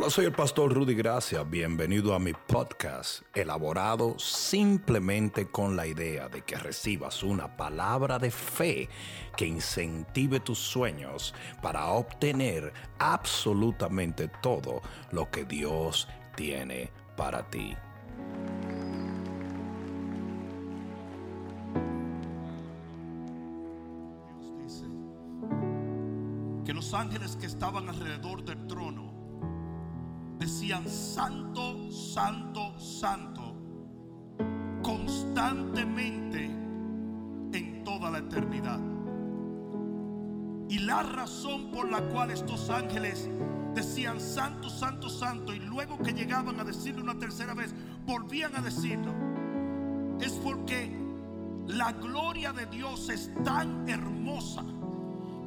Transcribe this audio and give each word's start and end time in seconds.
Hola, 0.00 0.08
soy 0.08 0.24
el 0.24 0.32
pastor 0.32 0.72
Rudy 0.72 0.94
Gracia. 0.94 1.42
Bienvenido 1.42 2.14
a 2.14 2.18
mi 2.18 2.32
podcast, 2.32 3.20
elaborado 3.34 4.18
simplemente 4.18 5.50
con 5.50 5.76
la 5.76 5.86
idea 5.86 6.26
de 6.30 6.40
que 6.40 6.56
recibas 6.56 7.22
una 7.22 7.54
palabra 7.54 8.18
de 8.18 8.30
fe 8.30 8.88
que 9.36 9.44
incentive 9.44 10.40
tus 10.40 10.58
sueños 10.58 11.34
para 11.60 11.88
obtener 11.88 12.72
absolutamente 12.98 14.28
todo 14.40 14.80
lo 15.12 15.30
que 15.30 15.44
Dios 15.44 16.08
tiene 16.34 16.90
para 17.14 17.42
ti. 17.50 17.76
Dios 24.30 24.54
dice 24.64 24.86
que 26.64 26.72
los 26.72 26.94
ángeles 26.94 27.36
que 27.36 27.44
estaban 27.44 27.90
alrededor 27.90 28.42
del 28.42 28.66
trono 28.66 29.09
decían 30.40 30.88
santo, 30.88 31.92
santo, 31.92 32.80
santo 32.80 33.54
constantemente 34.82 36.46
en 36.46 37.84
toda 37.84 38.10
la 38.10 38.18
eternidad. 38.18 38.80
Y 40.70 40.78
la 40.78 41.02
razón 41.02 41.70
por 41.70 41.90
la 41.90 42.00
cual 42.08 42.30
estos 42.30 42.70
ángeles 42.70 43.28
decían 43.74 44.18
santo, 44.18 44.70
santo, 44.70 45.10
santo 45.10 45.52
y 45.52 45.58
luego 45.58 45.98
que 45.98 46.14
llegaban 46.14 46.58
a 46.58 46.64
decirlo 46.64 47.02
una 47.02 47.18
tercera 47.18 47.52
vez, 47.52 47.74
volvían 48.06 48.56
a 48.56 48.62
decirlo, 48.62 49.12
es 50.20 50.32
porque 50.42 50.90
la 51.66 51.92
gloria 51.92 52.54
de 52.54 52.64
Dios 52.64 53.10
es 53.10 53.30
tan 53.44 53.86
hermosa 53.86 54.64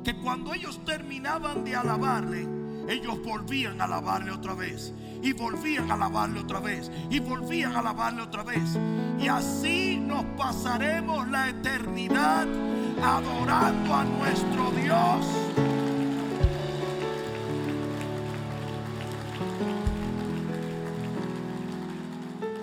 que 0.04 0.16
cuando 0.18 0.54
ellos 0.54 0.86
terminaban 0.86 1.64
de 1.64 1.76
alabarle, 1.76 2.63
ellos 2.88 3.22
volvían 3.24 3.80
a 3.82 3.86
alabarle 3.86 4.32
otra 4.32 4.54
vez. 4.54 4.94
Y 5.22 5.34
volvían 5.34 5.90
a 5.90 5.94
alabarle 5.94 6.40
otra 6.40 6.60
vez. 6.60 6.92
Y 7.10 7.20
volvían 7.20 7.76
a 7.76 7.80
alabarle 7.80 8.22
otra 8.22 8.44
vez. 8.44 8.78
Y 9.20 9.28
así 9.28 9.98
nos 9.98 10.26
pasaremos 10.38 11.28
la 11.30 11.50
eternidad 11.50 12.48
adorando 13.02 13.94
a 13.94 14.04
nuestro 14.04 14.72
Dios. 14.72 15.26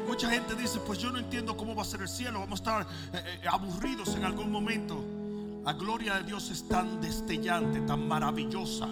Mucha 0.06 0.28
gente 0.28 0.54
dice, 0.54 0.78
pues 0.80 0.98
yo 0.98 1.10
no 1.10 1.18
entiendo 1.18 1.56
cómo 1.56 1.74
va 1.74 1.80
a 1.80 1.86
ser 1.86 2.02
el 2.02 2.08
cielo. 2.08 2.40
Vamos 2.40 2.60
a 2.60 2.62
estar 2.62 2.86
eh, 3.14 3.40
eh, 3.42 3.48
aburridos 3.50 4.14
en 4.16 4.24
algún 4.26 4.50
momento. 4.50 5.02
La 5.64 5.72
gloria 5.72 6.16
de 6.16 6.24
Dios 6.24 6.50
es 6.50 6.68
tan 6.68 7.00
destellante, 7.00 7.80
tan 7.82 8.06
maravillosa, 8.06 8.88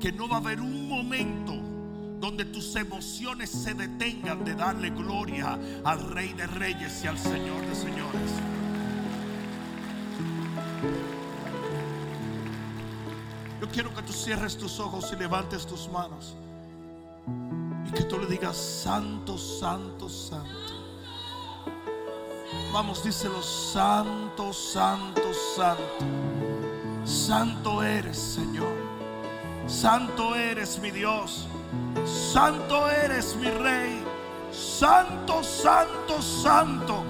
que 0.00 0.12
no 0.12 0.28
va 0.28 0.36
a 0.36 0.40
haber 0.40 0.60
un 0.60 0.88
momento 0.88 1.54
donde 2.20 2.44
tus 2.44 2.74
emociones 2.76 3.50
se 3.50 3.74
detengan 3.74 4.44
de 4.44 4.54
darle 4.54 4.90
gloria 4.90 5.58
al 5.84 6.02
Rey 6.10 6.32
de 6.32 6.46
Reyes 6.46 7.04
y 7.04 7.06
al 7.06 7.18
Señor 7.18 7.60
de 7.66 7.74
Señores. 7.74 8.32
Yo 13.60 13.68
quiero 13.68 13.94
que 13.94 14.02
tú 14.02 14.12
cierres 14.12 14.56
tus 14.56 14.80
ojos 14.80 15.12
y 15.12 15.16
levantes 15.16 15.66
tus 15.66 15.88
manos. 15.90 16.36
Y 17.86 17.90
que 17.92 18.04
tú 18.04 18.18
le 18.18 18.26
digas, 18.26 18.56
Santo, 18.56 19.38
Santo, 19.38 20.08
Santo. 20.08 20.50
Vamos, 22.72 23.02
díselo, 23.02 23.42
Santo, 23.42 24.52
Santo, 24.52 25.32
Santo. 25.54 25.82
Santo 27.04 27.82
eres, 27.82 28.18
Señor. 28.18 28.85
Santo 29.66 30.36
eres 30.36 30.78
mi 30.78 30.92
Dios. 30.92 31.48
Santo 32.04 32.88
eres 32.88 33.34
mi 33.36 33.50
Rey. 33.50 34.04
Santo, 34.52 35.42
Santo, 35.42 36.22
Santo. 36.22 37.02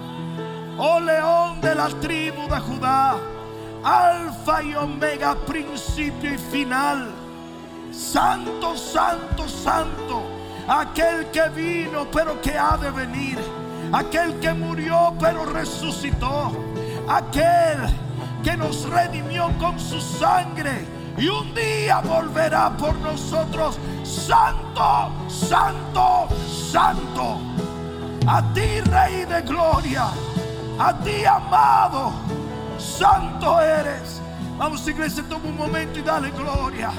Oh 0.78 0.98
león 1.00 1.60
de 1.60 1.74
la 1.74 1.88
tribu 2.00 2.48
de 2.48 2.58
Judá. 2.60 3.16
Alfa 3.84 4.62
y 4.62 4.74
Omega, 4.74 5.36
principio 5.46 6.34
y 6.34 6.38
final. 6.38 7.10
Santo, 7.92 8.74
Santo, 8.74 9.46
Santo. 9.48 10.22
Aquel 10.66 11.26
que 11.30 11.48
vino 11.50 12.06
pero 12.10 12.40
que 12.40 12.56
ha 12.56 12.78
de 12.78 12.90
venir. 12.90 13.38
Aquel 13.92 14.40
que 14.40 14.54
murió 14.54 15.14
pero 15.20 15.44
resucitó. 15.44 16.52
Aquel 17.06 17.78
que 18.42 18.56
nos 18.56 18.88
redimió 18.88 19.52
con 19.58 19.78
su 19.78 20.00
sangre. 20.00 20.95
Y 21.18 21.28
un 21.28 21.54
día 21.54 22.00
volverá 22.00 22.76
por 22.76 22.94
nosotros. 22.96 23.78
Santo, 24.02 25.10
santo, 25.28 26.28
santo. 26.70 27.40
A 28.26 28.42
ti, 28.52 28.80
Rey 28.82 29.24
de 29.24 29.42
Gloria. 29.42 30.08
A 30.78 30.92
ti, 30.98 31.24
amado. 31.24 32.12
Santo 32.78 33.60
eres. 33.60 34.20
Vamos, 34.58 34.86
iglesia, 34.88 35.24
toma 35.28 35.48
un 35.48 35.56
momento 35.56 35.98
y 35.98 36.02
dale 36.02 36.30
gloria. 36.30 36.90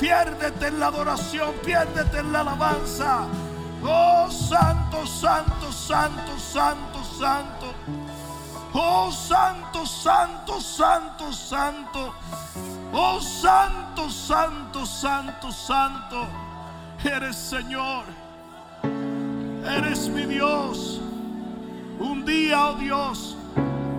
Piérdete 0.00 0.68
en 0.68 0.80
la 0.80 0.86
adoración, 0.86 1.52
piérdete 1.64 2.18
en 2.18 2.32
la 2.32 2.40
alabanza. 2.40 3.26
Oh, 3.82 4.30
santo, 4.30 5.06
santo, 5.06 5.70
santo, 5.72 6.38
santo, 6.38 7.04
santo. 7.04 7.74
Oh, 8.72 9.10
santo, 9.12 9.86
santo, 9.86 10.60
santo, 10.60 11.32
santo. 11.32 12.14
Oh, 12.96 13.20
santo, 13.20 14.08
santo, 14.08 14.86
santo, 14.86 15.50
santo. 15.50 16.28
Eres 17.02 17.34
Señor. 17.34 18.04
Eres 19.66 20.08
mi 20.08 20.26
Dios. 20.26 21.00
Un 21.98 22.24
día, 22.24 22.68
oh 22.68 22.74
Dios, 22.74 23.36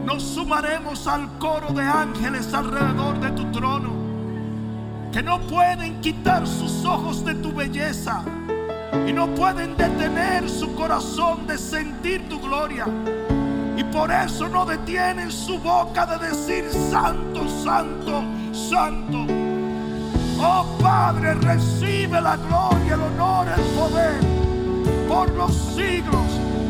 nos 0.06 0.23
sumaremos 0.23 1.07
al 1.07 1.28
coro 1.39 1.73
de 1.73 1.83
ángeles 1.83 2.53
alrededor 2.53 3.19
de 3.19 3.31
tu 3.31 3.51
trono. 3.51 3.91
Que 5.12 5.22
no 5.22 5.41
pueden 5.41 6.00
quitar 6.00 6.47
sus 6.47 6.85
ojos 6.85 7.25
de 7.25 7.35
tu 7.35 7.51
belleza. 7.51 8.23
Y 9.06 9.12
no 9.12 9.27
pueden 9.35 9.75
detener 9.75 10.50
su 10.50 10.73
corazón 10.73 11.45
de 11.47 11.57
sentir 11.57 12.29
tu 12.29 12.39
gloria. 12.39 12.85
Y 13.75 13.83
por 13.83 14.09
eso 14.09 14.47
no 14.47 14.66
detienen 14.66 15.29
su 15.29 15.59
boca 15.59 16.06
de 16.06 16.27
decir 16.29 16.69
santo, 16.72 17.45
santo, 17.62 18.23
santo. 18.56 19.26
Oh 20.40 20.66
Padre, 20.82 21.36
recibe 21.36 22.22
la 22.22 22.38
gloria, 22.38 22.96
el 22.96 23.02
honor, 23.02 23.48
el 23.50 23.64
poder 23.78 24.20
por 25.08 25.30
los 25.32 25.54
siglos 25.76 26.26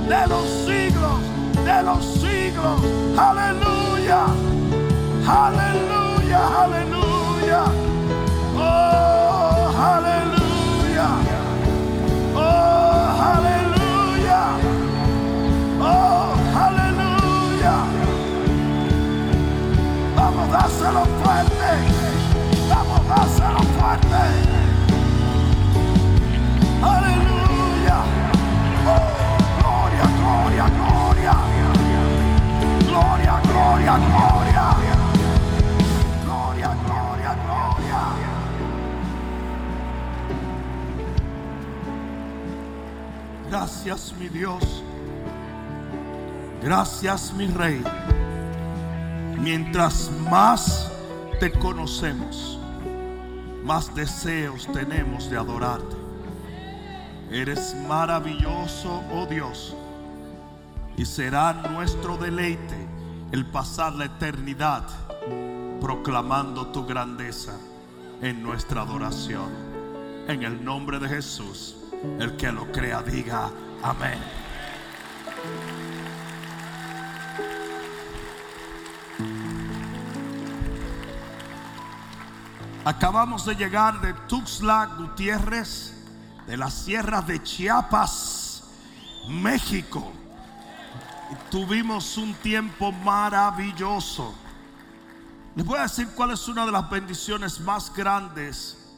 de 0.07 0.27
los 0.27 0.45
siglos 0.65 1.35
de 1.65 1.83
los 1.83 2.05
siglos. 2.05 2.79
Aleluya, 3.17 4.25
aleluya, 5.27 6.63
aleluya. 6.63 7.63
Oh, 8.55 9.73
aleluya. 9.77 10.34
Dáselo 20.85 21.05
fuerte. 21.23 21.71
Vamos, 22.69 23.07
dáselo 23.07 23.61
fuerte. 23.73 24.23
Aleluya. 26.79 28.03
Oh, 28.85 28.99
gloria, 29.57 30.05
gloria, 30.19 30.65
gloria. 30.77 31.35
Gloria, 32.85 33.35
gloria, 33.41 33.97
gloria. 33.97 34.65
Gloria, 36.23 36.69
gloria, 36.85 37.31
gloria. 37.45 38.01
Gracias 43.49 44.13
mi 44.19 44.29
Dios. 44.29 44.83
Gracias 46.61 47.33
mi 47.33 47.47
Rey. 47.47 47.81
Mientras 49.45 50.09
más 50.27 50.91
te 51.39 51.51
conocemos, 51.51 52.57
más 53.63 53.93
deseos 53.93 54.67
tenemos 54.73 55.29
de 55.29 55.37
adorarte. 55.37 55.95
Eres 57.29 57.75
maravilloso, 57.87 59.03
oh 59.13 59.27
Dios. 59.27 59.75
Y 60.97 61.05
será 61.05 61.53
nuestro 61.53 62.17
deleite 62.17 62.87
el 63.31 63.45
pasar 63.45 63.93
la 63.93 64.05
eternidad 64.05 64.87
proclamando 65.79 66.69
tu 66.69 66.83
grandeza 66.83 67.53
en 68.23 68.41
nuestra 68.41 68.81
adoración. 68.81 69.51
En 70.27 70.41
el 70.41 70.65
nombre 70.65 70.97
de 70.97 71.07
Jesús, 71.07 71.75
el 72.19 72.35
que 72.35 72.51
lo 72.51 72.71
crea 72.71 73.03
diga 73.03 73.51
amén. 73.83 74.17
Acabamos 82.85 83.43
de 83.47 83.55
llegar 83.55 83.99
de 83.99 84.13
Tuxtla 84.13 84.85
Gutiérrez 84.95 85.91
de 86.45 86.55
las 86.55 86.71
sierras 86.71 87.25
de 87.25 87.41
Chiapas, 87.41 88.63
México. 89.27 90.13
Y 91.31 91.49
tuvimos 91.49 92.15
un 92.19 92.35
tiempo 92.35 92.91
maravilloso. 92.91 94.35
Les 95.55 95.65
voy 95.65 95.79
a 95.79 95.83
decir 95.83 96.09
cuál 96.15 96.29
es 96.29 96.47
una 96.47 96.63
de 96.63 96.71
las 96.71 96.87
bendiciones 96.87 97.59
más 97.59 97.91
grandes 97.91 98.93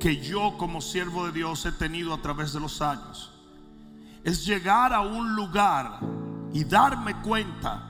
que 0.00 0.20
yo 0.20 0.58
como 0.58 0.80
siervo 0.80 1.26
de 1.26 1.32
Dios 1.32 1.64
he 1.66 1.72
tenido 1.72 2.12
a 2.12 2.20
través 2.20 2.52
de 2.52 2.58
los 2.58 2.82
años. 2.82 3.32
Es 4.24 4.44
llegar 4.44 4.92
a 4.92 5.00
un 5.00 5.36
lugar 5.36 6.00
y 6.52 6.64
darme 6.64 7.14
cuenta 7.22 7.88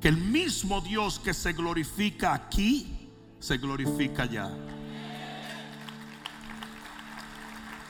que 0.00 0.08
el 0.08 0.16
mismo 0.16 0.80
Dios 0.80 1.20
que 1.20 1.32
se 1.32 1.52
glorifica 1.52 2.34
aquí, 2.34 2.99
se 3.40 3.56
glorifica 3.56 4.24
allá. 4.24 4.50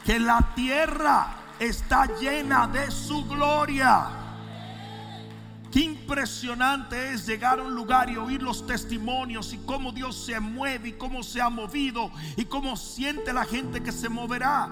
Que 0.04 0.18
la 0.18 0.52
tierra 0.54 1.36
está 1.58 2.06
llena 2.18 2.66
de 2.68 2.90
su 2.90 3.26
gloria. 3.26 4.08
Qué 5.70 5.80
impresionante 5.80 7.12
es 7.12 7.26
llegar 7.26 7.60
a 7.60 7.62
un 7.62 7.74
lugar 7.74 8.10
y 8.10 8.16
oír 8.16 8.42
los 8.42 8.66
testimonios 8.66 9.52
y 9.52 9.58
cómo 9.58 9.92
Dios 9.92 10.16
se 10.16 10.40
mueve 10.40 10.88
y 10.88 10.92
cómo 10.92 11.22
se 11.22 11.40
ha 11.40 11.48
movido 11.48 12.10
y 12.36 12.44
cómo 12.46 12.76
siente 12.76 13.32
la 13.32 13.44
gente 13.44 13.82
que 13.82 13.92
se 13.92 14.08
moverá. 14.08 14.68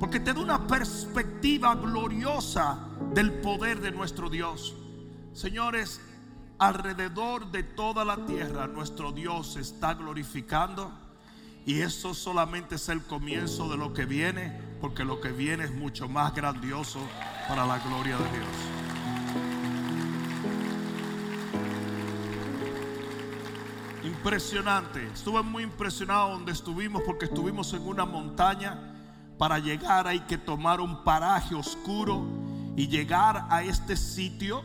Porque 0.00 0.20
te 0.20 0.34
da 0.34 0.40
una 0.40 0.66
perspectiva 0.66 1.74
gloriosa 1.74 2.78
del 3.14 3.32
poder 3.32 3.80
de 3.80 3.92
nuestro 3.92 4.28
Dios. 4.28 4.74
Señores, 5.32 6.00
alrededor 6.58 7.50
de 7.50 7.62
toda 7.62 8.04
la 8.04 8.16
tierra 8.26 8.66
nuestro 8.66 9.12
Dios 9.12 9.56
está 9.56 9.94
glorificando. 9.94 10.92
Y 11.66 11.80
eso 11.80 12.12
solamente 12.12 12.74
es 12.74 12.88
el 12.90 13.02
comienzo 13.02 13.68
de 13.70 13.78
lo 13.78 13.94
que 13.94 14.04
viene, 14.04 14.60
porque 14.80 15.04
lo 15.04 15.20
que 15.20 15.32
viene 15.32 15.64
es 15.64 15.72
mucho 15.72 16.08
más 16.08 16.34
grandioso 16.34 17.00
para 17.48 17.66
la 17.66 17.78
gloria 17.78 18.18
de 18.18 18.30
Dios. 18.30 18.48
Impresionante. 24.04 25.06
Estuve 25.06 25.42
muy 25.42 25.62
impresionado 25.62 26.32
donde 26.32 26.52
estuvimos 26.52 27.02
porque 27.06 27.24
estuvimos 27.24 27.72
en 27.72 27.86
una 27.86 28.04
montaña. 28.04 28.92
Para 29.38 29.58
llegar 29.58 30.06
hay 30.06 30.20
que 30.20 30.36
tomar 30.36 30.80
un 30.80 31.02
paraje 31.02 31.54
oscuro 31.54 32.26
y 32.76 32.88
llegar 32.88 33.46
a 33.48 33.62
este 33.62 33.96
sitio, 33.96 34.62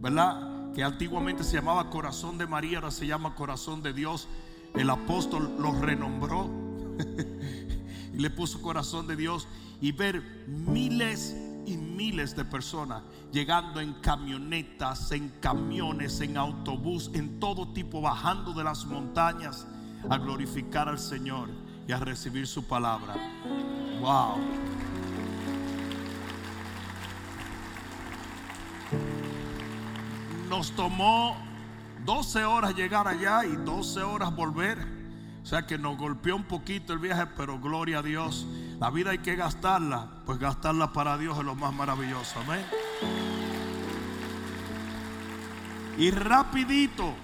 ¿verdad? 0.00 0.55
Que 0.76 0.84
antiguamente 0.84 1.42
se 1.42 1.56
llamaba 1.56 1.88
Corazón 1.88 2.36
de 2.36 2.46
María, 2.46 2.76
ahora 2.76 2.90
se 2.90 3.06
llama 3.06 3.34
Corazón 3.34 3.82
de 3.82 3.94
Dios. 3.94 4.28
El 4.74 4.90
apóstol 4.90 5.56
lo 5.58 5.72
renombró 5.72 6.50
y 8.12 8.18
le 8.18 8.28
puso 8.28 8.60
Corazón 8.60 9.06
de 9.06 9.16
Dios 9.16 9.48
y 9.80 9.92
ver 9.92 10.22
miles 10.46 11.34
y 11.64 11.78
miles 11.78 12.36
de 12.36 12.44
personas 12.44 13.02
llegando 13.32 13.80
en 13.80 13.94
camionetas, 13.94 15.12
en 15.12 15.30
camiones, 15.40 16.20
en 16.20 16.36
autobús, 16.36 17.10
en 17.14 17.40
todo 17.40 17.72
tipo, 17.72 18.02
bajando 18.02 18.52
de 18.52 18.62
las 18.62 18.84
montañas 18.84 19.66
a 20.10 20.18
glorificar 20.18 20.90
al 20.90 20.98
Señor 20.98 21.48
y 21.88 21.92
a 21.92 21.98
recibir 21.98 22.46
su 22.46 22.66
palabra. 22.66 23.14
Wow. 23.98 24.36
Nos 30.48 30.72
tomó 30.72 31.36
12 32.04 32.44
horas 32.44 32.74
llegar 32.74 33.08
allá 33.08 33.44
y 33.44 33.56
12 33.56 34.02
horas 34.02 34.34
volver. 34.34 34.78
O 35.42 35.46
sea 35.46 35.66
que 35.66 35.78
nos 35.78 35.96
golpeó 35.96 36.34
un 36.34 36.44
poquito 36.44 36.92
el 36.92 36.98
viaje, 36.98 37.26
pero 37.36 37.60
gloria 37.60 37.98
a 37.98 38.02
Dios. 38.02 38.46
La 38.80 38.90
vida 38.90 39.10
hay 39.10 39.18
que 39.18 39.36
gastarla, 39.36 40.08
pues 40.26 40.38
gastarla 40.38 40.92
para 40.92 41.16
Dios 41.18 41.38
es 41.38 41.44
lo 41.44 41.54
más 41.54 41.72
maravilloso. 41.72 42.40
Amén. 42.40 42.64
Y 45.98 46.10
rapidito, 46.10 47.14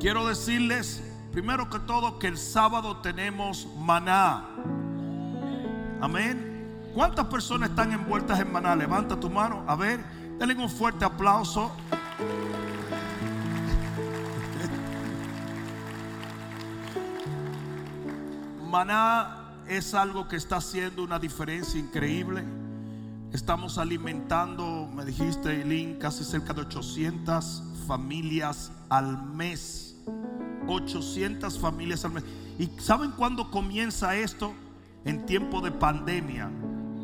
quiero 0.00 0.26
decirles, 0.26 1.02
primero 1.32 1.68
que 1.68 1.80
todo, 1.80 2.18
que 2.18 2.28
el 2.28 2.38
sábado 2.38 2.98
tenemos 2.98 3.68
maná. 3.78 4.46
Amén. 6.00 6.90
¿Cuántas 6.94 7.26
personas 7.26 7.70
están 7.70 7.92
envueltas 7.92 8.38
en 8.40 8.52
maná? 8.52 8.76
Levanta 8.76 9.18
tu 9.18 9.28
mano. 9.28 9.64
A 9.66 9.74
ver, 9.74 10.04
denle 10.38 10.54
un 10.54 10.68
fuerte 10.68 11.04
aplauso. 11.04 11.70
Maná 18.70 19.62
es 19.68 19.94
algo 19.94 20.26
que 20.28 20.36
está 20.36 20.56
haciendo 20.56 21.02
una 21.02 21.18
diferencia 21.18 21.78
increíble. 21.78 22.44
Estamos 23.32 23.78
alimentando, 23.78 24.88
me 24.94 25.04
dijiste, 25.04 25.60
Eileen, 25.60 25.98
casi 25.98 26.24
cerca 26.24 26.52
de 26.52 26.62
800 26.62 27.62
familias 27.86 28.72
al 28.88 29.26
mes. 29.26 29.96
800 30.66 31.58
familias 31.58 32.04
al 32.04 32.12
mes. 32.12 32.24
¿Y 32.58 32.70
saben 32.80 33.10
cuándo 33.12 33.50
comienza 33.50 34.16
esto? 34.16 34.54
En 35.04 35.26
tiempo 35.26 35.60
de 35.60 35.70
pandemia. 35.70 36.50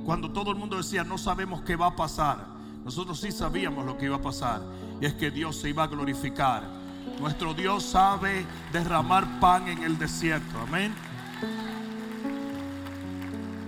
Cuando 0.04 0.30
todo 0.30 0.52
el 0.52 0.56
mundo 0.56 0.76
decía, 0.76 1.04
no 1.04 1.18
sabemos 1.18 1.62
qué 1.62 1.76
va 1.76 1.86
a 1.86 1.96
pasar. 1.96 2.59
Nosotros 2.84 3.20
sí 3.20 3.30
sabíamos 3.32 3.84
lo 3.84 3.96
que 3.98 4.06
iba 4.06 4.16
a 4.16 4.22
pasar. 4.22 4.62
Y 5.00 5.06
es 5.06 5.14
que 5.14 5.30
Dios 5.30 5.56
se 5.56 5.68
iba 5.68 5.84
a 5.84 5.86
glorificar. 5.86 6.64
Nuestro 7.20 7.52
Dios 7.54 7.84
sabe 7.84 8.46
derramar 8.72 9.40
pan 9.40 9.68
en 9.68 9.82
el 9.82 9.98
desierto. 9.98 10.58
Amén. 10.60 10.94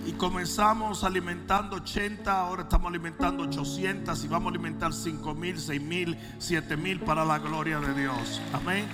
Y 0.07 0.13
comenzamos 0.13 1.05
alimentando 1.05 1.77
80, 1.77 2.41
ahora 2.41 2.63
estamos 2.63 2.89
alimentando 2.89 3.45
800 3.45 4.25
y 4.25 4.29
vamos 4.29 4.47
a 4.47 4.51
alimentar 4.51 4.93
5 4.93 5.35
mil, 5.35 5.61
6 5.61 5.81
mil, 5.81 6.19
7 6.39 6.77
mil 6.77 7.01
para 7.01 7.25
la 7.25 7.39
gloria 7.39 7.79
de 7.79 7.95
Dios. 7.95 8.41
Amén. 8.53 8.87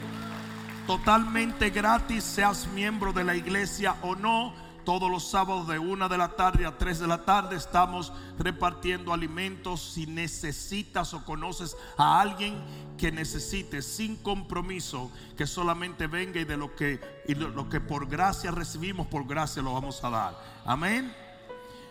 Totalmente 0.87 1.71
gratis, 1.71 2.25
seas 2.25 2.67
miembro 2.75 3.13
de 3.13 3.25
la 3.25 3.37
iglesia 3.37 3.97
o 4.03 4.17
no 4.17 4.53
todos 4.89 5.11
los 5.11 5.29
sábados 5.29 5.69
de 5.69 5.79
una 5.79 6.09
de 6.09 6.17
la 6.17 6.29
tarde 6.29 6.65
a 6.65 6.79
3 6.79 7.01
de 7.01 7.07
la 7.07 7.23
tarde 7.23 7.57
estamos 7.57 8.11
repartiendo 8.39 9.13
alimentos. 9.13 9.83
Si 9.83 10.07
necesitas 10.07 11.13
o 11.13 11.27
conoces 11.27 11.77
a 11.99 12.23
alguien 12.23 12.57
que 12.97 13.13
necesite 13.13 13.83
sin 13.83 14.17
compromiso, 14.17 15.13
que 15.37 15.47
solamente 15.47 16.07
venga 16.07 16.41
y 16.41 16.47
de 16.47 16.57
lo 16.57 16.75
que, 16.75 17.23
y 17.29 17.35
lo 17.35 17.69
que 17.69 17.83
por 17.83 18.09
gracia 18.09 18.51
recibimos, 18.51 19.09
por 19.09 19.27
gracia 19.27 19.61
lo 19.61 19.75
vamos 19.75 20.03
a 20.03 20.09
dar. 20.09 20.43
Amén. 20.65 21.15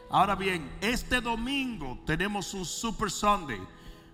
Ahora 0.09 0.33
bien, 0.33 0.67
este 0.81 1.21
domingo 1.21 1.99
tenemos 2.03 2.51
un 2.55 2.65
Super 2.65 3.11
Sunday. 3.11 3.61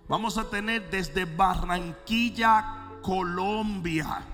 Vamos 0.08 0.36
a 0.36 0.50
tener 0.50 0.90
desde 0.90 1.24
Barranquilla, 1.24 2.90
Colombia, 3.00 4.26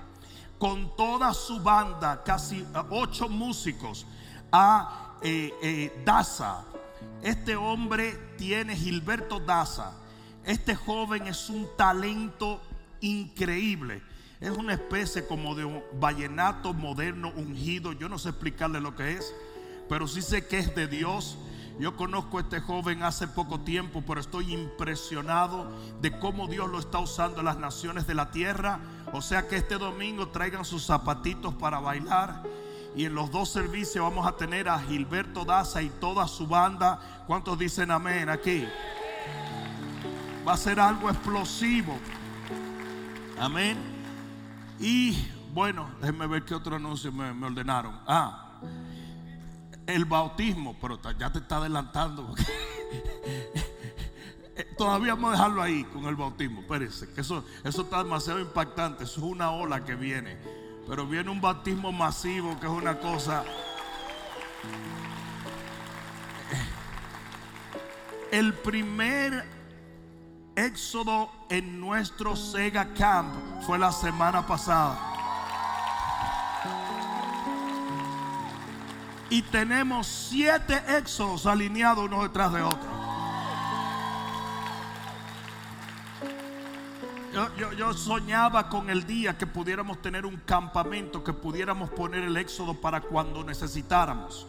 con 0.59 0.93
toda 0.97 1.33
su 1.33 1.61
banda, 1.61 2.21
casi 2.21 2.65
ocho 2.89 3.29
músicos 3.29 4.05
a 4.51 5.17
eh, 5.21 5.53
eh, 5.61 6.01
Daza. 6.05 6.63
Este 7.21 7.55
hombre 7.55 8.13
tiene 8.37 8.75
Gilberto 8.75 9.39
Daza. 9.39 9.93
Este 10.45 10.75
joven 10.75 11.27
es 11.27 11.49
un 11.49 11.67
talento 11.77 12.61
increíble. 12.99 14.01
Es 14.39 14.49
una 14.49 14.73
especie 14.73 15.27
como 15.27 15.53
de 15.53 15.65
un 15.65 15.83
vallenato 15.99 16.73
moderno 16.73 17.31
ungido. 17.35 17.93
Yo 17.93 18.09
no 18.09 18.17
sé 18.17 18.29
explicarle 18.29 18.81
lo 18.81 18.95
que 18.95 19.13
es, 19.13 19.33
pero 19.87 20.07
sí 20.07 20.21
sé 20.21 20.47
que 20.47 20.57
es 20.57 20.73
de 20.73 20.87
Dios. 20.87 21.37
Yo 21.79 21.95
conozco 21.95 22.37
a 22.37 22.41
este 22.41 22.59
joven 22.59 23.03
hace 23.03 23.27
poco 23.27 23.59
tiempo, 23.61 24.03
pero 24.05 24.19
estoy 24.19 24.53
impresionado 24.53 25.71
de 26.01 26.17
cómo 26.19 26.47
Dios 26.47 26.69
lo 26.69 26.79
está 26.79 26.99
usando 26.99 27.39
en 27.39 27.45
las 27.45 27.57
naciones 27.57 28.07
de 28.07 28.15
la 28.15 28.31
tierra. 28.31 28.79
O 29.13 29.21
sea 29.21 29.47
que 29.47 29.57
este 29.57 29.77
domingo 29.77 30.29
traigan 30.29 30.65
sus 30.65 30.85
zapatitos 30.85 31.53
para 31.53 31.79
bailar 31.79 32.43
y 32.95 33.05
en 33.05 33.15
los 33.15 33.31
dos 33.31 33.49
servicios 33.49 34.03
vamos 34.03 34.27
a 34.27 34.35
tener 34.35 34.67
a 34.67 34.79
Gilberto 34.79 35.45
Daza 35.45 35.81
y 35.81 35.89
toda 35.89 36.27
su 36.27 36.47
banda. 36.47 37.23
¿Cuántos 37.25 37.57
dicen 37.57 37.89
amén 37.89 38.29
aquí? 38.29 38.67
Va 40.45 40.53
a 40.53 40.57
ser 40.57 40.79
algo 40.79 41.09
explosivo. 41.09 41.97
Amén. 43.39 43.77
Y 44.79 45.25
bueno, 45.53 45.89
déjenme 46.01 46.27
ver 46.27 46.43
qué 46.43 46.53
otro 46.53 46.75
anuncio 46.75 47.11
me, 47.11 47.45
ordenaron. 47.45 47.97
Ah, 48.05 48.59
el 49.87 50.05
bautismo, 50.05 50.75
pero 50.81 50.99
ya 51.17 51.31
te 51.31 51.39
está 51.39 51.57
adelantando. 51.57 52.35
Todavía 54.77 55.13
vamos 55.13 55.29
a 55.29 55.33
dejarlo 55.33 55.61
ahí 55.61 55.83
con 55.85 56.05
el 56.05 56.15
bautismo. 56.15 56.61
Espérense, 56.61 57.11
que 57.13 57.21
eso, 57.21 57.45
eso 57.63 57.83
está 57.83 58.03
demasiado 58.03 58.39
impactante. 58.39 59.05
Eso 59.05 59.21
es 59.21 59.25
una 59.25 59.51
ola 59.51 59.85
que 59.85 59.95
viene. 59.95 60.60
Pero 60.91 61.07
viene 61.07 61.29
un 61.29 61.39
bautismo 61.39 61.89
masivo 61.93 62.59
que 62.59 62.65
es 62.65 62.71
una 62.73 62.99
cosa. 62.99 63.45
El 68.29 68.53
primer 68.55 69.47
éxodo 70.53 71.31
en 71.47 71.79
nuestro 71.79 72.35
Sega 72.35 72.93
Camp 72.93 73.33
fue 73.61 73.79
la 73.79 73.93
semana 73.93 74.45
pasada. 74.45 74.99
Y 79.29 79.43
tenemos 79.43 80.07
siete 80.07 80.83
éxodos 80.97 81.45
alineados 81.45 82.03
uno 82.03 82.23
detrás 82.23 82.51
de 82.51 82.63
otro. 82.63 83.00
Yo, 87.77 87.93
soñaba 87.93 88.67
con 88.67 88.89
el 88.89 89.07
día 89.07 89.37
que 89.37 89.47
pudiéramos 89.47 90.01
tener 90.01 90.25
un 90.25 90.35
campamento, 90.37 91.23
que 91.23 91.31
pudiéramos 91.31 91.89
poner 91.89 92.25
el 92.25 92.35
éxodo 92.35 92.73
para 92.73 92.99
cuando 92.99 93.41
necesitáramos. 93.41 94.45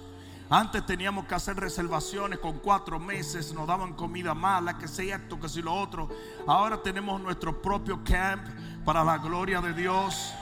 Antes 0.50 0.84
teníamos 0.84 1.26
que 1.26 1.34
hacer 1.36 1.56
reservaciones 1.56 2.40
con 2.40 2.58
cuatro 2.58 2.98
meses, 2.98 3.54
nos 3.54 3.68
daban 3.68 3.94
comida 3.94 4.34
mala, 4.34 4.76
que 4.78 4.88
sea 4.88 5.16
esto, 5.16 5.38
que 5.38 5.48
si 5.48 5.62
lo 5.62 5.72
otro. 5.72 6.08
Ahora 6.46 6.82
tenemos 6.82 7.20
nuestro 7.20 7.62
propio 7.62 8.02
camp 8.02 8.44
para 8.84 9.04
la 9.04 9.18
gloria 9.18 9.60
de 9.60 9.72
Dios. 9.74 10.34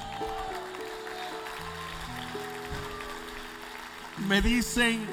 Me 4.26 4.40
dicen 4.40 5.06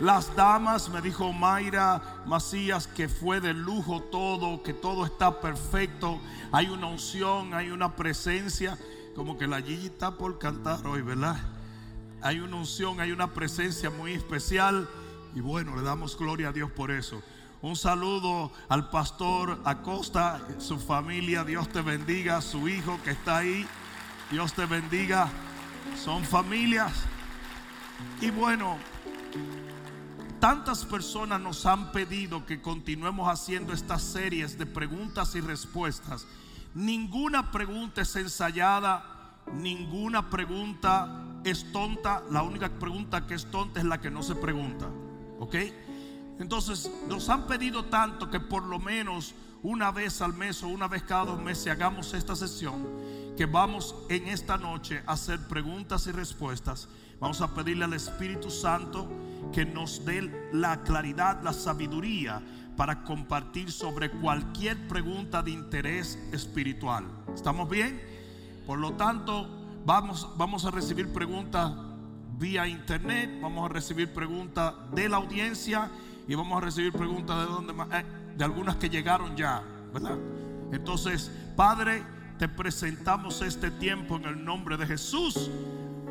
las 0.00 0.36
damas, 0.36 0.90
me 0.90 1.00
dijo 1.00 1.32
Mayra 1.32 2.13
Macías 2.26 2.86
que 2.86 3.08
fue 3.08 3.40
de 3.40 3.54
lujo 3.54 4.00
todo, 4.02 4.62
que 4.62 4.72
todo 4.72 5.04
está 5.04 5.40
perfecto. 5.40 6.20
Hay 6.52 6.68
una 6.68 6.86
unción, 6.86 7.54
hay 7.54 7.70
una 7.70 7.96
presencia. 7.96 8.78
Como 9.14 9.38
que 9.38 9.46
la 9.46 9.60
Gigi 9.60 9.86
está 9.86 10.16
por 10.16 10.38
cantar 10.38 10.86
hoy, 10.86 11.02
¿verdad? 11.02 11.36
Hay 12.20 12.40
una 12.40 12.56
unción, 12.56 13.00
hay 13.00 13.12
una 13.12 13.34
presencia 13.34 13.90
muy 13.90 14.12
especial. 14.12 14.88
Y 15.34 15.40
bueno, 15.40 15.76
le 15.76 15.82
damos 15.82 16.16
gloria 16.16 16.48
a 16.48 16.52
Dios 16.52 16.70
por 16.70 16.90
eso. 16.90 17.22
Un 17.60 17.76
saludo 17.76 18.52
al 18.68 18.90
pastor 18.90 19.60
Acosta, 19.64 20.40
su 20.58 20.78
familia. 20.78 21.44
Dios 21.44 21.68
te 21.68 21.80
bendiga, 21.80 22.40
su 22.40 22.68
hijo 22.68 22.98
que 23.04 23.10
está 23.12 23.38
ahí. 23.38 23.66
Dios 24.30 24.52
te 24.52 24.66
bendiga. 24.66 25.28
Son 26.02 26.24
familias. 26.24 26.92
Y 28.20 28.30
bueno, 28.30 28.78
tantas 30.44 30.84
personas 30.84 31.40
nos 31.40 31.64
han 31.64 31.90
pedido 31.90 32.44
que 32.44 32.60
continuemos 32.60 33.30
haciendo 33.30 33.72
estas 33.72 34.02
series 34.02 34.58
de 34.58 34.66
preguntas 34.66 35.34
y 35.36 35.40
respuestas. 35.40 36.26
Ninguna 36.74 37.50
pregunta 37.50 38.02
es 38.02 38.14
ensayada, 38.14 39.40
ninguna 39.54 40.28
pregunta 40.28 41.40
es 41.44 41.72
tonta. 41.72 42.22
La 42.30 42.42
única 42.42 42.68
pregunta 42.68 43.26
que 43.26 43.32
es 43.32 43.50
tonta 43.50 43.80
es 43.80 43.86
la 43.86 44.02
que 44.02 44.10
no 44.10 44.22
se 44.22 44.34
pregunta. 44.34 44.86
¿Ok? 45.40 45.54
Entonces, 46.38 46.90
nos 47.08 47.30
han 47.30 47.46
pedido 47.46 47.86
tanto 47.86 48.30
que 48.30 48.38
por 48.38 48.64
lo 48.64 48.78
menos 48.78 49.34
una 49.62 49.92
vez 49.92 50.20
al 50.20 50.34
mes 50.34 50.62
o 50.62 50.68
una 50.68 50.88
vez 50.88 51.04
cada 51.04 51.24
dos 51.24 51.40
meses 51.40 51.68
hagamos 51.68 52.12
esta 52.12 52.36
sesión, 52.36 52.86
que 53.34 53.46
vamos 53.46 53.94
en 54.10 54.28
esta 54.28 54.58
noche 54.58 55.02
a 55.06 55.12
hacer 55.12 55.48
preguntas 55.48 56.06
y 56.06 56.12
respuestas. 56.12 56.86
Vamos 57.18 57.40
a 57.40 57.54
pedirle 57.54 57.86
al 57.86 57.94
Espíritu 57.94 58.50
Santo 58.50 59.08
que 59.52 59.64
nos 59.64 60.04
dé 60.04 60.48
la 60.52 60.82
claridad, 60.82 61.42
la 61.42 61.52
sabiduría 61.52 62.42
para 62.76 63.04
compartir 63.04 63.70
sobre 63.70 64.10
cualquier 64.10 64.88
pregunta 64.88 65.42
de 65.42 65.52
interés 65.52 66.18
espiritual. 66.32 67.04
¿Estamos 67.34 67.68
bien? 67.68 68.00
Por 68.66 68.78
lo 68.78 68.94
tanto, 68.94 69.48
vamos, 69.86 70.28
vamos 70.36 70.64
a 70.64 70.70
recibir 70.70 71.12
preguntas 71.12 71.72
vía 72.36 72.66
internet, 72.66 73.30
vamos 73.40 73.70
a 73.70 73.72
recibir 73.72 74.12
preguntas 74.12 74.74
de 74.92 75.08
la 75.08 75.18
audiencia 75.18 75.88
y 76.26 76.34
vamos 76.34 76.58
a 76.60 76.64
recibir 76.64 76.92
preguntas 76.92 77.38
de 77.38 77.44
donde 77.52 77.72
más- 77.72 77.88
eh, 77.92 78.04
de 78.36 78.44
algunas 78.44 78.74
que 78.76 78.88
llegaron 78.88 79.36
ya, 79.36 79.62
¿verdad? 79.92 80.18
Entonces, 80.72 81.30
Padre, 81.54 82.02
te 82.38 82.48
presentamos 82.48 83.40
este 83.42 83.70
tiempo 83.70 84.16
en 84.16 84.24
el 84.24 84.44
nombre 84.44 84.76
de 84.76 84.86
Jesús. 84.86 85.48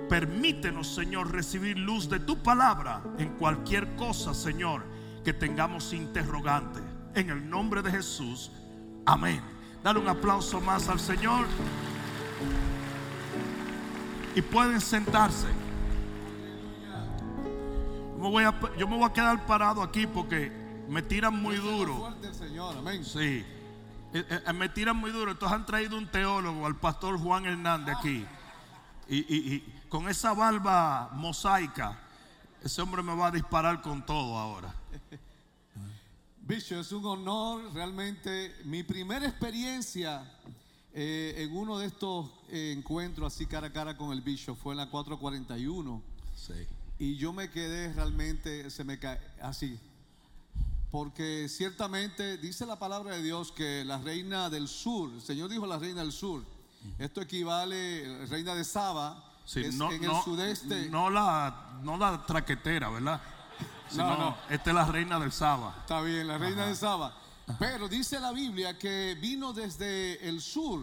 Permítenos, 0.10 0.88
Señor, 0.94 1.32
recibir 1.32 1.78
luz 1.78 2.10
de 2.10 2.20
tu 2.20 2.38
palabra 2.44 3.02
en 3.18 3.30
cualquier 3.38 3.96
cosa, 3.96 4.34
Señor, 4.34 4.84
que 5.24 5.34
tengamos 5.34 5.94
interrogante. 5.94 6.80
En 7.16 7.30
el 7.30 7.50
nombre 7.50 7.82
de 7.82 7.92
Jesús. 7.92 8.52
Amén. 9.06 9.42
Dale 9.84 10.00
un 10.00 10.08
aplauso 10.08 10.60
más 10.62 10.88
al 10.90 11.00
Señor. 11.00 11.46
Y 14.36 14.42
pueden 14.42 14.82
sentarse. 14.82 15.48
Yo 18.18 18.24
me 18.24 18.30
voy 18.30 18.44
a, 18.44 18.54
yo 18.78 18.88
me 18.88 18.98
voy 18.98 19.06
a 19.10 19.14
quedar 19.14 19.46
parado 19.46 19.82
aquí 19.84 20.08
porque 20.08 20.52
me 20.90 21.02
tiran 21.02 21.40
muy 21.42 21.56
duro. 21.58 22.16
Sí. 23.04 23.46
Eh, 24.16 24.42
eh, 24.48 24.54
me 24.54 24.70
tiran 24.70 24.98
muy 24.98 25.12
duro. 25.12 25.32
Entonces 25.32 25.56
han 25.58 25.66
traído 25.66 25.98
un 25.98 26.08
teólogo, 26.08 26.66
al 26.66 26.76
pastor 26.76 27.18
Juan 27.20 27.46
Hernández 27.46 27.96
aquí. 27.98 28.26
Y, 29.10 29.18
y- 29.18 29.54
y 29.56 29.74
con 29.94 30.10
esa 30.10 30.34
barba 30.34 31.12
mosaica, 31.14 31.96
ese 32.64 32.82
hombre 32.82 33.04
me 33.04 33.16
va 33.16 33.28
a 33.28 33.32
disparar 33.32 33.80
con 33.80 34.04
todo 34.04 34.40
ahora. 34.40 34.74
Bishop, 36.42 36.80
es 36.80 36.92
un 36.92 37.06
honor 37.06 37.72
realmente. 37.76 38.56
Mi 38.64 38.82
primera 38.82 39.28
experiencia 39.28 40.28
eh, 40.96 41.36
en 41.38 41.56
uno 41.56 41.78
de 41.78 41.86
estos 41.86 42.28
eh, 42.50 42.74
encuentros 42.76 43.36
así 43.36 43.46
cara 43.46 43.68
a 43.68 43.72
cara 43.72 43.96
con 43.96 44.12
el 44.12 44.22
Bishop 44.22 44.58
fue 44.58 44.74
en 44.74 44.78
la 44.78 44.90
441. 44.90 46.02
Sí. 46.36 46.54
Y 46.98 47.18
yo 47.18 47.32
me 47.32 47.52
quedé 47.52 47.94
realmente, 47.94 48.72
se 48.72 48.84
me 48.84 48.98
cae 48.98 49.20
así. 49.44 49.80
Porque 50.90 51.48
ciertamente 51.48 52.40
dice 52.40 52.66
la 52.66 52.80
palabra 52.80 53.16
de 53.16 53.22
Dios 53.22 53.52
que 53.52 53.86
la 53.86 54.00
reina 54.00 54.50
del 54.50 54.68
sur, 54.68 55.14
el 55.14 55.22
Señor 55.22 55.52
dijo 55.52 55.68
la 55.68 55.78
reina 55.78 56.02
del 56.02 56.12
sur, 56.12 56.44
esto 56.98 57.22
equivale, 57.22 58.26
reina 58.26 58.56
de 58.56 58.64
Saba, 58.64 59.30
Sí, 59.46 59.62
es 59.62 59.76
no, 59.76 59.92
en 59.92 60.02
no- 60.02 60.18
el 60.20 60.24
sudeste. 60.24 60.90
no 60.90 61.10
la, 61.10 61.80
no 61.84 61.98
la 61.98 62.26
traquetera, 62.26 62.90
¿verdad? 62.90 63.22
Sino, 63.90 64.06
No, 64.08 64.18
no. 64.18 64.38
Esta 64.50 64.70
es 64.70 64.76
la 64.76 64.86
reina 64.86 65.20
del 65.20 65.32
Saba. 65.32 65.76
Está 65.82 66.02
bien, 66.02 66.28
la 66.28 66.38
reina 66.38 66.66
de 66.68 66.76
Saba. 66.76 67.18
Pero 67.60 67.88
dice 67.90 68.20
la 68.20 68.32
Biblia 68.32 68.78
que 68.78 69.18
vino 69.20 69.52
desde 69.54 70.28
el 70.28 70.42
sur. 70.42 70.82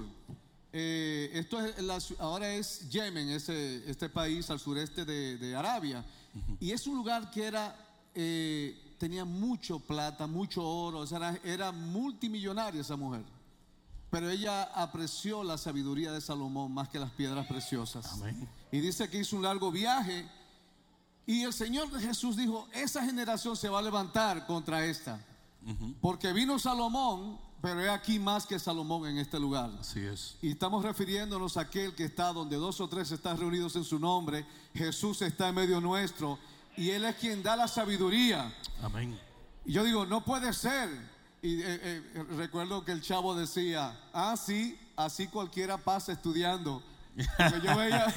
Eh, 0.72 1.30
esto 1.34 1.58
es 1.64 1.82
la 1.82 1.98
ahora 2.20 2.48
es 2.52 2.88
Yemen, 2.90 3.30
ese, 3.30 3.90
este 3.90 4.08
país 4.08 4.48
al 4.50 4.60
sureste 4.60 5.04
de, 5.04 5.36
de 5.38 5.56
Arabia. 5.56 6.04
Y 6.60 6.70
es 6.70 6.86
un 6.86 6.96
lugar 6.96 7.30
que 7.30 7.44
era, 7.46 7.74
eh, 8.14 8.94
tenía 8.98 9.24
mucho 9.24 9.80
plata, 9.80 10.26
mucho 10.28 10.62
oro. 10.64 10.98
o 10.98 11.06
sea, 11.06 11.16
era, 11.18 11.38
era 11.42 11.72
multimillonaria 11.72 12.82
esa 12.82 12.94
mujer. 12.94 13.22
Pero 14.10 14.28
ella 14.28 14.64
apreció 14.74 15.44
la 15.44 15.56
sabiduría 15.56 16.10
de 16.10 16.20
Salomón 16.20 16.72
más 16.72 16.88
que 16.88 16.98
las 16.98 17.12
piedras 17.12 17.46
preciosas. 17.46 18.12
Amén. 18.14 18.48
Y 18.72 18.80
dice 18.80 19.08
que 19.08 19.18
hizo 19.18 19.36
un 19.36 19.42
largo 19.42 19.70
viaje. 19.70 20.28
Y 21.26 21.42
el 21.42 21.52
Señor 21.52 21.90
de 21.90 22.00
Jesús 22.00 22.36
dijo, 22.36 22.66
esa 22.72 23.04
generación 23.04 23.56
se 23.56 23.68
va 23.68 23.78
a 23.78 23.82
levantar 23.82 24.46
contra 24.46 24.84
esta. 24.84 25.24
Porque 26.00 26.32
vino 26.32 26.58
Salomón, 26.58 27.38
pero 27.60 27.80
es 27.80 27.90
aquí 27.90 28.18
más 28.18 28.46
que 28.46 28.58
Salomón 28.58 29.06
en 29.06 29.18
este 29.18 29.38
lugar. 29.38 29.70
Así 29.78 30.00
es. 30.00 30.36
Y 30.42 30.50
estamos 30.50 30.82
refiriéndonos 30.82 31.56
a 31.56 31.62
aquel 31.62 31.94
que 31.94 32.04
está 32.04 32.32
donde 32.32 32.56
dos 32.56 32.80
o 32.80 32.88
tres 32.88 33.12
están 33.12 33.38
reunidos 33.38 33.76
en 33.76 33.84
su 33.84 33.98
nombre. 33.98 34.44
Jesús 34.74 35.22
está 35.22 35.50
en 35.50 35.54
medio 35.54 35.80
nuestro. 35.80 36.38
Y 36.76 36.90
Él 36.90 37.04
es 37.04 37.14
quien 37.16 37.42
da 37.42 37.54
la 37.54 37.68
sabiduría. 37.68 38.52
Amén. 38.82 39.18
Y 39.64 39.72
yo 39.72 39.84
digo, 39.84 40.06
no 40.06 40.24
puede 40.24 40.52
ser. 40.52 40.88
Y 41.42 41.62
eh, 41.62 41.64
eh, 41.82 42.24
recuerdo 42.36 42.84
que 42.84 42.92
el 42.92 43.00
chavo 43.00 43.34
decía, 43.34 43.98
ah, 44.12 44.36
sí, 44.36 44.78
así 44.96 45.26
cualquiera 45.26 45.78
pasa 45.78 46.12
estudiando. 46.12 46.82
Porque 47.36 47.66
yo 47.66 47.76
veía, 47.76 48.14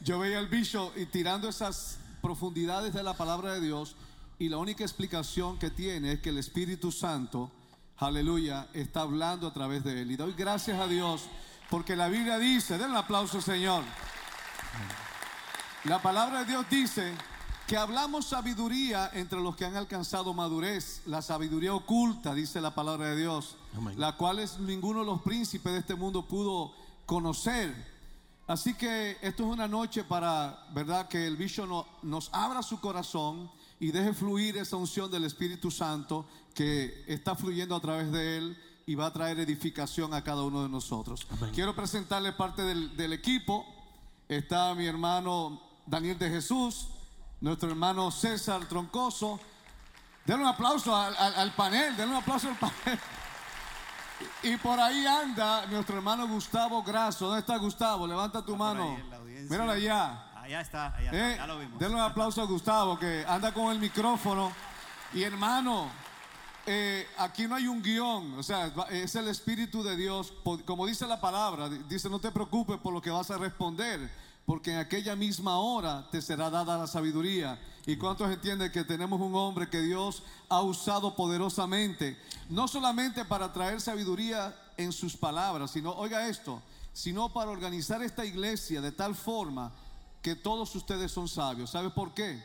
yo 0.00 0.18
veía 0.18 0.38
al 0.38 0.48
bicho 0.48 0.92
y 0.96 1.06
tirando 1.06 1.48
esas 1.48 1.98
profundidades 2.22 2.94
de 2.94 3.02
la 3.02 3.14
palabra 3.14 3.52
de 3.52 3.60
Dios. 3.60 3.94
Y 4.38 4.48
la 4.48 4.56
única 4.56 4.84
explicación 4.84 5.58
que 5.58 5.70
tiene 5.70 6.12
es 6.12 6.20
que 6.20 6.30
el 6.30 6.38
Espíritu 6.38 6.92
Santo, 6.92 7.50
aleluya, 7.98 8.68
está 8.72 9.02
hablando 9.02 9.46
a 9.48 9.52
través 9.52 9.84
de 9.84 10.02
él. 10.02 10.10
Y 10.10 10.16
doy 10.16 10.32
gracias 10.32 10.80
a 10.80 10.86
Dios 10.86 11.24
porque 11.70 11.94
la 11.94 12.08
Biblia 12.08 12.38
dice, 12.38 12.78
den 12.78 12.90
un 12.90 12.96
aplauso, 12.96 13.40
Señor. 13.40 13.84
La 15.84 16.00
palabra 16.00 16.40
de 16.40 16.46
Dios 16.46 16.66
dice 16.70 17.12
que 17.66 17.76
hablamos 17.76 18.26
sabiduría 18.26 19.10
entre 19.14 19.40
los 19.40 19.56
que 19.56 19.64
han 19.64 19.76
alcanzado 19.76 20.32
madurez, 20.32 21.02
la 21.06 21.20
sabiduría 21.20 21.74
oculta, 21.74 22.32
dice 22.34 22.60
la 22.60 22.74
palabra 22.74 23.08
de 23.10 23.16
Dios, 23.16 23.56
la 23.96 24.16
cual 24.16 24.38
es 24.38 24.58
ninguno 24.60 25.00
de 25.00 25.06
los 25.06 25.22
príncipes 25.22 25.72
de 25.72 25.78
este 25.80 25.94
mundo 25.96 26.22
pudo 26.26 26.72
conocer. 27.06 27.74
Así 28.46 28.74
que 28.74 29.18
esto 29.20 29.42
es 29.44 29.48
una 29.52 29.66
noche 29.66 30.04
para, 30.04 30.66
¿verdad? 30.72 31.08
Que 31.08 31.26
el 31.26 31.36
bicho 31.36 31.66
no- 31.66 31.84
nos 32.02 32.30
abra 32.32 32.62
su 32.62 32.78
corazón 32.80 33.50
y 33.80 33.90
deje 33.90 34.12
fluir 34.14 34.56
esa 34.56 34.76
unción 34.76 35.10
del 35.10 35.24
Espíritu 35.24 35.70
Santo 35.72 36.24
que 36.54 37.04
está 37.08 37.34
fluyendo 37.34 37.74
a 37.74 37.80
través 37.80 38.12
de 38.12 38.38
él 38.38 38.56
y 38.86 38.94
va 38.94 39.06
a 39.06 39.12
traer 39.12 39.40
edificación 39.40 40.14
a 40.14 40.22
cada 40.22 40.44
uno 40.44 40.62
de 40.62 40.68
nosotros. 40.68 41.26
Amén. 41.30 41.50
Quiero 41.52 41.74
presentarle 41.74 42.32
parte 42.32 42.62
del, 42.62 42.96
del 42.96 43.12
equipo. 43.12 43.66
Está 44.28 44.72
mi 44.76 44.86
hermano 44.86 45.60
Daniel 45.84 46.16
de 46.18 46.30
Jesús, 46.30 46.86
nuestro 47.46 47.70
hermano 47.70 48.10
César 48.10 48.64
Troncoso. 48.66 49.38
Denle 50.24 50.42
un 50.42 50.48
aplauso 50.48 50.94
al, 50.94 51.16
al- 51.16 51.34
al 51.36 51.52
panel, 51.52 51.96
denle 51.96 52.16
un 52.16 52.20
aplauso 52.20 52.48
al 52.48 52.56
panel. 52.56 52.98
Y 54.42 54.56
por 54.56 54.80
ahí 54.80 55.06
anda 55.06 55.64
nuestro 55.66 55.96
hermano 55.96 56.26
Gustavo 56.26 56.82
Grasso. 56.82 57.26
¿Dónde 57.26 57.40
está 57.40 57.56
Gustavo? 57.58 58.06
Levanta 58.06 58.44
tu 58.44 58.56
mano. 58.56 58.98
Míralo 59.48 59.70
allá. 59.72 60.24
Allá 60.34 60.60
está, 60.60 60.86
allá 60.96 61.04
está, 61.12 61.30
Eh, 61.32 61.36
ya 61.36 61.46
lo 61.46 61.58
vimos. 61.58 61.78
denle 61.78 61.94
un 61.96 62.02
aplauso 62.02 62.42
a 62.42 62.46
Gustavo 62.46 62.98
que 62.98 63.24
anda 63.28 63.52
con 63.54 63.70
el 63.72 63.78
micrófono. 63.78 64.50
Y 65.12 65.22
hermano, 65.22 65.88
eh, 66.66 67.06
aquí 67.18 67.46
no 67.46 67.54
hay 67.54 67.68
un 67.68 67.80
guion, 67.80 68.36
o 68.38 68.42
sea, 68.42 68.72
es 68.90 69.14
el 69.14 69.28
Espíritu 69.28 69.84
de 69.84 69.94
Dios. 69.96 70.32
Como 70.64 70.84
dice 70.86 71.06
la 71.06 71.20
palabra, 71.20 71.68
di- 71.68 71.78
dice, 71.88 72.08
no 72.10 72.18
te 72.18 72.32
preocupes 72.32 72.78
por 72.78 72.92
lo 72.92 73.00
que 73.00 73.10
vas 73.10 73.30
a 73.30 73.38
responder, 73.38 74.10
porque 74.46 74.72
en 74.72 74.78
aquella 74.78 75.16
misma 75.16 75.58
hora 75.58 76.08
te 76.10 76.22
será 76.22 76.48
dada 76.48 76.78
la 76.78 76.86
sabiduría. 76.86 77.60
¿Y 77.84 77.96
cuántos 77.96 78.30
entienden 78.30 78.72
que 78.72 78.84
tenemos 78.84 79.20
un 79.20 79.34
hombre 79.34 79.68
que 79.68 79.80
Dios 79.80 80.22
ha 80.48 80.62
usado 80.62 81.14
poderosamente, 81.14 82.16
no 82.48 82.68
solamente 82.68 83.24
para 83.24 83.52
traer 83.52 83.80
sabiduría 83.80 84.56
en 84.76 84.92
sus 84.92 85.16
palabras, 85.16 85.72
sino, 85.72 85.92
oiga 85.92 86.28
esto, 86.28 86.62
sino 86.92 87.32
para 87.32 87.50
organizar 87.50 88.02
esta 88.02 88.24
iglesia 88.24 88.80
de 88.80 88.92
tal 88.92 89.14
forma 89.14 89.72
que 90.22 90.36
todos 90.36 90.74
ustedes 90.74 91.10
son 91.12 91.28
sabios. 91.28 91.70
¿Sabe 91.70 91.90
por 91.90 92.14
qué? 92.14 92.42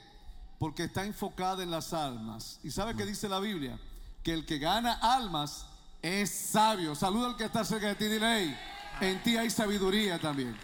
Porque 0.60 0.86
está 0.86 1.06
enfocada 1.06 1.64
en 1.64 1.72
las 1.72 1.94
almas. 1.94 2.60
¿Y 2.64 2.72
sabe 2.72 2.96
qué 2.96 3.06
dice 3.06 3.30
la 3.30 3.40
Biblia? 3.40 3.80
Que 4.24 4.34
el 4.34 4.46
que 4.46 4.60
gana 4.60 4.94
almas 4.94 5.66
es 6.02 6.30
sabio. 6.32 6.94
Saluda 6.96 7.28
al 7.28 7.38
que 7.38 7.46
está 7.46 7.64
cerca 7.64 7.88
de 7.88 7.96
ti, 7.96 8.06
dile, 8.06 8.28
"Hey, 8.28 8.58
en 9.02 9.24
ti 9.24 9.38
hay 9.38 9.50
sabiduría 9.50 10.20
también. 10.20 10.56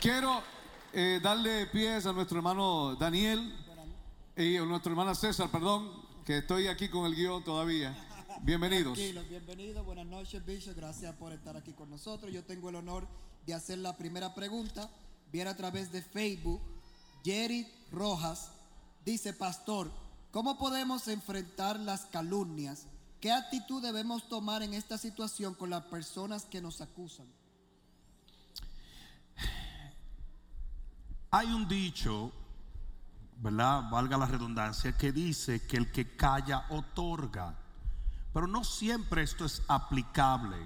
Quiero 0.00 0.42
eh, 0.92 1.20
darle 1.22 1.66
pies 1.66 2.06
a 2.06 2.12
nuestro 2.12 2.38
hermano 2.38 2.96
Daniel 2.96 3.54
y 4.36 4.56
a 4.56 4.64
nuestra 4.64 4.90
hermana 4.90 5.14
César, 5.14 5.50
perdón, 5.50 5.90
que 6.24 6.38
estoy 6.38 6.66
aquí 6.68 6.88
con 6.88 7.06
el 7.06 7.14
guion 7.14 7.42
todavía. 7.44 7.96
Bienvenidos. 8.42 8.94
Tranquilos, 8.94 9.28
bienvenidos, 9.28 9.84
buenas 9.84 10.06
noches, 10.06 10.44
Bishop. 10.44 10.76
Gracias 10.76 11.14
por 11.16 11.32
estar 11.32 11.56
aquí 11.56 11.72
con 11.72 11.90
nosotros. 11.90 12.32
Yo 12.32 12.44
tengo 12.44 12.68
el 12.68 12.76
honor 12.76 13.06
de 13.46 13.54
hacer 13.54 13.78
la 13.78 13.96
primera 13.96 14.34
pregunta. 14.34 14.88
Viene 15.32 15.50
a 15.50 15.56
través 15.56 15.92
de 15.92 16.02
Facebook. 16.02 16.60
Jerry 17.24 17.66
Rojas 17.90 18.50
dice: 19.04 19.32
Pastor, 19.32 19.90
¿cómo 20.30 20.56
podemos 20.56 21.08
enfrentar 21.08 21.80
las 21.80 22.02
calumnias? 22.06 22.86
¿Qué 23.20 23.32
actitud 23.32 23.82
debemos 23.82 24.28
tomar 24.28 24.62
en 24.62 24.74
esta 24.74 24.96
situación 24.96 25.54
con 25.54 25.70
las 25.70 25.84
personas 25.86 26.44
que 26.44 26.60
nos 26.60 26.80
acusan? 26.80 27.26
Hay 31.30 31.48
un 31.48 31.68
dicho, 31.68 32.32
¿verdad? 33.36 33.90
Valga 33.90 34.16
la 34.16 34.26
redundancia, 34.26 34.96
que 34.96 35.12
dice 35.12 35.66
que 35.66 35.76
el 35.76 35.92
que 35.92 36.16
calla 36.16 36.66
otorga. 36.70 37.54
Pero 38.32 38.46
no 38.46 38.64
siempre 38.64 39.22
esto 39.22 39.44
es 39.44 39.62
aplicable. 39.68 40.56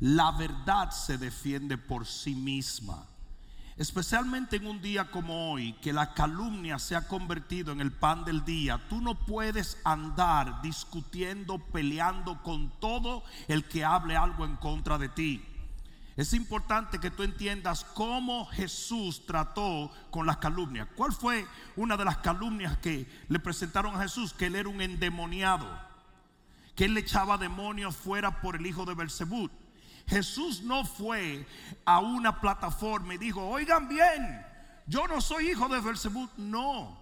La 0.00 0.32
verdad 0.32 0.90
se 0.90 1.16
defiende 1.16 1.78
por 1.78 2.06
sí 2.06 2.34
misma. 2.34 3.06
Especialmente 3.76 4.56
en 4.56 4.66
un 4.66 4.82
día 4.82 5.10
como 5.10 5.52
hoy, 5.52 5.72
que 5.74 5.94
la 5.94 6.12
calumnia 6.12 6.78
se 6.78 6.94
ha 6.94 7.08
convertido 7.08 7.72
en 7.72 7.80
el 7.80 7.92
pan 7.92 8.24
del 8.24 8.44
día, 8.44 8.78
tú 8.90 9.00
no 9.00 9.14
puedes 9.14 9.78
andar 9.84 10.60
discutiendo, 10.60 11.58
peleando 11.58 12.42
con 12.42 12.70
todo 12.78 13.24
el 13.48 13.64
que 13.64 13.84
hable 13.84 14.16
algo 14.16 14.44
en 14.44 14.56
contra 14.56 14.98
de 14.98 15.08
ti. 15.08 15.51
Es 16.16 16.34
importante 16.34 16.98
que 16.98 17.10
tú 17.10 17.22
entiendas 17.22 17.84
cómo 17.84 18.46
Jesús 18.46 19.24
trató 19.24 19.90
con 20.10 20.26
las 20.26 20.36
calumnias. 20.36 20.88
¿Cuál 20.94 21.12
fue 21.12 21.46
una 21.74 21.96
de 21.96 22.04
las 22.04 22.18
calumnias 22.18 22.76
que 22.78 23.06
le 23.28 23.38
presentaron 23.38 23.96
a 23.96 24.02
Jesús? 24.02 24.34
Que 24.34 24.46
él 24.46 24.56
era 24.56 24.68
un 24.68 24.82
endemoniado, 24.82 25.66
que 26.76 26.84
él 26.84 26.94
le 26.94 27.00
echaba 27.00 27.38
demonios 27.38 27.96
fuera 27.96 28.42
por 28.42 28.56
el 28.56 28.66
hijo 28.66 28.84
de 28.84 28.94
Belzebú. 28.94 29.50
Jesús 30.06 30.62
no 30.62 30.84
fue 30.84 31.46
a 31.86 32.00
una 32.00 32.40
plataforma 32.40 33.14
y 33.14 33.18
dijo, 33.18 33.48
oigan 33.48 33.88
bien, 33.88 34.44
yo 34.86 35.08
no 35.08 35.20
soy 35.20 35.50
hijo 35.50 35.68
de 35.68 35.80
Belzebú. 35.80 36.28
No. 36.36 37.01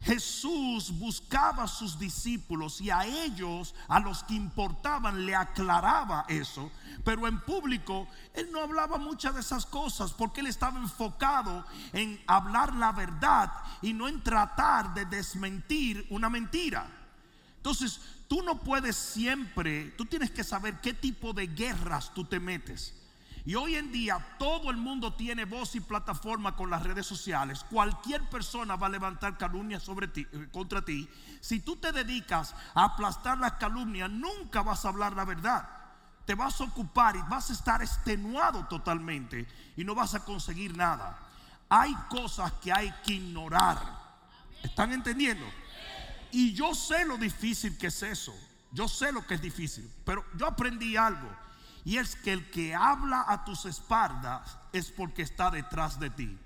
Jesús 0.00 0.96
buscaba 0.96 1.64
a 1.64 1.68
sus 1.68 1.98
discípulos 1.98 2.80
y 2.80 2.90
a 2.90 3.04
ellos, 3.04 3.74
a 3.88 3.98
los 3.98 4.22
que 4.22 4.34
importaban, 4.34 5.26
le 5.26 5.34
aclaraba 5.34 6.24
eso. 6.28 6.70
Pero 7.04 7.26
en 7.26 7.40
público, 7.40 8.06
él 8.34 8.48
no 8.52 8.60
hablaba 8.60 8.96
muchas 8.98 9.34
de 9.34 9.40
esas 9.40 9.66
cosas 9.66 10.12
porque 10.12 10.40
él 10.40 10.46
estaba 10.46 10.78
enfocado 10.78 11.64
en 11.92 12.22
hablar 12.26 12.74
la 12.74 12.92
verdad 12.92 13.52
y 13.82 13.92
no 13.92 14.08
en 14.08 14.22
tratar 14.22 14.94
de 14.94 15.04
desmentir 15.04 16.06
una 16.10 16.28
mentira. 16.28 16.88
Entonces, 17.56 18.00
tú 18.28 18.42
no 18.42 18.60
puedes 18.60 18.94
siempre, 18.94 19.90
tú 19.96 20.04
tienes 20.04 20.30
que 20.30 20.44
saber 20.44 20.80
qué 20.80 20.94
tipo 20.94 21.32
de 21.32 21.48
guerras 21.48 22.14
tú 22.14 22.24
te 22.24 22.38
metes. 22.38 22.94
Y 23.48 23.54
hoy 23.54 23.76
en 23.76 23.90
día 23.90 24.18
todo 24.38 24.70
el 24.70 24.76
mundo 24.76 25.14
tiene 25.14 25.46
voz 25.46 25.74
y 25.74 25.80
plataforma 25.80 26.54
con 26.54 26.68
las 26.68 26.82
redes 26.82 27.06
sociales. 27.06 27.64
Cualquier 27.70 28.28
persona 28.28 28.76
va 28.76 28.88
a 28.88 28.90
levantar 28.90 29.38
calumnias 29.38 29.88
eh, 29.88 30.48
contra 30.52 30.84
ti. 30.84 31.08
Si 31.40 31.60
tú 31.60 31.76
te 31.76 31.90
dedicas 31.90 32.54
a 32.74 32.84
aplastar 32.84 33.38
las 33.38 33.52
calumnias, 33.52 34.10
nunca 34.10 34.60
vas 34.60 34.84
a 34.84 34.90
hablar 34.90 35.14
la 35.14 35.24
verdad. 35.24 35.66
Te 36.26 36.34
vas 36.34 36.60
a 36.60 36.64
ocupar 36.64 37.16
y 37.16 37.22
vas 37.22 37.48
a 37.48 37.54
estar 37.54 37.80
extenuado 37.80 38.66
totalmente 38.66 39.48
y 39.78 39.82
no 39.82 39.94
vas 39.94 40.14
a 40.14 40.26
conseguir 40.26 40.76
nada. 40.76 41.18
Hay 41.70 41.94
cosas 42.10 42.52
que 42.62 42.70
hay 42.70 42.92
que 43.02 43.14
ignorar. 43.14 43.78
¿Están 44.62 44.92
entendiendo? 44.92 45.46
Y 46.32 46.52
yo 46.52 46.74
sé 46.74 47.06
lo 47.06 47.16
difícil 47.16 47.78
que 47.78 47.86
es 47.86 48.02
eso. 48.02 48.38
Yo 48.72 48.88
sé 48.88 49.10
lo 49.10 49.26
que 49.26 49.36
es 49.36 49.40
difícil. 49.40 49.90
Pero 50.04 50.22
yo 50.36 50.46
aprendí 50.46 50.98
algo. 50.98 51.47
Y 51.88 51.96
es 51.96 52.16
que 52.16 52.34
el 52.34 52.50
que 52.50 52.74
habla 52.74 53.24
a 53.26 53.46
tus 53.46 53.64
espaldas 53.64 54.58
es 54.74 54.90
porque 54.90 55.22
está 55.22 55.50
detrás 55.50 55.98
de 55.98 56.10
ti. 56.10 56.38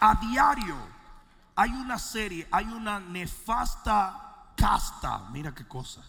A 0.00 0.14
diario 0.16 0.76
hay 1.54 1.70
una 1.70 1.96
serie, 1.96 2.48
hay 2.50 2.64
una 2.64 2.98
nefasta 2.98 4.50
casta, 4.56 5.28
mira 5.30 5.54
qué 5.54 5.68
cosa, 5.68 6.02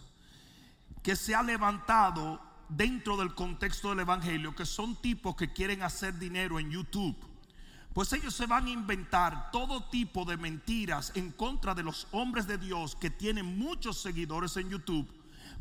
que 1.00 1.14
se 1.14 1.32
ha 1.32 1.44
levantado 1.44 2.40
dentro 2.68 3.16
del 3.16 3.36
contexto 3.36 3.90
del 3.90 4.00
Evangelio, 4.00 4.56
que 4.56 4.66
son 4.66 4.96
tipos 4.96 5.36
que 5.36 5.52
quieren 5.52 5.84
hacer 5.84 6.18
dinero 6.18 6.58
en 6.58 6.72
YouTube. 6.72 7.29
Pues 7.94 8.12
ellos 8.12 8.34
se 8.34 8.46
van 8.46 8.66
a 8.66 8.70
inventar 8.70 9.50
todo 9.50 9.84
tipo 9.84 10.24
de 10.24 10.36
mentiras 10.36 11.12
en 11.16 11.32
contra 11.32 11.74
de 11.74 11.82
los 11.82 12.06
hombres 12.12 12.46
de 12.46 12.56
Dios 12.56 12.94
que 12.94 13.10
tienen 13.10 13.58
muchos 13.58 14.00
seguidores 14.00 14.56
en 14.56 14.70
YouTube, 14.70 15.10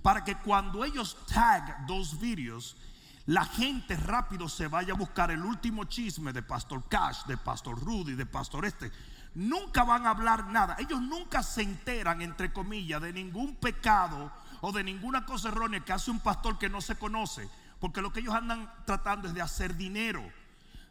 para 0.03 0.23
que 0.23 0.35
cuando 0.37 0.85
ellos 0.85 1.17
tag 1.27 1.87
dos 1.87 2.19
vídeos, 2.19 2.77
la 3.25 3.45
gente 3.45 3.95
rápido 3.95 4.47
se 4.47 4.67
vaya 4.67 4.93
a 4.93 4.97
buscar 4.97 5.31
el 5.31 5.43
último 5.43 5.85
chisme 5.85 6.31
de 6.31 6.41
Pastor 6.41 6.83
Cash, 6.87 7.25
de 7.25 7.37
Pastor 7.37 7.79
Rudy, 7.79 8.13
de 8.13 8.25
Pastor 8.25 8.65
Este. 8.65 8.91
Nunca 9.35 9.83
van 9.83 10.05
a 10.05 10.11
hablar 10.11 10.47
nada. 10.47 10.75
Ellos 10.79 11.01
nunca 11.01 11.43
se 11.43 11.61
enteran, 11.61 12.21
entre 12.21 12.51
comillas, 12.51 13.01
de 13.01 13.13
ningún 13.13 13.55
pecado 13.55 14.31
o 14.61 14.71
de 14.71 14.83
ninguna 14.83 15.25
cosa 15.25 15.49
errónea 15.49 15.81
que 15.81 15.93
hace 15.93 16.11
un 16.11 16.19
pastor 16.19 16.57
que 16.57 16.69
no 16.69 16.81
se 16.81 16.95
conoce. 16.95 17.47
Porque 17.79 18.01
lo 18.01 18.11
que 18.11 18.21
ellos 18.21 18.33
andan 18.33 18.71
tratando 18.85 19.27
es 19.27 19.33
de 19.33 19.41
hacer 19.41 19.75
dinero. 19.77 20.23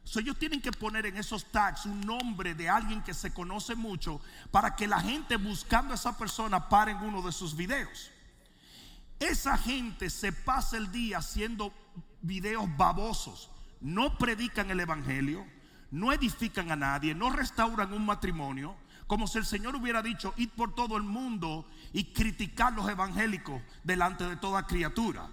So, 0.08 0.20
ellos 0.20 0.38
tienen 0.38 0.62
que 0.62 0.72
poner 0.72 1.04
en 1.04 1.18
esos 1.18 1.44
tags 1.52 1.84
un 1.84 2.00
nombre 2.00 2.54
de 2.54 2.66
alguien 2.66 3.02
que 3.02 3.12
se 3.12 3.30
conoce 3.34 3.74
mucho 3.74 4.22
para 4.50 4.74
que 4.74 4.86
la 4.86 5.00
gente 5.02 5.36
buscando 5.36 5.92
a 5.92 5.96
esa 5.96 6.16
persona 6.16 6.66
pare 6.70 6.92
en 6.92 7.02
uno 7.02 7.20
de 7.20 7.30
sus 7.30 7.54
videos. 7.54 8.10
Esa 9.20 9.58
gente 9.58 10.08
se 10.08 10.32
pasa 10.32 10.78
el 10.78 10.90
día 10.90 11.18
haciendo 11.18 11.74
videos 12.22 12.74
babosos. 12.78 13.50
No 13.82 14.16
predican 14.16 14.70
el 14.70 14.80
evangelio, 14.80 15.46
no 15.90 16.10
edifican 16.10 16.72
a 16.72 16.76
nadie, 16.76 17.14
no 17.14 17.28
restauran 17.28 17.92
un 17.92 18.06
matrimonio. 18.06 18.76
Como 19.06 19.26
si 19.26 19.36
el 19.36 19.44
Señor 19.44 19.76
hubiera 19.76 20.00
dicho, 20.00 20.32
id 20.38 20.48
por 20.56 20.74
todo 20.74 20.96
el 20.96 21.02
mundo 21.02 21.68
y 21.92 22.14
criticar 22.14 22.72
los 22.72 22.88
evangélicos 22.88 23.60
delante 23.84 24.24
de 24.24 24.36
toda 24.36 24.66
criatura. 24.66 25.28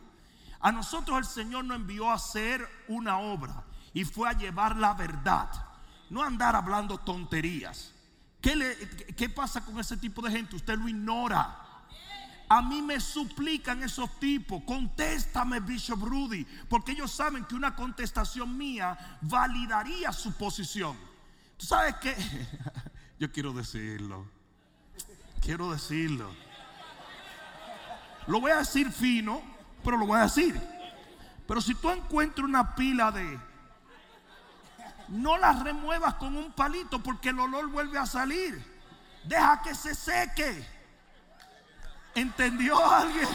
A 0.60 0.74
nosotros 0.74 1.18
el 1.18 1.26
Señor 1.26 1.64
nos 1.64 1.78
envió 1.78 2.12
a 2.12 2.16
hacer 2.16 2.68
una 2.90 3.20
obra 3.20 3.64
y 3.96 4.04
fue 4.06 4.30
a 4.30 4.34
llevar 4.34 4.76
la 4.76 4.94
verdad, 4.94 5.50
no 6.12 6.22
andar 6.22 6.56
hablando 6.56 7.00
tonterías. 7.00 7.92
¿Qué, 8.42 8.56
le- 8.56 8.78
qué 9.16 9.28
pasa 9.30 9.66
con 9.66 9.80
ese 9.80 9.98
tipo 9.98 10.22
de 10.22 10.30
gente? 10.30 10.56
Usted 10.56 10.78
lo 10.78 10.88
ignora. 10.88 11.62
A 12.48 12.62
mí 12.62 12.80
me 12.84 13.00
suplican 13.00 13.82
esos 13.82 14.20
tipos, 14.20 14.62
contéstame 14.68 15.60
Bishop 15.62 16.00
Rudy, 16.04 16.46
porque 16.70 16.92
ellos 16.92 17.10
saben 17.12 17.44
que 17.46 17.56
una 17.56 17.76
contestación 17.76 18.56
mía 18.56 19.18
validaría 19.22 20.12
su 20.12 20.32
posición. 20.34 20.96
¿Tú 21.58 21.66
sabes 21.66 21.96
qué? 22.02 22.16
Yo 23.20 23.32
quiero 23.32 23.52
decirlo. 23.54 24.28
Quiero 25.42 25.72
decirlo. 25.72 26.30
Lo 28.28 28.42
voy 28.42 28.52
a 28.52 28.58
decir 28.58 28.92
fino, 28.92 29.42
pero 29.84 29.98
lo 29.98 30.06
voy 30.06 30.20
a 30.20 30.24
decir. 30.24 30.60
Pero 31.48 31.62
si 31.62 31.74
tú 31.76 31.90
encuentras 31.90 32.46
una 32.48 32.76
pila 32.76 33.12
de... 33.12 33.40
No 35.08 35.38
las 35.38 35.64
remuevas 35.64 36.16
con 36.16 36.36
un 36.36 36.52
palito 36.52 37.02
porque 37.02 37.30
el 37.30 37.40
olor 37.40 37.70
vuelve 37.70 37.98
a 37.98 38.06
salir. 38.06 38.76
Deja 39.24 39.62
que 39.62 39.76
se 39.76 39.96
seque. 39.96 40.66
¿Entendió 42.16 42.84
alguien? 42.84 43.28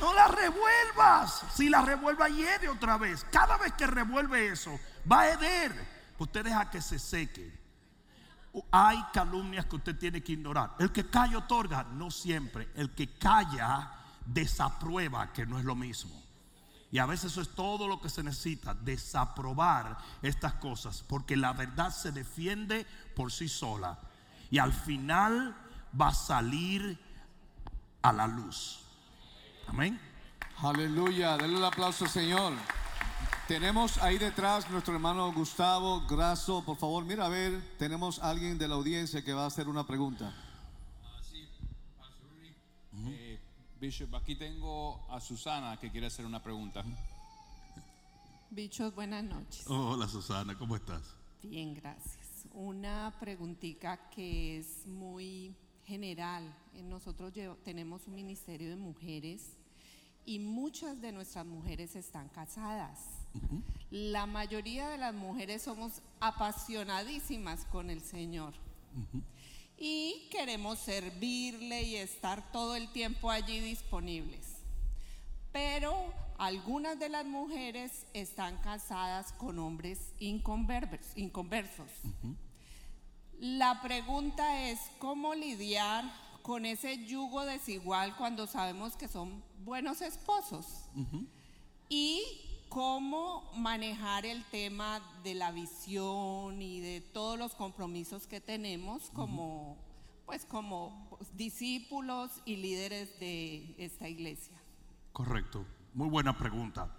No 0.00 0.14
la 0.14 0.28
revuelvas. 0.28 1.44
Si 1.54 1.68
la 1.68 1.82
revuelva, 1.82 2.28
hiede 2.28 2.68
otra 2.68 2.98
vez. 2.98 3.24
Cada 3.30 3.56
vez 3.56 3.72
que 3.72 3.86
revuelve 3.86 4.48
eso, 4.48 4.78
va 5.10 5.22
a 5.22 5.30
heder. 5.30 5.72
Usted 6.18 6.44
deja 6.44 6.70
que 6.70 6.80
se 6.80 6.98
seque. 6.98 7.58
Hay 8.70 9.04
calumnias 9.12 9.66
que 9.66 9.76
usted 9.76 9.98
tiene 9.98 10.22
que 10.22 10.32
ignorar. 10.32 10.74
El 10.78 10.92
que 10.92 11.08
calla 11.08 11.38
otorga, 11.38 11.84
no 11.84 12.10
siempre. 12.10 12.68
El 12.74 12.94
que 12.94 13.18
calla 13.18 13.92
desaprueba, 14.24 15.32
que 15.32 15.46
no 15.46 15.58
es 15.58 15.64
lo 15.64 15.74
mismo. 15.74 16.27
Y 16.90 16.98
a 16.98 17.06
veces 17.06 17.32
eso 17.32 17.42
es 17.42 17.54
todo 17.54 17.86
lo 17.86 18.00
que 18.00 18.08
se 18.08 18.22
necesita, 18.22 18.74
desaprobar 18.74 19.98
estas 20.22 20.54
cosas, 20.54 21.04
porque 21.06 21.36
la 21.36 21.52
verdad 21.52 21.90
se 21.90 22.12
defiende 22.12 22.86
por 23.14 23.30
sí 23.30 23.48
sola. 23.48 23.98
Y 24.50 24.58
al 24.58 24.72
final 24.72 25.54
va 26.00 26.08
a 26.08 26.14
salir 26.14 26.98
a 28.00 28.12
la 28.12 28.26
luz. 28.26 28.80
Amén. 29.66 30.00
Aleluya, 30.62 31.36
denle 31.36 31.58
el 31.58 31.64
aplauso 31.64 32.06
Señor. 32.06 32.54
Tenemos 33.46 33.98
ahí 33.98 34.18
detrás 34.18 34.68
nuestro 34.70 34.94
hermano 34.94 35.32
Gustavo 35.32 36.06
Graso. 36.06 36.64
Por 36.64 36.76
favor, 36.76 37.04
mira 37.04 37.26
a 37.26 37.28
ver, 37.28 37.76
tenemos 37.78 38.18
alguien 38.18 38.58
de 38.58 38.68
la 38.68 38.74
audiencia 38.74 39.24
que 39.24 39.32
va 39.32 39.44
a 39.44 39.46
hacer 39.46 39.68
una 39.68 39.86
pregunta. 39.86 40.34
Bishop, 43.80 44.14
aquí 44.16 44.34
tengo 44.34 45.06
a 45.08 45.20
Susana 45.20 45.76
que 45.78 45.90
quiere 45.90 46.08
hacer 46.08 46.26
una 46.26 46.42
pregunta. 46.42 46.82
Bichos, 48.50 48.92
buenas 48.94 49.22
noches. 49.22 49.64
Hola 49.68 50.08
Susana, 50.08 50.56
¿cómo 50.58 50.74
estás? 50.74 51.14
Bien, 51.42 51.74
gracias. 51.74 52.46
Una 52.52 53.14
preguntita 53.20 54.10
que 54.10 54.58
es 54.58 54.86
muy 54.86 55.54
general. 55.84 56.42
Eh, 56.74 56.82
Nosotros 56.82 57.32
tenemos 57.64 58.06
un 58.08 58.16
ministerio 58.16 58.68
de 58.68 58.76
mujeres 58.76 59.52
y 60.26 60.40
muchas 60.40 61.00
de 61.00 61.12
nuestras 61.12 61.46
mujeres 61.46 61.94
están 61.94 62.28
casadas. 62.30 62.98
La 63.90 64.26
mayoría 64.26 64.88
de 64.88 64.98
las 64.98 65.14
mujeres 65.14 65.62
somos 65.62 66.02
apasionadísimas 66.20 67.64
con 67.66 67.90
el 67.90 68.00
Señor. 68.00 68.54
Y 69.78 70.28
queremos 70.30 70.78
servirle 70.80 71.82
y 71.82 71.96
estar 71.96 72.50
todo 72.50 72.74
el 72.74 72.90
tiempo 72.92 73.30
allí 73.30 73.60
disponibles. 73.60 74.44
Pero 75.52 76.12
algunas 76.38 76.98
de 76.98 77.08
las 77.08 77.24
mujeres 77.26 78.06
están 78.12 78.56
casadas 78.58 79.32
con 79.32 79.58
hombres 79.58 80.12
inconversos. 80.18 81.16
inconversos. 81.16 81.90
La 83.38 83.80
pregunta 83.82 84.68
es, 84.68 84.80
¿cómo 84.98 85.34
lidiar 85.34 86.04
con 86.42 86.66
ese 86.66 87.04
yugo 87.06 87.44
desigual 87.44 88.16
cuando 88.16 88.46
sabemos 88.46 88.96
que 88.96 89.06
son 89.06 89.44
buenos 89.64 90.00
esposos? 90.00 90.66
Y 91.88 92.47
cómo 92.68 93.50
manejar 93.56 94.26
el 94.26 94.44
tema 94.44 95.00
de 95.22 95.34
la 95.34 95.50
visión 95.52 96.60
y 96.60 96.80
de 96.80 97.00
todos 97.00 97.38
los 97.38 97.54
compromisos 97.54 98.26
que 98.26 98.40
tenemos 98.40 99.10
como, 99.10 99.76
pues, 100.26 100.44
como 100.44 101.18
discípulos 101.34 102.30
y 102.44 102.56
líderes 102.56 103.18
de 103.18 103.74
esta 103.78 104.08
iglesia. 104.08 104.56
Correcto, 105.12 105.64
muy 105.94 106.08
buena 106.08 106.36
pregunta. 106.36 106.94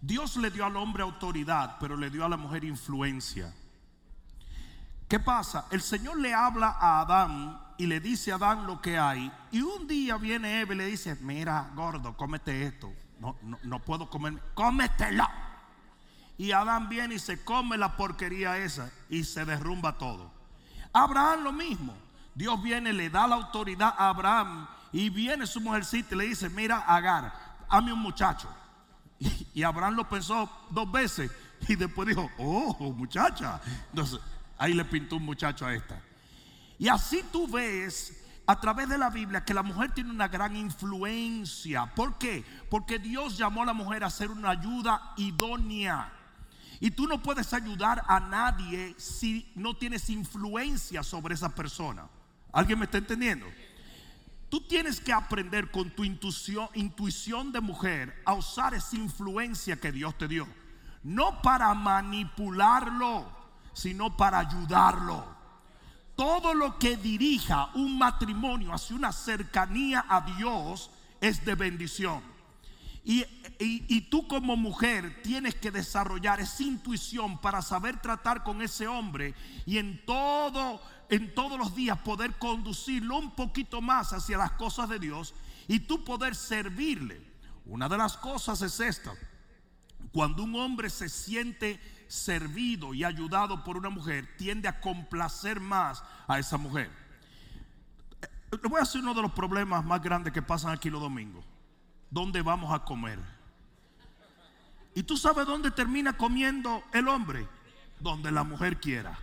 Dios 0.00 0.36
le 0.36 0.50
dio 0.50 0.64
al 0.64 0.76
hombre 0.76 1.02
autoridad, 1.02 1.76
pero 1.80 1.96
le 1.96 2.10
dio 2.10 2.24
a 2.24 2.28
la 2.28 2.36
mujer 2.36 2.64
influencia. 2.64 3.54
¿Qué 5.08 5.20
pasa? 5.20 5.66
El 5.70 5.82
Señor 5.82 6.18
le 6.18 6.34
habla 6.34 6.68
a 6.68 7.00
Adán 7.00 7.60
y 7.78 7.86
le 7.86 8.00
dice 8.00 8.32
a 8.32 8.36
Adán 8.36 8.66
lo 8.66 8.80
que 8.80 8.98
hay. 8.98 9.30
Y 9.52 9.60
un 9.60 9.86
día 9.86 10.16
viene 10.16 10.60
Eva 10.60 10.74
y 10.74 10.78
le 10.78 10.86
dice, 10.86 11.16
mira, 11.20 11.70
gordo, 11.74 12.16
cómete 12.16 12.64
esto. 12.66 12.92
No, 13.20 13.36
no, 13.42 13.58
no 13.62 13.78
puedo 13.80 14.10
comer, 14.10 14.34
cómetela. 14.54 15.30
Y 16.38 16.52
Adán 16.52 16.88
viene 16.88 17.14
y 17.14 17.18
se 17.18 17.42
come 17.44 17.78
la 17.78 17.96
porquería 17.96 18.58
esa 18.58 18.90
y 19.08 19.24
se 19.24 19.44
derrumba 19.44 19.96
todo. 19.96 20.30
Abraham 20.92 21.44
lo 21.44 21.52
mismo. 21.52 21.94
Dios 22.34 22.62
viene, 22.62 22.92
le 22.92 23.08
da 23.08 23.26
la 23.26 23.36
autoridad 23.36 23.94
a 23.96 24.10
Abraham 24.10 24.68
y 24.92 25.08
viene 25.08 25.46
su 25.46 25.60
mujercita 25.60 26.14
y 26.14 26.18
le 26.18 26.24
dice, 26.26 26.50
mira, 26.50 26.80
Agar, 26.86 27.32
hazme 27.68 27.92
un 27.92 28.00
muchacho. 28.00 28.48
Y, 29.18 29.48
y 29.54 29.62
Abraham 29.62 29.94
lo 29.94 30.08
pensó 30.08 30.50
dos 30.70 30.90
veces 30.92 31.30
y 31.68 31.76
después 31.76 32.08
dijo, 32.08 32.30
oh, 32.38 32.92
muchacha. 32.92 33.60
Entonces, 33.90 34.20
ahí 34.58 34.74
le 34.74 34.84
pintó 34.84 35.16
un 35.16 35.24
muchacho 35.24 35.66
a 35.66 35.74
esta. 35.74 36.00
Y 36.78 36.88
así 36.88 37.24
tú 37.32 37.48
ves 37.48 38.25
a 38.46 38.60
través 38.60 38.88
de 38.88 38.98
la 38.98 39.10
Biblia 39.10 39.44
que 39.44 39.54
la 39.54 39.62
mujer 39.62 39.92
tiene 39.92 40.10
una 40.10 40.28
gran 40.28 40.54
influencia. 40.56 41.86
¿Por 41.94 42.16
qué? 42.16 42.44
Porque 42.70 42.98
Dios 42.98 43.36
llamó 43.36 43.62
a 43.62 43.66
la 43.66 43.72
mujer 43.72 44.04
a 44.04 44.10
ser 44.10 44.30
una 44.30 44.50
ayuda 44.50 45.14
idónea. 45.16 46.12
Y 46.78 46.90
tú 46.90 47.08
no 47.08 47.22
puedes 47.22 47.52
ayudar 47.52 48.02
a 48.06 48.20
nadie 48.20 48.94
si 48.98 49.50
no 49.54 49.74
tienes 49.74 50.10
influencia 50.10 51.02
sobre 51.02 51.34
esa 51.34 51.54
persona. 51.54 52.06
¿Alguien 52.52 52.78
me 52.78 52.84
está 52.84 52.98
entendiendo? 52.98 53.46
Tú 54.48 54.60
tienes 54.60 55.00
que 55.00 55.12
aprender 55.12 55.70
con 55.70 55.90
tu 55.90 56.04
intuición, 56.04 56.68
intuición 56.74 57.50
de 57.50 57.60
mujer 57.60 58.22
a 58.24 58.34
usar 58.34 58.74
esa 58.74 58.94
influencia 58.96 59.80
que 59.80 59.90
Dios 59.90 60.16
te 60.16 60.28
dio. 60.28 60.46
No 61.02 61.42
para 61.42 61.74
manipularlo, 61.74 63.26
sino 63.72 64.16
para 64.16 64.38
ayudarlo. 64.38 65.35
Todo 66.16 66.54
lo 66.54 66.78
que 66.78 66.96
dirija 66.96 67.70
un 67.74 67.98
matrimonio 67.98 68.72
hacia 68.72 68.96
una 68.96 69.12
cercanía 69.12 70.04
a 70.08 70.22
Dios 70.22 70.90
es 71.20 71.44
de 71.44 71.54
bendición. 71.54 72.22
Y, 73.08 74.00
tú 74.10 74.26
como 74.26 74.56
mujer 74.56 75.22
tienes 75.22 75.54
que 75.54 75.70
desarrollar 75.70 76.40
esa 76.40 76.64
intuición 76.64 77.38
para 77.38 77.62
saber 77.62 78.00
tratar 78.00 78.42
con 78.42 78.62
ese 78.62 78.88
hombre 78.88 79.34
y 79.64 79.78
en 79.78 80.04
todo, 80.04 80.82
en 81.08 81.32
todos 81.32 81.56
los 81.56 81.76
días 81.76 81.98
poder 81.98 82.36
conducirlo 82.36 83.16
un 83.18 83.30
poquito 83.30 83.80
más 83.80 84.12
hacia 84.12 84.38
las 84.38 84.52
cosas 84.52 84.88
de 84.88 84.98
Dios 84.98 85.34
y 85.68 85.80
tú 85.80 86.02
poder 86.02 86.34
servirle. 86.34 87.22
Una 87.66 87.88
de 87.88 87.96
las 87.96 88.16
cosas 88.16 88.60
es 88.62 88.80
esta. 88.80 89.12
Cuando 90.10 90.42
un 90.42 90.56
hombre 90.56 90.90
se 90.90 91.08
siente 91.08 91.78
servido 92.08 92.94
y 92.94 93.04
ayudado 93.04 93.64
por 93.64 93.76
una 93.76 93.90
mujer, 93.90 94.28
tiende 94.36 94.68
a 94.68 94.80
complacer 94.80 95.60
más 95.60 96.02
a 96.26 96.38
esa 96.38 96.56
mujer. 96.56 96.90
Eh, 98.22 98.58
Le 98.62 98.68
voy 98.68 98.78
a 98.78 98.84
decir 98.84 99.00
uno 99.00 99.14
de 99.14 99.22
los 99.22 99.32
problemas 99.32 99.84
más 99.84 100.02
grandes 100.02 100.32
que 100.32 100.42
pasan 100.42 100.72
aquí 100.72 100.90
los 100.90 101.00
domingos. 101.00 101.44
¿Dónde 102.10 102.42
vamos 102.42 102.72
a 102.72 102.84
comer? 102.84 103.18
¿Y 104.94 105.02
tú 105.02 105.16
sabes 105.16 105.46
dónde 105.46 105.70
termina 105.70 106.16
comiendo 106.16 106.82
el 106.92 107.08
hombre? 107.08 107.46
Donde 108.00 108.30
la 108.30 108.44
mujer 108.44 108.80
quiera. 108.80 109.18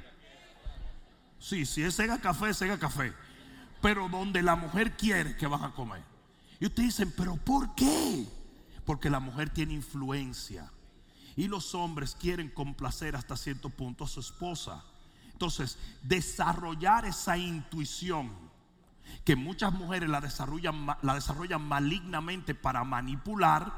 Sí, 1.39 1.65
si 1.65 1.84
es 1.84 1.96
sega 1.96 2.19
café, 2.19 2.54
sega 2.54 2.78
café. 2.78 3.13
Pero 3.82 4.08
donde 4.08 4.41
la 4.41 4.56
mujer 4.56 4.96
quiere 4.96 5.36
que 5.36 5.48
van 5.48 5.63
a 5.63 5.74
comer. 5.74 6.04
Y 6.60 6.67
ustedes 6.67 6.89
dicen, 6.89 7.13
¿pero 7.17 7.36
por 7.36 7.74
qué? 7.76 8.28
Porque 8.86 9.10
la 9.10 9.19
mujer 9.19 9.50
tiene 9.50 9.74
influencia. 9.74 10.72
Y 11.36 11.48
los 11.48 11.74
hombres 11.74 12.15
quieren 12.19 12.50
complacer 12.50 13.15
hasta 13.15 13.36
cierto 13.36 13.69
punto 13.69 14.04
a 14.04 14.08
su 14.08 14.19
esposa. 14.19 14.84
Entonces, 15.32 15.78
desarrollar 16.04 17.06
esa 17.06 17.38
intuición 17.38 18.32
que 19.26 19.36
muchas 19.36 19.74
mujeres 19.74 20.10
la 20.10 20.22
desarrollan, 20.22 20.86
la 21.02 21.15
desarrollan 21.15 21.62
malignamente 21.62 22.56
para 22.56 22.84
manipular, 22.84 23.72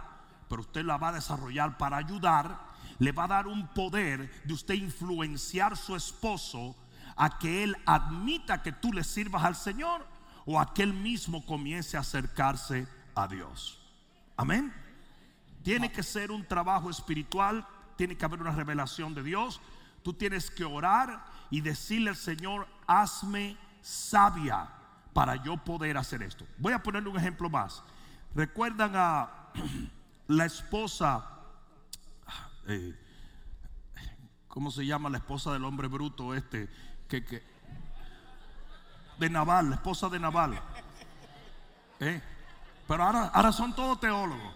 pero 0.50 0.62
usted 0.62 0.84
la 0.84 0.98
va 0.98 1.10
a 1.10 1.14
desarrollar 1.14 1.78
para 1.78 1.98
ayudar, 1.98 2.60
le 3.00 3.12
va 3.12 3.26
a 3.26 3.28
dar 3.28 3.48
un 3.48 3.68
poder 3.70 4.44
de 4.44 4.54
usted 4.54 4.76
influenciar 4.76 5.76
su 5.78 5.96
esposo 5.96 6.76
a 7.16 7.38
que 7.40 7.64
él 7.64 7.76
admita 7.86 8.62
que 8.62 8.72
tú 8.72 8.92
le 8.92 9.04
sirvas 9.04 9.44
al 9.44 9.56
Señor 9.56 10.06
o 10.46 10.60
a 10.60 10.74
que 10.74 10.84
él 10.84 10.94
mismo 10.94 11.46
comience 11.46 11.98
a 11.98 12.02
acercarse 12.02 12.88
a 13.16 13.28
Dios. 13.28 13.82
Amén. 14.38 14.74
Tiene 15.66 15.92
que 15.92 16.04
ser 16.04 16.30
un 16.30 16.46
trabajo 16.48 16.92
espiritual, 16.92 17.66
tiene 17.96 18.16
que 18.16 18.24
haber 18.24 18.40
una 18.40 18.52
revelación 18.52 19.16
de 19.16 19.24
Dios. 19.24 19.60
Tú 20.04 20.14
tienes 20.14 20.52
que 20.52 20.64
orar 20.64 21.26
y 21.50 21.62
decirle 21.62 22.12
al 22.12 22.16
Señor, 22.16 22.68
hazme 22.86 23.58
sabia 23.82 24.70
para 25.12 25.38
yo 25.44 25.58
poder 25.58 25.98
hacer 25.98 26.22
esto. 26.22 26.46
Voy 26.60 26.72
a 26.72 26.84
ponerle 26.84 27.10
un 27.10 27.18
ejemplo 27.18 27.50
más. 27.50 27.82
¿Recuerdan 28.36 28.92
a 28.96 29.28
la 30.28 30.46
esposa, 30.46 31.28
eh, 32.68 32.96
¿cómo 34.48 34.70
se 34.70 34.86
llama 34.86 35.10
la 35.10 35.18
esposa 35.18 35.52
del 35.52 35.66
hombre 35.66 35.88
bruto 35.88 36.36
este? 36.36 36.70
Que, 37.08 37.26
que- 37.26 37.42
de 39.18 39.30
Naval, 39.32 39.72
la 39.72 39.76
esposa 39.78 40.10
de 40.10 40.20
Naval. 40.20 40.62
¿Eh? 42.02 42.22
Pero 42.88 43.04
ahora, 43.04 43.32
ahora 43.34 43.52
son 43.52 43.74
todos 43.74 44.00
teólogos. 44.00 44.54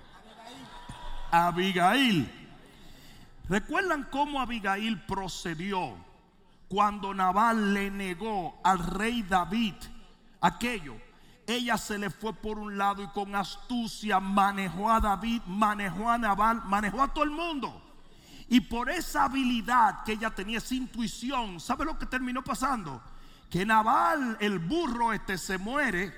Abigail. 1.32 2.30
¿Recuerdan 3.48 4.08
cómo 4.12 4.40
Abigail 4.40 5.02
procedió 5.02 5.96
cuando 6.68 7.14
Nabal 7.14 7.74
le 7.74 7.90
negó 7.90 8.60
al 8.64 8.80
rey 8.80 9.24
David 9.24 9.76
aquello? 10.42 10.96
ella 11.50 11.78
se 11.78 11.98
le 11.98 12.10
fue 12.10 12.34
por 12.34 12.60
un 12.60 12.78
lado 12.78 13.02
y 13.04 13.08
con 13.08 13.36
astucia 13.36 14.20
manejó 14.20 14.92
a 14.92 15.00
David, 15.00 15.42
manejó 15.48 16.10
a 16.10 16.18
Nabal, 16.18 16.62
manejó 16.66 17.02
a 17.02 17.14
todo 17.14 17.24
el 17.24 17.32
mundo. 17.32 17.82
Y 18.48 18.62
por 18.62 18.90
esa 18.90 19.26
habilidad 19.26 20.04
que 20.04 20.14
ella 20.14 20.30
tenía, 20.30 20.60
esa 20.60 20.76
intuición, 20.76 21.60
¿sabe 21.60 21.86
lo 21.86 21.98
que 21.98 22.06
terminó 22.06 22.44
pasando? 22.44 23.02
Que 23.50 23.66
Nabal, 23.66 24.38
el 24.40 24.60
burro 24.60 25.14
este, 25.14 25.38
se 25.38 25.58
muere 25.58 26.14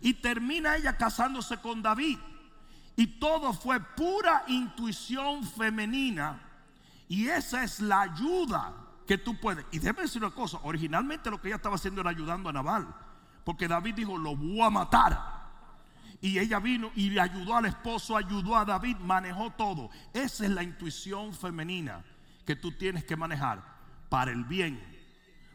y 0.00 0.14
termina 0.14 0.76
ella 0.76 0.96
casándose 0.96 1.60
con 1.60 1.82
David. 1.82 2.18
Y 2.96 3.06
todo 3.06 3.52
fue 3.52 3.80
pura 3.80 4.44
intuición 4.48 5.44
femenina. 5.44 6.40
Y 7.08 7.28
esa 7.28 7.64
es 7.64 7.80
la 7.80 8.02
ayuda 8.02 8.72
que 9.06 9.18
tú 9.18 9.38
puedes. 9.38 9.64
Y 9.72 9.78
déjame 9.78 10.02
decir 10.02 10.22
una 10.22 10.34
cosa, 10.34 10.58
originalmente 10.62 11.30
lo 11.30 11.40
que 11.40 11.48
ella 11.48 11.56
estaba 11.56 11.74
haciendo 11.74 12.00
era 12.00 12.10
ayudando 12.10 12.48
a 12.48 12.52
Nabal. 12.52 12.86
Porque 13.44 13.68
David 13.68 13.94
dijo, 13.94 14.16
lo 14.16 14.36
voy 14.36 14.60
a 14.62 14.70
matar. 14.70 15.34
Y 16.20 16.38
ella 16.38 16.58
vino 16.58 16.90
y 16.94 17.10
le 17.10 17.20
ayudó 17.20 17.56
al 17.56 17.66
esposo, 17.66 18.16
ayudó 18.16 18.56
a 18.56 18.64
David, 18.64 18.96
manejó 18.96 19.50
todo. 19.50 19.90
Esa 20.12 20.44
es 20.44 20.50
la 20.50 20.62
intuición 20.62 21.34
femenina 21.34 22.02
que 22.46 22.56
tú 22.56 22.72
tienes 22.72 23.04
que 23.04 23.16
manejar 23.16 23.62
para 24.08 24.30
el 24.30 24.44
bien. 24.44 24.82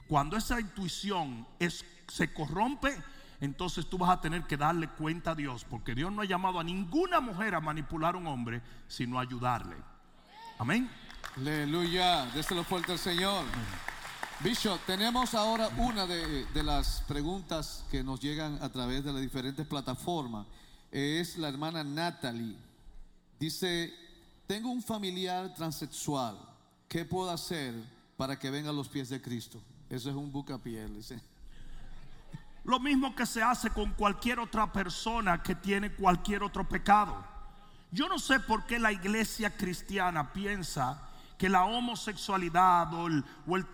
Cuando 0.07 0.37
esa 0.37 0.59
intuición 0.59 1.47
es, 1.57 1.85
se 2.07 2.33
corrompe, 2.33 2.95
entonces 3.41 3.87
tú 3.87 3.97
vas 3.97 4.09
a 4.09 4.21
tener 4.21 4.43
que 4.43 4.57
darle 4.57 4.89
cuenta 4.89 5.31
a 5.31 5.35
Dios, 5.35 5.65
porque 5.69 5.95
Dios 5.95 6.11
no 6.11 6.21
ha 6.21 6.25
llamado 6.25 6.59
a 6.59 6.63
ninguna 6.63 7.21
mujer 7.21 7.55
a 7.55 7.61
manipular 7.61 8.15
a 8.15 8.17
un 8.17 8.27
hombre, 8.27 8.61
sino 8.87 9.17
a 9.17 9.21
ayudarle. 9.21 9.75
Amén. 10.57 10.89
Aleluya, 11.37 12.25
déselo 12.33 12.63
fuerte 12.63 12.91
al 12.91 12.99
Señor. 12.99 13.45
Bishop, 14.41 14.79
tenemos 14.85 15.33
ahora 15.33 15.69
una 15.77 16.05
de, 16.05 16.45
de 16.45 16.63
las 16.63 17.01
preguntas 17.07 17.85
que 17.91 18.03
nos 18.03 18.19
llegan 18.19 18.61
a 18.61 18.69
través 18.69 19.03
de 19.03 19.13
las 19.13 19.21
diferentes 19.21 19.65
plataformas. 19.65 20.45
Es 20.91 21.37
la 21.37 21.49
hermana 21.49 21.83
Natalie. 21.83 22.55
Dice, 23.39 23.93
tengo 24.47 24.69
un 24.69 24.81
familiar 24.81 25.53
transexual. 25.53 26.37
¿Qué 26.87 27.05
puedo 27.05 27.29
hacer 27.29 27.73
para 28.17 28.37
que 28.37 28.49
venga 28.49 28.69
a 28.71 28.73
los 28.73 28.89
pies 28.89 29.09
de 29.09 29.21
Cristo? 29.21 29.61
Eso 29.89 30.09
es 30.09 30.15
un 30.15 30.31
bucapiel. 30.31 30.95
dice. 30.95 31.21
Lo 32.63 32.79
mismo 32.79 33.15
que 33.15 33.25
se 33.25 33.41
hace 33.41 33.69
con 33.69 33.91
cualquier 33.91 34.39
otra 34.39 34.71
persona 34.71 35.41
que 35.41 35.55
tiene 35.55 35.91
cualquier 35.91 36.43
otro 36.43 36.67
pecado. 36.67 37.23
Yo 37.91 38.07
no 38.07 38.19
sé 38.19 38.39
por 38.39 38.65
qué 38.65 38.77
la 38.77 38.91
iglesia 38.91 39.55
cristiana 39.55 40.31
piensa 40.31 41.09
que 41.39 41.49
la 41.49 41.63
homosexualidad 41.63 42.93
o 42.93 43.07
el, 43.07 43.23
o 43.47 43.55
el 43.55 43.65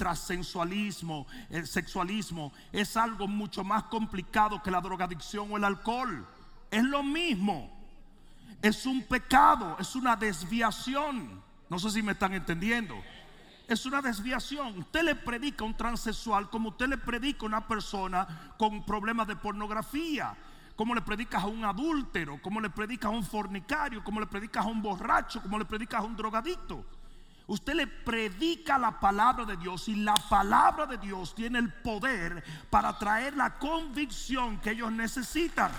el 1.49 1.67
sexualismo, 1.67 2.53
es 2.71 2.95
algo 2.95 3.27
mucho 3.27 3.63
más 3.63 3.83
complicado 3.85 4.61
que 4.61 4.69
la 4.69 4.79
drogadicción 4.79 5.51
o 5.51 5.57
el 5.57 5.63
alcohol. 5.63 6.27
Es 6.69 6.83
lo 6.83 7.01
mismo. 7.01 7.75
Es 8.61 8.85
un 8.85 9.01
pecado, 9.03 9.75
es 9.79 9.95
una 9.95 10.15
desviación. 10.15 11.41
No 11.67 11.79
sé 11.79 11.89
si 11.89 12.03
me 12.03 12.11
están 12.11 12.33
entendiendo. 12.33 12.95
Es 13.67 13.85
una 13.85 14.01
desviación. 14.01 14.77
Usted 14.77 15.03
le 15.03 15.15
predica 15.15 15.63
a 15.63 15.67
un 15.67 15.75
transexual 15.75 16.49
como 16.49 16.69
usted 16.69 16.87
le 16.87 16.97
predica 16.97 17.43
a 17.43 17.45
una 17.47 17.67
persona 17.67 18.53
con 18.57 18.85
problemas 18.85 19.27
de 19.27 19.35
pornografía. 19.35 20.35
Como 20.75 20.93
le 20.93 21.01
predicas 21.01 21.41
a 21.41 21.47
un 21.47 21.63
adúltero, 21.63 22.39
como 22.41 22.59
le 22.59 22.69
predicas 22.69 23.05
a 23.05 23.15
un 23.15 23.23
fornicario, 23.23 24.03
como 24.03 24.19
le 24.19 24.27
predicas 24.27 24.65
a 24.65 24.67
un 24.67 24.81
borracho, 24.81 25.41
como 25.41 25.57
le 25.57 25.65
predicas 25.65 26.01
a 26.01 26.03
un 26.03 26.15
drogadicto. 26.15 26.85
Usted 27.47 27.75
le 27.75 27.87
predica 27.87 28.77
la 28.77 28.99
palabra 28.99 29.45
de 29.45 29.55
Dios 29.55 29.87
y 29.87 29.95
la 29.95 30.15
palabra 30.15 30.85
de 30.85 30.97
Dios 30.97 31.33
tiene 31.33 31.59
el 31.59 31.71
poder 31.71 32.43
para 32.69 32.97
traer 32.97 33.37
la 33.37 33.57
convicción 33.57 34.59
que 34.59 34.71
ellos 34.71 34.91
necesitan. 34.91 35.71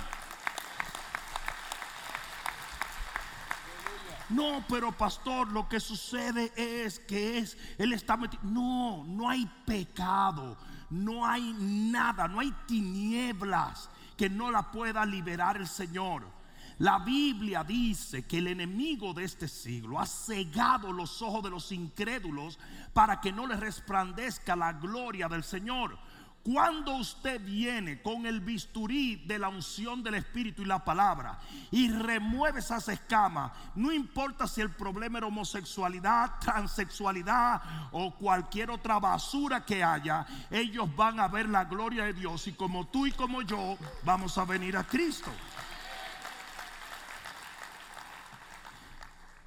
No, 4.29 4.65
pero 4.69 4.93
pastor, 4.93 5.53
lo 5.53 5.69
que 5.69 5.79
sucede 5.79 6.53
es 6.57 6.99
que 6.99 7.39
es, 7.39 7.57
él 7.79 7.93
está 7.93 8.17
metido. 8.17 8.43
No, 8.45 9.05
no 9.05 9.29
hay 9.29 9.49
pecado, 9.65 10.57
no 10.91 11.25
hay 11.25 11.55
nada, 11.59 12.27
no 12.27 12.41
hay 12.41 12.53
tinieblas 12.67 13.89
que 14.17 14.29
no 14.29 14.51
la 14.51 14.71
pueda 14.73 15.07
liberar 15.07 15.57
el 15.57 15.69
Señor. 15.69 16.25
La 16.79 16.99
Biblia 16.99 17.65
dice 17.65 18.27
que 18.27 18.39
el 18.39 18.49
enemigo 18.49 19.15
de 19.15 19.25
este 19.25 19.49
siglo 19.49 19.99
ha 19.99 20.05
cegado 20.05 20.93
los 20.93 21.23
ojos 21.23 21.43
de 21.43 21.49
los 21.49 21.73
incrédulos 21.73 22.59
para 22.93 23.21
que 23.21 23.33
no 23.33 23.47
les 23.47 23.59
resplandezca 23.61 24.57
la 24.57 24.75
gloria 24.75 25.29
del 25.29 25.43
Señor. 25.43 25.99
Cuando 26.47 26.95
usted 26.95 27.41
viene 27.45 28.01
con 28.01 28.25
el 28.25 28.41
bisturí 28.41 29.17
de 29.27 29.37
la 29.37 29.49
unción 29.49 30.01
del 30.05 30.15
Espíritu 30.15 30.63
y 30.63 30.65
la 30.65 30.85
palabra 30.85 31.41
y 31.73 31.91
remueve 31.91 32.61
esas 32.61 32.87
escamas, 32.87 33.51
no 33.75 33.91
importa 33.91 34.47
si 34.47 34.61
el 34.61 34.71
problema 34.71 35.19
era 35.19 35.27
homosexualidad, 35.27 36.39
transexualidad 36.39 37.89
o 37.91 38.15
cualquier 38.15 38.71
otra 38.71 39.01
basura 39.01 39.65
que 39.65 39.83
haya, 39.83 40.25
ellos 40.49 40.89
van 40.95 41.19
a 41.19 41.27
ver 41.27 41.49
la 41.49 41.65
gloria 41.65 42.05
de 42.05 42.13
Dios 42.13 42.47
y 42.47 42.53
como 42.53 42.87
tú 42.87 43.09
y 43.09 43.11
como 43.11 43.43
yo 43.43 43.77
vamos 44.05 44.39
a 44.39 44.45
venir 44.45 44.77
a 44.77 44.85
Cristo. 44.85 45.33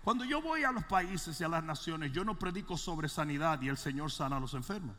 Cuando 0.03 0.25
yo 0.25 0.41
voy 0.41 0.65
a 0.65 0.73
los 0.73 0.83
países 0.83 1.39
y 1.39 1.45
a 1.45 1.47
las 1.47 1.63
naciones, 1.63 2.11
yo 2.11 2.25
no 2.25 2.37
predico 2.37 2.75
sobre 2.75 3.07
sanidad 3.07 3.61
y 3.61 3.69
el 3.69 3.77
Señor 3.77 4.11
sana 4.11 4.35
a 4.35 4.41
los 4.41 4.53
enfermos. 4.53 4.97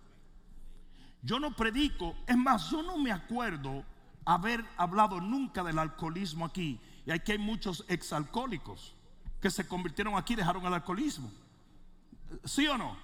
Yo 1.22 1.38
no 1.38 1.54
predico, 1.54 2.16
es 2.26 2.36
más, 2.36 2.70
yo 2.70 2.82
no 2.82 2.96
me 2.96 3.12
acuerdo 3.12 3.84
haber 4.24 4.64
hablado 4.76 5.20
nunca 5.20 5.62
del 5.62 5.78
alcoholismo 5.78 6.46
aquí. 6.46 6.80
Y 7.06 7.10
aquí 7.10 7.32
hay 7.32 7.38
muchos 7.38 7.84
exalcohólicos 7.88 8.94
que 9.40 9.50
se 9.50 9.66
convirtieron 9.66 10.16
aquí 10.16 10.34
y 10.34 10.36
dejaron 10.36 10.64
el 10.66 10.74
alcoholismo. 10.74 11.30
¿Sí 12.44 12.66
o 12.66 12.78
no? 12.78 12.96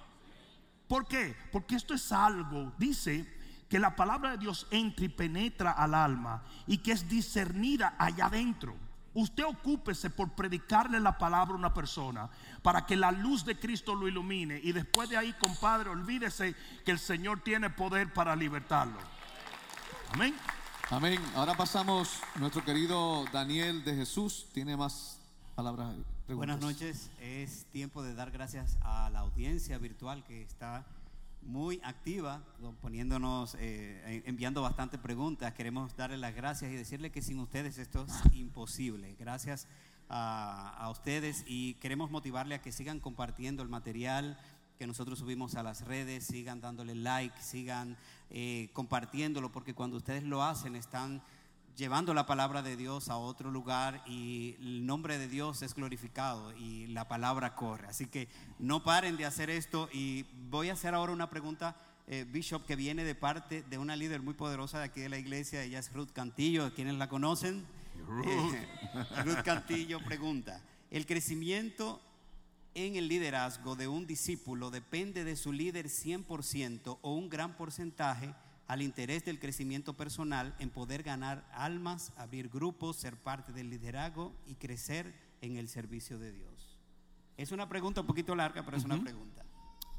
¿Por 0.87 1.07
qué? 1.07 1.35
Porque 1.51 1.75
esto 1.75 1.93
es 1.93 2.11
algo, 2.11 2.71
dice 2.77 3.37
que 3.67 3.79
la 3.79 3.95
palabra 3.95 4.31
de 4.31 4.37
Dios 4.37 4.67
entra 4.71 5.05
y 5.05 5.09
penetra 5.09 5.71
al 5.71 5.93
alma 5.93 6.43
y 6.65 6.77
que 6.77 6.93
es 6.93 7.09
discernida 7.09 7.95
allá 7.99 8.27
adentro. 8.27 8.75
Usted 9.17 9.45
ocúpese 9.45 10.11
por 10.11 10.29
predicarle 10.33 10.99
la 10.99 11.17
palabra 11.17 11.55
a 11.55 11.57
una 11.57 11.73
persona 11.73 12.29
para 12.61 12.85
que 12.85 12.95
la 12.95 13.11
luz 13.11 13.43
de 13.45 13.57
Cristo 13.57 13.95
lo 13.95 14.07
ilumine. 14.07 14.59
Y 14.61 14.73
después 14.73 15.09
de 15.09 15.17
ahí, 15.17 15.33
compadre, 15.39 15.89
olvídese 15.89 16.55
que 16.85 16.91
el 16.91 16.99
Señor 16.99 17.39
tiene 17.39 17.71
poder 17.71 18.13
para 18.13 18.35
libertarlo. 18.35 18.99
Amén. 20.11 20.35
Amén. 20.91 21.19
Ahora 21.35 21.57
pasamos, 21.57 22.19
nuestro 22.35 22.63
querido 22.63 23.25
Daniel 23.33 23.83
de 23.83 23.95
Jesús 23.95 24.45
tiene 24.53 24.77
más 24.77 25.17
palabras. 25.55 25.95
preguntas. 26.27 26.35
Buenas 26.35 26.59
noches, 26.59 27.09
es 27.19 27.65
tiempo 27.71 28.03
de 28.03 28.13
dar 28.13 28.29
gracias 28.29 28.77
a 28.81 29.09
la 29.09 29.21
audiencia 29.21 29.79
virtual 29.79 30.23
que 30.25 30.43
está 30.43 30.85
muy 31.47 31.79
activa, 31.83 32.43
poniéndonos, 32.81 33.55
eh, 33.59 34.21
enviando 34.25 34.61
bastantes 34.61 34.99
preguntas. 34.99 35.53
Queremos 35.53 35.95
darle 35.95 36.17
las 36.17 36.35
gracias 36.35 36.71
y 36.71 36.75
decirle 36.75 37.09
que 37.09 37.21
sin 37.21 37.39
ustedes 37.39 37.77
esto 37.77 38.05
es 38.05 38.33
imposible. 38.35 39.15
Gracias 39.17 39.67
a, 40.09 40.75
a 40.77 40.89
ustedes 40.89 41.43
y 41.47 41.75
queremos 41.75 42.11
motivarle 42.11 42.55
a 42.55 42.61
que 42.61 42.71
sigan 42.71 42.99
compartiendo 42.99 43.63
el 43.63 43.69
material 43.69 44.37
que 44.77 44.87
nosotros 44.87 45.19
subimos 45.19 45.55
a 45.55 45.63
las 45.63 45.81
redes, 45.81 46.25
sigan 46.25 46.61
dándole 46.61 46.95
like, 46.95 47.41
sigan 47.41 47.97
eh, 48.29 48.69
compartiéndolo, 48.73 49.51
porque 49.51 49.73
cuando 49.73 49.97
ustedes 49.97 50.23
lo 50.23 50.43
hacen 50.43 50.75
están 50.75 51.21
llevando 51.77 52.15
la 52.15 52.25
palabra 52.25 52.63
de 52.63 52.75
Dios 52.75 53.07
a 53.07 53.17
otro 53.17 53.51
lugar 53.51 54.03
y 54.07 54.55
el 54.59 54.85
nombre 54.85 55.19
de 55.19 55.27
Dios 55.27 55.61
es 55.61 55.75
glorificado 55.75 56.51
y 56.55 56.87
la 56.87 57.07
palabra 57.07 57.53
corre. 57.53 57.87
Así 57.87 58.07
que 58.07 58.27
no 58.57 58.83
paren 58.83 59.15
de 59.15 59.25
hacer 59.25 59.51
esto 59.51 59.87
y 59.93 60.25
voy 60.49 60.69
a 60.69 60.73
hacer 60.73 60.95
ahora 60.95 61.13
una 61.13 61.29
pregunta, 61.29 61.77
eh, 62.07 62.25
Bishop, 62.27 62.65
que 62.65 62.75
viene 62.75 63.03
de 63.03 63.13
parte 63.13 63.61
de 63.61 63.77
una 63.77 63.95
líder 63.95 64.23
muy 64.23 64.33
poderosa 64.33 64.79
de 64.79 64.85
aquí 64.85 65.01
de 65.01 65.09
la 65.09 65.19
iglesia, 65.19 65.61
ella 65.61 65.77
es 65.77 65.93
Ruth 65.93 66.11
Cantillo, 66.11 66.73
quienes 66.73 66.95
la 66.95 67.09
conocen. 67.09 67.63
Eh, 68.25 68.67
Ruth 69.23 69.43
Cantillo 69.45 70.03
pregunta, 70.03 70.59
¿el 70.89 71.05
crecimiento 71.05 72.01
en 72.73 72.95
el 72.95 73.07
liderazgo 73.07 73.75
de 73.75 73.87
un 73.87 74.07
discípulo 74.07 74.71
depende 74.71 75.23
de 75.23 75.35
su 75.35 75.53
líder 75.53 75.87
100% 75.87 76.97
o 77.01 77.13
un 77.13 77.29
gran 77.29 77.55
porcentaje 77.55 78.33
al 78.67 78.81
interés 78.81 79.23
del 79.25 79.39
crecimiento 79.39 79.95
personal 79.95 80.55
en 80.59 80.69
poder 80.69 81.03
ganar 81.03 81.49
almas, 81.53 82.11
abrir 82.17 82.49
grupos, 82.49 82.97
ser 82.97 83.15
parte 83.15 83.53
del 83.53 83.69
liderazgo 83.69 84.33
y 84.45 84.55
crecer 84.55 85.13
en 85.41 85.57
el 85.57 85.69
servicio 85.69 86.19
de 86.19 86.31
Dios? 86.31 86.77
Es 87.37 87.51
una 87.51 87.69
pregunta 87.69 88.01
un 88.01 88.07
poquito 88.07 88.35
larga, 88.35 88.63
pero 88.65 88.77
es 88.77 88.83
una 88.83 89.01
pregunta. 89.01 89.45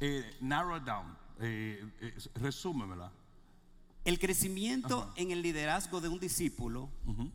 Eh, 0.01 0.37
narrow 0.41 0.77
it 0.77 0.83
down. 0.83 1.17
Eh, 1.41 1.85
eh, 2.01 2.15
resúmemela. 2.35 3.13
El 4.05 4.19
crecimiento 4.19 5.13
en 5.17 5.31
el 5.31 5.43
liderazgo 5.43 6.01
de 6.01 6.09
un 6.09 6.19
discípulo 6.19 6.89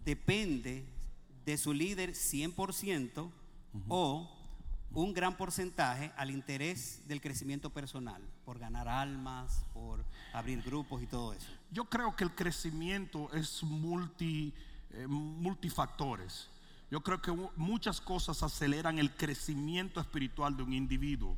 depende 0.04 0.86
de 1.46 1.58
su 1.58 1.74
líder 1.74 2.12
100% 2.12 3.32
o 3.88 4.43
un 4.94 5.14
gran 5.14 5.36
porcentaje 5.38 6.12
al 6.18 6.30
interés 6.30 7.02
del 7.08 7.20
crecimiento 7.20 7.70
personal, 7.72 8.22
por 8.46 8.60
ganar 8.60 8.88
almas, 8.88 9.66
por 9.74 10.06
abrir 10.34 10.62
grupos 10.62 11.02
y 11.02 11.08
todo 11.08 11.34
eso. 11.34 11.48
Yo 11.72 11.86
creo 11.86 12.16
que 12.16 12.24
el 12.24 12.36
crecimiento 12.36 13.32
es 13.34 13.64
multi, 13.64 14.54
eh, 14.92 15.08
multifactores. 15.08 16.48
Yo 16.92 17.02
creo 17.02 17.22
que 17.22 17.32
mu- 17.32 17.50
muchas 17.56 18.00
cosas 18.00 18.44
aceleran 18.44 19.00
el 19.00 19.16
crecimiento 19.16 20.00
espiritual 20.00 20.56
de 20.56 20.64
un 20.64 20.74
individuo, 20.74 21.36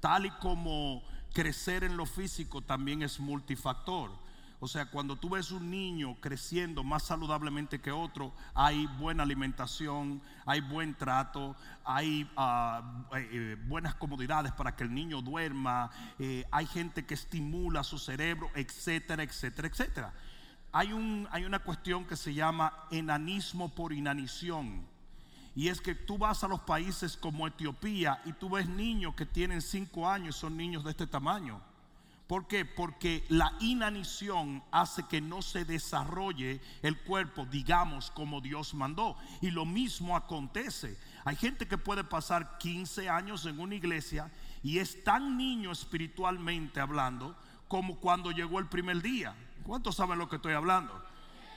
tal 0.00 0.26
y 0.26 0.30
como 0.32 1.02
crecer 1.32 1.84
en 1.84 1.96
lo 1.96 2.04
físico 2.04 2.60
también 2.60 3.02
es 3.02 3.18
multifactor. 3.18 4.10
O 4.60 4.66
sea, 4.66 4.86
cuando 4.86 5.14
tú 5.14 5.30
ves 5.30 5.52
un 5.52 5.70
niño 5.70 6.16
creciendo 6.20 6.82
más 6.82 7.04
saludablemente 7.04 7.80
que 7.80 7.92
otro, 7.92 8.32
hay 8.54 8.86
buena 8.98 9.22
alimentación, 9.22 10.20
hay 10.44 10.60
buen 10.60 10.96
trato, 10.96 11.54
hay 11.84 12.28
eh, 13.14 13.56
buenas 13.68 13.94
comodidades 13.94 14.50
para 14.52 14.74
que 14.74 14.82
el 14.82 14.92
niño 14.92 15.22
duerma, 15.22 15.90
eh, 16.18 16.44
hay 16.50 16.66
gente 16.66 17.06
que 17.06 17.14
estimula 17.14 17.84
su 17.84 17.98
cerebro, 17.98 18.50
etcétera, 18.56 19.22
etcétera, 19.22 19.68
etcétera. 19.68 20.12
Hay, 20.72 20.92
un, 20.92 21.28
hay 21.30 21.44
una 21.44 21.60
cuestión 21.60 22.04
que 22.04 22.16
se 22.16 22.34
llama 22.34 22.74
enanismo 22.90 23.68
por 23.68 23.92
inanición. 23.92 24.84
Y 25.54 25.68
es 25.68 25.80
que 25.80 25.94
tú 25.94 26.18
vas 26.18 26.42
a 26.42 26.48
los 26.48 26.60
países 26.60 27.16
como 27.16 27.46
Etiopía 27.46 28.20
y 28.24 28.32
tú 28.32 28.50
ves 28.50 28.68
niños 28.68 29.14
que 29.14 29.24
tienen 29.24 29.62
cinco 29.62 30.08
años, 30.08 30.34
son 30.34 30.56
niños 30.56 30.82
de 30.82 30.90
este 30.90 31.06
tamaño. 31.06 31.60
¿Por 32.28 32.46
qué? 32.46 32.66
Porque 32.66 33.24
la 33.30 33.54
inanición 33.58 34.62
hace 34.70 35.02
que 35.04 35.18
no 35.18 35.40
se 35.40 35.64
desarrolle 35.64 36.60
el 36.82 36.98
cuerpo, 36.98 37.46
digamos, 37.46 38.10
como 38.10 38.42
Dios 38.42 38.74
mandó. 38.74 39.16
Y 39.40 39.50
lo 39.50 39.64
mismo 39.64 40.14
acontece. 40.14 40.98
Hay 41.24 41.36
gente 41.36 41.66
que 41.66 41.78
puede 41.78 42.04
pasar 42.04 42.58
15 42.58 43.08
años 43.08 43.46
en 43.46 43.58
una 43.58 43.76
iglesia 43.76 44.30
y 44.62 44.78
es 44.78 45.02
tan 45.04 45.38
niño 45.38 45.72
espiritualmente 45.72 46.80
hablando 46.80 47.34
como 47.66 47.96
cuando 47.96 48.30
llegó 48.30 48.58
el 48.58 48.66
primer 48.66 49.00
día. 49.00 49.34
¿Cuántos 49.62 49.96
saben 49.96 50.18
lo 50.18 50.28
que 50.28 50.36
estoy 50.36 50.52
hablando? 50.52 51.02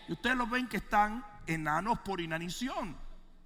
Y 0.07 0.13
ustedes 0.13 0.37
lo 0.37 0.47
ven 0.47 0.69
que 0.69 0.77
están 0.77 1.25
enanos 1.47 1.99
por 1.99 2.21
inanición. 2.21 2.95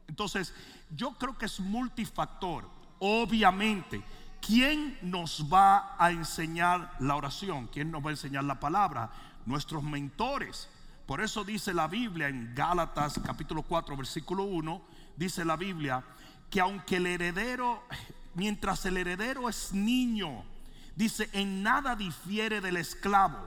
Entonces, 0.08 0.54
yo 0.92 1.14
creo 1.14 1.36
que 1.36 1.48
es 1.48 1.60
multifactor. 1.60 2.70
Obviamente, 3.00 4.04
¿quién 4.45 4.97
nos 5.01 5.51
va 5.51 5.95
a 5.97 6.12
enseñar 6.12 6.91
la 6.99 7.15
oración? 7.15 7.67
¿Quién 7.67 7.91
nos 7.91 8.03
va 8.03 8.10
a 8.10 8.13
enseñar 8.13 8.43
la 8.43 8.60
palabra? 8.60 9.10
Nuestros 9.45 9.84
mentores. 9.84 10.69
Por 11.05 11.21
eso 11.21 11.43
dice 11.43 11.73
la 11.73 11.88
Biblia 11.88 12.27
en 12.27 12.53
Gálatas 12.53 13.19
capítulo 13.23 13.63
4, 13.63 13.97
versículo 13.97 14.43
1, 14.43 14.81
dice 15.15 15.45
la 15.45 15.55
Biblia 15.55 16.03
que 16.49 16.60
aunque 16.62 16.97
el 16.97 17.08
heredero, 17.08 17.84
mientras 18.36 18.86
el 18.86 18.97
heredero 18.97 19.49
es 19.49 19.73
niño, 19.73 20.43
dice, 20.95 21.29
en 21.34 21.63
nada 21.63 21.95
difiere 21.95 22.62
del 22.62 22.77
esclavo, 22.77 23.39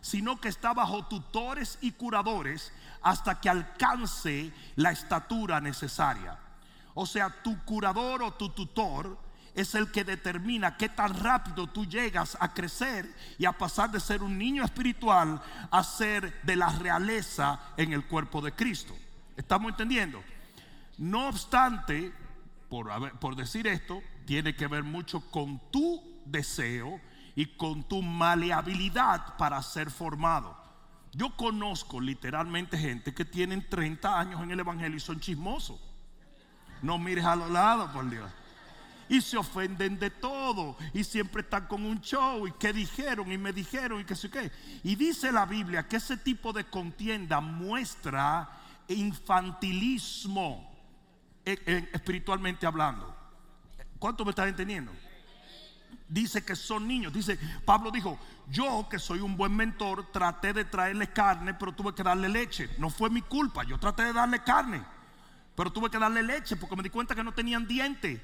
sino 0.00 0.40
que 0.40 0.48
está 0.48 0.72
bajo 0.72 1.06
tutores 1.06 1.78
y 1.80 1.92
curadores 1.92 2.72
hasta 3.02 3.40
que 3.40 3.48
alcance 3.48 4.52
la 4.76 4.90
estatura 4.90 5.60
necesaria. 5.60 6.38
O 6.94 7.06
sea, 7.06 7.42
tu 7.42 7.64
curador 7.64 8.22
o 8.22 8.32
tu 8.32 8.50
tutor 8.50 9.29
es 9.54 9.74
el 9.74 9.90
que 9.90 10.04
determina 10.04 10.76
qué 10.76 10.88
tan 10.88 11.18
rápido 11.18 11.66
tú 11.66 11.86
llegas 11.86 12.36
a 12.40 12.52
crecer 12.52 13.14
y 13.38 13.44
a 13.44 13.52
pasar 13.52 13.90
de 13.90 14.00
ser 14.00 14.22
un 14.22 14.38
niño 14.38 14.64
espiritual 14.64 15.40
a 15.70 15.82
ser 15.84 16.40
de 16.42 16.56
la 16.56 16.68
realeza 16.70 17.60
en 17.76 17.92
el 17.92 18.06
cuerpo 18.06 18.40
de 18.40 18.52
Cristo. 18.52 18.96
¿Estamos 19.36 19.70
entendiendo? 19.70 20.22
No 20.98 21.28
obstante, 21.28 22.12
por, 22.68 23.36
decir 23.36 23.66
esto, 23.66 24.02
tiene 24.26 24.54
que 24.54 24.66
ver 24.66 24.84
mucho 24.84 25.20
con 25.30 25.58
tu 25.70 26.02
deseo 26.26 27.00
y 27.34 27.46
con 27.56 27.84
tu 27.84 28.02
maleabilidad 28.02 29.36
para 29.36 29.62
ser 29.62 29.90
formado. 29.90 30.56
Yo 31.12 31.34
conozco 31.36 32.00
literalmente 32.00 32.78
gente 32.78 33.14
que 33.14 33.24
tienen 33.24 33.68
30 33.68 34.20
años 34.20 34.42
en 34.42 34.50
el 34.50 34.60
Evangelio 34.60 34.96
y 34.96 35.00
son 35.00 35.18
chismosos. 35.18 35.80
No 36.82 36.98
mires 36.98 37.24
a 37.24 37.34
los 37.34 37.50
lados, 37.50 37.90
por 37.90 38.08
Dios. 38.08 38.30
Y 39.10 39.20
se 39.20 39.36
ofenden 39.36 39.98
de 39.98 40.08
todo. 40.08 40.78
Y 40.94 41.04
siempre 41.04 41.42
están 41.42 41.66
con 41.66 41.84
un 41.84 42.00
show. 42.00 42.46
Y 42.46 42.52
que 42.52 42.72
dijeron 42.72 43.30
y 43.30 43.36
me 43.36 43.52
dijeron 43.52 44.00
y 44.00 44.04
que 44.04 44.16
sé 44.16 44.30
qué. 44.30 44.50
Y 44.82 44.96
dice 44.96 45.30
la 45.30 45.44
Biblia 45.44 45.86
que 45.86 45.96
ese 45.96 46.16
tipo 46.16 46.54
de 46.54 46.64
contienda 46.64 47.42
muestra 47.42 48.48
infantilismo 48.88 50.70
eh, 51.44 51.58
eh, 51.66 51.90
espiritualmente 51.92 52.66
hablando. 52.66 53.16
¿Cuánto 53.98 54.24
me 54.24 54.30
están 54.30 54.48
entendiendo? 54.48 54.92
Dice 56.08 56.44
que 56.44 56.56
son 56.56 56.88
niños. 56.88 57.12
Dice, 57.12 57.38
Pablo 57.64 57.90
dijo, 57.90 58.18
yo 58.48 58.88
que 58.90 58.98
soy 58.98 59.20
un 59.20 59.36
buen 59.36 59.54
mentor, 59.54 60.10
traté 60.10 60.52
de 60.52 60.64
traerle 60.64 61.12
carne, 61.12 61.54
pero 61.54 61.72
tuve 61.72 61.94
que 61.94 62.02
darle 62.02 62.28
leche. 62.28 62.68
No 62.78 62.90
fue 62.90 63.10
mi 63.10 63.22
culpa, 63.22 63.62
yo 63.64 63.78
traté 63.78 64.04
de 64.04 64.12
darle 64.12 64.42
carne, 64.42 64.82
pero 65.54 65.72
tuve 65.72 65.90
que 65.90 65.98
darle 65.98 66.22
leche 66.22 66.56
porque 66.56 66.76
me 66.76 66.82
di 66.82 66.90
cuenta 66.90 67.14
que 67.14 67.22
no 67.22 67.32
tenían 67.32 67.66
dientes. 67.66 68.20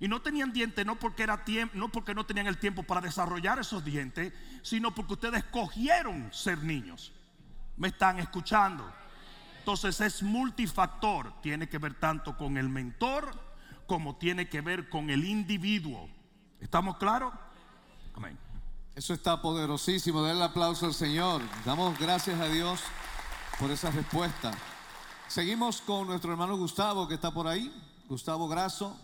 Y 0.00 0.08
no 0.08 0.22
tenían 0.22 0.52
dientes 0.52 0.86
no 0.86 0.96
porque 0.96 1.24
era 1.24 1.44
no 1.74 1.88
porque 1.88 2.14
no 2.14 2.24
tenían 2.24 2.46
el 2.46 2.58
tiempo 2.58 2.82
para 2.84 3.00
desarrollar 3.00 3.58
esos 3.58 3.84
dientes, 3.84 4.32
sino 4.62 4.94
porque 4.94 5.14
ustedes 5.14 5.44
escogieron 5.44 6.32
ser 6.32 6.62
niños. 6.62 7.12
¿Me 7.76 7.88
están 7.88 8.18
escuchando? 8.18 8.92
Entonces 9.58 10.00
es 10.00 10.22
multifactor, 10.22 11.40
tiene 11.42 11.68
que 11.68 11.78
ver 11.78 11.94
tanto 11.94 12.36
con 12.36 12.56
el 12.56 12.68
mentor 12.68 13.30
como 13.86 14.16
tiene 14.16 14.48
que 14.48 14.60
ver 14.60 14.88
con 14.88 15.10
el 15.10 15.24
individuo. 15.24 16.08
¿Estamos 16.60 16.96
claros? 16.98 17.32
Amén. 18.14 18.38
Eso 18.94 19.14
está 19.14 19.40
poderosísimo. 19.40 20.22
Denle 20.22 20.44
aplauso 20.44 20.86
al 20.86 20.94
Señor. 20.94 21.40
Damos 21.64 21.98
gracias 21.98 22.40
a 22.40 22.48
Dios 22.48 22.80
por 23.58 23.70
esa 23.70 23.90
respuesta. 23.90 24.52
Seguimos 25.28 25.80
con 25.80 26.06
nuestro 26.06 26.32
hermano 26.32 26.56
Gustavo 26.56 27.06
que 27.06 27.14
está 27.14 27.30
por 27.30 27.46
ahí. 27.46 27.72
Gustavo 28.08 28.48
Grasso, 28.48 28.98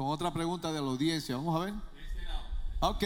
con 0.00 0.08
otra 0.08 0.32
pregunta 0.32 0.72
de 0.72 0.80
la 0.80 0.86
audiencia. 0.86 1.36
Vamos 1.36 1.60
a 1.60 1.66
ver. 1.66 1.74
Ok, 2.80 3.04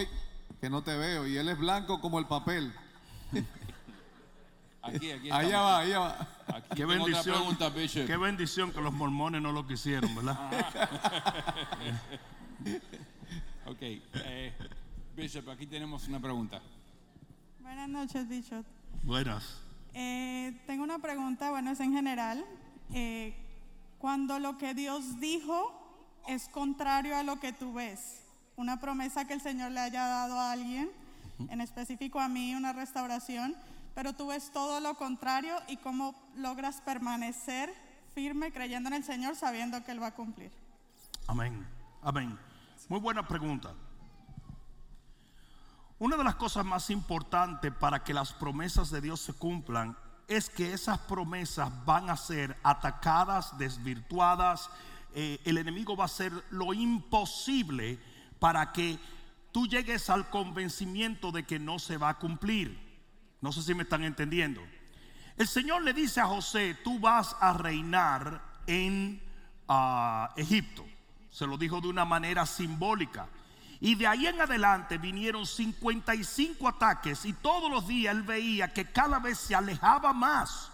que 0.60 0.70
no 0.70 0.84
te 0.84 0.96
veo. 0.96 1.26
Y 1.26 1.36
él 1.36 1.48
es 1.48 1.58
blanco 1.58 2.00
como 2.00 2.20
el 2.20 2.26
papel. 2.26 2.72
Aquí, 4.80 5.10
aquí. 5.10 5.28
Allá 5.28 5.60
va, 5.60 5.78
allá 5.78 5.98
va. 5.98 6.28
Aquí 6.46 6.76
Qué 6.76 6.84
bendición. 6.84 7.56
pregunta. 7.56 7.72
Qué 8.06 8.16
bendición 8.16 8.70
que 8.70 8.80
los 8.80 8.92
mormones 8.92 9.42
no 9.42 9.50
lo 9.50 9.66
quisieron, 9.66 10.14
¿verdad? 10.14 10.38
Ok, 13.66 13.78
eh, 13.80 14.52
Bishop, 15.16 15.48
aquí 15.48 15.66
tenemos 15.66 16.06
una 16.06 16.20
pregunta. 16.20 16.60
Buenas 17.60 17.88
noches, 17.88 18.28
Bishop. 18.28 18.64
Buenas. 19.02 19.62
Eh, 19.94 20.62
tengo 20.66 20.84
una 20.84 21.00
pregunta, 21.00 21.50
bueno, 21.50 21.70
es 21.70 21.80
en 21.80 21.92
general. 21.92 22.44
Eh, 22.92 23.34
cuando 23.98 24.38
lo 24.38 24.58
que 24.58 24.74
Dios 24.74 25.18
dijo 25.18 25.83
es 26.26 26.48
contrario 26.48 27.16
a 27.16 27.22
lo 27.22 27.40
que 27.40 27.52
tú 27.52 27.74
ves, 27.74 28.22
una 28.56 28.80
promesa 28.80 29.26
que 29.26 29.34
el 29.34 29.40
Señor 29.40 29.72
le 29.72 29.80
haya 29.80 30.06
dado 30.06 30.38
a 30.38 30.52
alguien, 30.52 30.90
en 31.48 31.60
específico 31.60 32.20
a 32.20 32.28
mí, 32.28 32.54
una 32.54 32.72
restauración, 32.72 33.56
pero 33.94 34.12
tú 34.12 34.28
ves 34.28 34.50
todo 34.52 34.80
lo 34.80 34.94
contrario 34.94 35.56
y 35.68 35.76
cómo 35.76 36.14
logras 36.36 36.80
permanecer 36.80 37.72
firme 38.14 38.52
creyendo 38.52 38.88
en 38.88 38.94
el 38.94 39.04
Señor 39.04 39.36
sabiendo 39.36 39.82
que 39.84 39.92
Él 39.92 40.02
va 40.02 40.08
a 40.08 40.14
cumplir. 40.14 40.52
Amén. 41.26 41.66
Amén. 42.02 42.38
Muy 42.88 43.00
buena 43.00 43.26
pregunta. 43.26 43.72
Una 45.98 46.16
de 46.16 46.24
las 46.24 46.34
cosas 46.34 46.64
más 46.64 46.90
importantes 46.90 47.72
para 47.72 48.04
que 48.04 48.12
las 48.12 48.32
promesas 48.32 48.90
de 48.90 49.00
Dios 49.00 49.20
se 49.20 49.32
cumplan 49.32 49.96
es 50.28 50.50
que 50.50 50.72
esas 50.72 50.98
promesas 50.98 51.70
van 51.84 52.10
a 52.10 52.16
ser 52.16 52.56
atacadas, 52.62 53.56
desvirtuadas. 53.58 54.70
Eh, 55.14 55.40
el 55.44 55.58
enemigo 55.58 55.96
va 55.96 56.04
a 56.04 56.06
hacer 56.06 56.32
lo 56.50 56.74
imposible 56.74 57.98
para 58.40 58.72
que 58.72 58.98
tú 59.52 59.68
llegues 59.68 60.10
al 60.10 60.28
convencimiento 60.28 61.30
de 61.30 61.44
que 61.44 61.60
no 61.60 61.78
se 61.78 61.96
va 61.96 62.08
a 62.08 62.18
cumplir. 62.18 62.76
No 63.40 63.52
sé 63.52 63.62
si 63.62 63.74
me 63.74 63.84
están 63.84 64.02
entendiendo. 64.02 64.60
El 65.36 65.46
Señor 65.46 65.82
le 65.82 65.92
dice 65.92 66.20
a 66.20 66.26
José, 66.26 66.76
tú 66.82 66.98
vas 66.98 67.36
a 67.40 67.52
reinar 67.52 68.42
en 68.66 69.22
ah, 69.68 70.32
Egipto. 70.36 70.84
Se 71.30 71.46
lo 71.46 71.56
dijo 71.56 71.80
de 71.80 71.88
una 71.88 72.04
manera 72.04 72.44
simbólica. 72.46 73.28
Y 73.80 73.94
de 73.94 74.06
ahí 74.06 74.26
en 74.26 74.40
adelante 74.40 74.98
vinieron 74.98 75.46
55 75.46 76.68
ataques 76.68 77.24
y 77.24 77.32
todos 77.34 77.70
los 77.70 77.86
días 77.86 78.14
él 78.14 78.22
veía 78.22 78.72
que 78.72 78.86
cada 78.86 79.18
vez 79.18 79.38
se 79.38 79.54
alejaba 79.54 80.12
más 80.12 80.72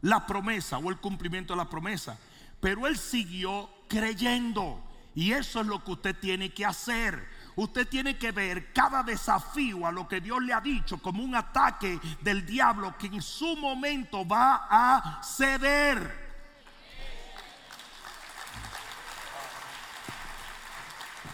la 0.00 0.26
promesa 0.26 0.78
o 0.78 0.90
el 0.90 0.96
cumplimiento 0.96 1.52
de 1.52 1.58
la 1.58 1.68
promesa. 1.68 2.18
Pero 2.60 2.86
él 2.86 2.96
siguió 2.96 3.68
creyendo. 3.88 4.84
Y 5.14 5.32
eso 5.32 5.60
es 5.60 5.66
lo 5.66 5.82
que 5.82 5.92
usted 5.92 6.16
tiene 6.18 6.52
que 6.52 6.64
hacer. 6.64 7.28
Usted 7.56 7.88
tiene 7.88 8.16
que 8.16 8.30
ver 8.30 8.72
cada 8.72 9.02
desafío 9.02 9.84
a 9.84 9.90
lo 9.90 10.06
que 10.06 10.20
Dios 10.20 10.40
le 10.42 10.52
ha 10.52 10.60
dicho 10.60 10.98
como 10.98 11.24
un 11.24 11.34
ataque 11.34 11.98
del 12.20 12.46
diablo 12.46 12.96
que 12.96 13.08
en 13.08 13.20
su 13.20 13.56
momento 13.56 14.26
va 14.26 14.68
a 14.70 15.20
ceder. 15.24 16.28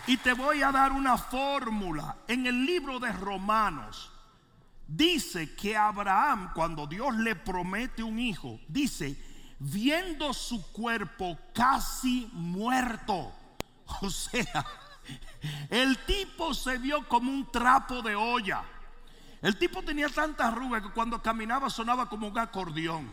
Y 0.06 0.16
te 0.18 0.32
voy 0.32 0.62
a 0.62 0.72
dar 0.72 0.92
una 0.92 1.18
fórmula. 1.18 2.16
En 2.26 2.46
el 2.46 2.64
libro 2.64 2.98
de 2.98 3.12
Romanos 3.12 4.12
dice 4.86 5.54
que 5.54 5.76
Abraham, 5.76 6.52
cuando 6.54 6.86
Dios 6.86 7.14
le 7.16 7.36
promete 7.36 8.02
un 8.02 8.18
hijo, 8.18 8.60
dice, 8.68 9.34
viendo 9.59 10.32
su 10.32 10.72
cuerpo 10.72 11.38
casi 11.52 12.28
muerto. 12.32 13.32
O 14.00 14.11
sea, 14.11 14.64
el 15.70 15.98
tipo 16.05 16.55
se 16.55 16.78
vio 16.78 17.07
como 17.09 17.30
un 17.30 17.50
trapo 17.50 18.02
de 18.02 18.14
olla. 18.14 18.64
El 19.42 19.59
tipo 19.59 19.82
tenía 19.82 20.09
tanta 20.09 20.48
arrugas 20.48 20.82
que 20.82 20.90
cuando 20.90 21.22
caminaba 21.22 21.68
sonaba 21.68 22.09
como 22.09 22.28
un 22.28 22.38
acordeón. 22.38 23.11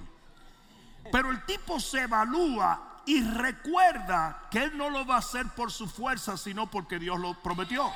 Pero 1.12 1.30
el 1.30 1.46
tipo 1.46 1.80
se 1.80 2.04
evalúa 2.04 3.02
y 3.06 3.22
recuerda 3.22 4.48
que 4.50 4.64
él 4.64 4.78
no 4.78 4.90
lo 4.90 5.06
va 5.06 5.16
a 5.16 5.20
hacer 5.20 5.48
por 5.50 5.72
su 5.72 5.90
fuerza, 5.90 6.38
sino 6.38 6.70
porque 6.70 7.00
Dios 7.00 7.20
lo 7.20 7.34
prometió. 7.42 7.92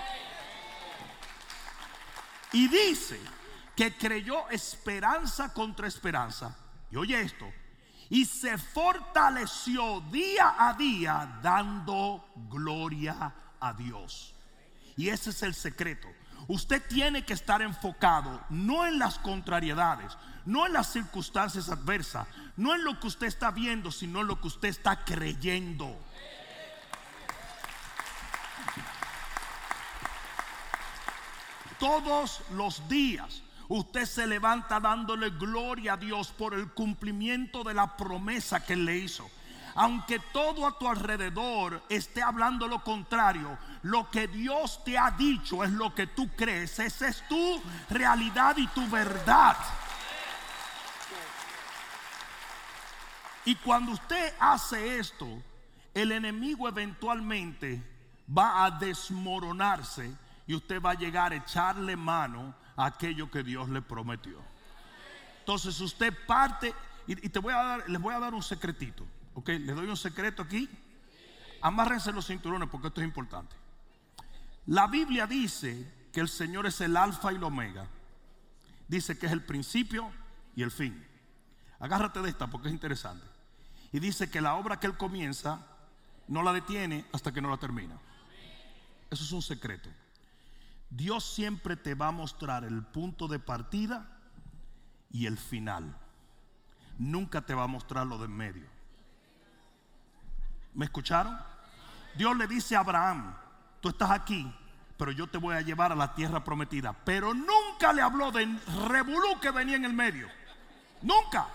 Y 2.51 2.67
dice 2.67 3.19
que 3.75 3.95
creyó 3.95 4.49
esperanza 4.49 5.53
contra 5.53 5.87
esperanza. 5.87 6.57
Y 6.91 6.97
oye 6.97 7.21
esto, 7.21 7.45
y 8.09 8.25
se 8.25 8.57
fortaleció 8.57 10.01
día 10.11 10.55
a 10.57 10.73
día 10.73 11.39
dando 11.41 12.27
gloria 12.49 13.33
a 13.59 13.73
Dios. 13.73 14.33
Y 14.97 15.09
ese 15.09 15.31
es 15.31 15.43
el 15.43 15.53
secreto. 15.53 16.07
Usted 16.47 16.81
tiene 16.87 17.25
que 17.25 17.33
estar 17.33 17.61
enfocado 17.61 18.43
no 18.49 18.85
en 18.85 18.99
las 18.99 19.17
contrariedades, 19.17 20.15
no 20.45 20.65
en 20.65 20.73
las 20.73 20.91
circunstancias 20.91 21.69
adversas, 21.69 22.27
no 22.55 22.75
en 22.75 22.83
lo 22.83 22.99
que 22.99 23.07
usted 23.07 23.27
está 23.27 23.49
viendo, 23.51 23.91
sino 23.91 24.21
en 24.21 24.27
lo 24.27 24.39
que 24.39 24.47
usted 24.47 24.69
está 24.69 25.03
creyendo. 25.03 25.97
Todos 31.79 32.41
los 32.51 32.87
días 32.87 33.41
usted 33.69 34.05
se 34.05 34.27
levanta 34.27 34.79
dándole 34.79 35.31
gloria 35.31 35.93
a 35.93 35.97
Dios 35.97 36.29
por 36.31 36.53
el 36.53 36.71
cumplimiento 36.71 37.63
de 37.63 37.73
la 37.73 37.95
promesa 37.97 38.65
que 38.65 38.75
le 38.75 38.97
hizo. 38.97 39.29
Aunque 39.77 40.19
todo 40.31 40.65
a 40.65 40.77
tu 40.77 40.87
alrededor 40.87 41.83
esté 41.89 42.21
hablando 42.21 42.67
lo 42.67 42.81
contrario, 42.81 43.57
lo 43.81 44.09
que 44.09 44.27
Dios 44.27 44.81
te 44.85 44.97
ha 44.97 45.11
dicho 45.11 45.63
es 45.63 45.71
lo 45.71 45.93
que 45.93 46.07
tú 46.07 46.29
crees. 46.35 46.79
Esa 46.79 47.09
es 47.09 47.27
tu 47.27 47.61
realidad 47.89 48.55
y 48.57 48.67
tu 48.67 48.87
verdad. 48.87 49.57
Y 53.43 53.55
cuando 53.55 53.91
usted 53.91 54.33
hace 54.39 54.97
esto, 54.97 55.27
el 55.93 56.11
enemigo 56.11 56.67
eventualmente 56.67 57.83
va 58.35 58.65
a 58.65 58.71
desmoronarse 58.71 60.11
y 60.47 60.53
usted 60.55 60.81
va 60.81 60.91
a 60.91 60.95
llegar 60.95 61.31
a 61.31 61.35
echarle 61.35 61.95
mano 61.95 62.55
a 62.75 62.85
aquello 62.85 63.29
que 63.29 63.43
Dios 63.43 63.69
le 63.69 63.81
prometió. 63.81 64.39
Entonces 65.39 65.79
usted 65.79 66.13
parte 66.25 66.73
y, 67.07 67.15
te 67.29 67.39
voy 67.39 67.53
a 67.53 67.57
dar, 67.57 67.89
les 67.89 68.01
voy 68.01 68.13
a 68.13 68.19
dar 68.19 68.33
un 68.33 68.41
secretito. 68.41 69.05
Ok, 69.35 69.49
les 69.49 69.75
doy 69.75 69.87
un 69.87 69.97
secreto 69.97 70.41
aquí. 70.41 70.69
Amárrense 71.61 72.11
los 72.11 72.27
cinturones 72.27 72.69
porque 72.69 72.87
esto 72.87 73.01
es 73.01 73.07
importante. 73.07 73.55
La 74.67 74.87
Biblia 74.87 75.27
dice 75.27 76.07
que 76.11 76.19
el 76.19 76.29
Señor 76.29 76.65
es 76.65 76.81
el 76.81 76.97
alfa 76.97 77.31
y 77.31 77.35
el 77.35 77.43
omega. 77.43 77.87
Dice 78.87 79.17
que 79.17 79.27
es 79.27 79.31
el 79.31 79.43
principio 79.43 80.11
y 80.55 80.63
el 80.63 80.71
fin. 80.71 81.05
Agárrate 81.79 82.21
de 82.21 82.29
esta 82.29 82.47
porque 82.47 82.69
es 82.69 82.73
interesante. 82.73 83.25
Y 83.91 83.99
dice 83.99 84.29
que 84.29 84.41
la 84.41 84.55
obra 84.55 84.79
que 84.79 84.87
Él 84.87 84.97
comienza 84.97 85.65
no 86.27 86.41
la 86.41 86.53
detiene 86.53 87.05
hasta 87.11 87.31
que 87.31 87.41
no 87.41 87.49
la 87.49 87.57
termina. 87.57 87.99
Eso 89.09 89.23
es 89.23 89.31
un 89.31 89.41
secreto. 89.41 89.89
Dios 90.95 91.25
siempre 91.25 91.75
te 91.75 91.93
va 91.93 92.07
a 92.07 92.11
mostrar 92.11 92.63
el 92.63 92.81
punto 92.81 93.27
de 93.27 93.37
partida 93.37 94.07
y 95.11 95.25
el 95.25 95.37
final. 95.37 95.97
Nunca 96.97 97.41
te 97.41 97.53
va 97.53 97.63
a 97.63 97.67
mostrar 97.67 98.07
lo 98.07 98.17
de 98.17 98.25
en 98.25 98.31
medio. 98.31 98.65
¿Me 100.73 100.85
escucharon? 100.85 101.37
Dios 102.15 102.37
le 102.37 102.47
dice 102.47 102.77
a 102.77 102.79
Abraham, 102.79 103.35
tú 103.81 103.89
estás 103.89 104.09
aquí, 104.09 104.49
pero 104.97 105.11
yo 105.11 105.27
te 105.27 105.37
voy 105.37 105.55
a 105.55 105.61
llevar 105.61 105.91
a 105.91 105.95
la 105.95 106.15
tierra 106.15 106.43
prometida. 106.45 106.93
Pero 107.03 107.33
nunca 107.33 107.91
le 107.91 108.01
habló 108.01 108.31
de 108.31 108.57
revolú 108.87 109.37
que 109.41 109.51
venía 109.51 109.75
en 109.75 109.83
el 109.83 109.93
medio. 109.93 110.29
Nunca. 111.01 111.45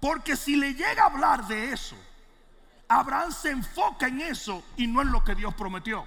Porque 0.00 0.34
si 0.34 0.56
le 0.56 0.72
llega 0.72 1.02
a 1.02 1.06
hablar 1.06 1.46
de 1.46 1.72
eso, 1.72 1.96
Abraham 2.88 3.32
se 3.32 3.50
enfoca 3.50 4.08
en 4.08 4.22
eso 4.22 4.64
y 4.78 4.86
no 4.86 5.02
en 5.02 5.12
lo 5.12 5.22
que 5.22 5.34
Dios 5.34 5.52
prometió. 5.54 6.06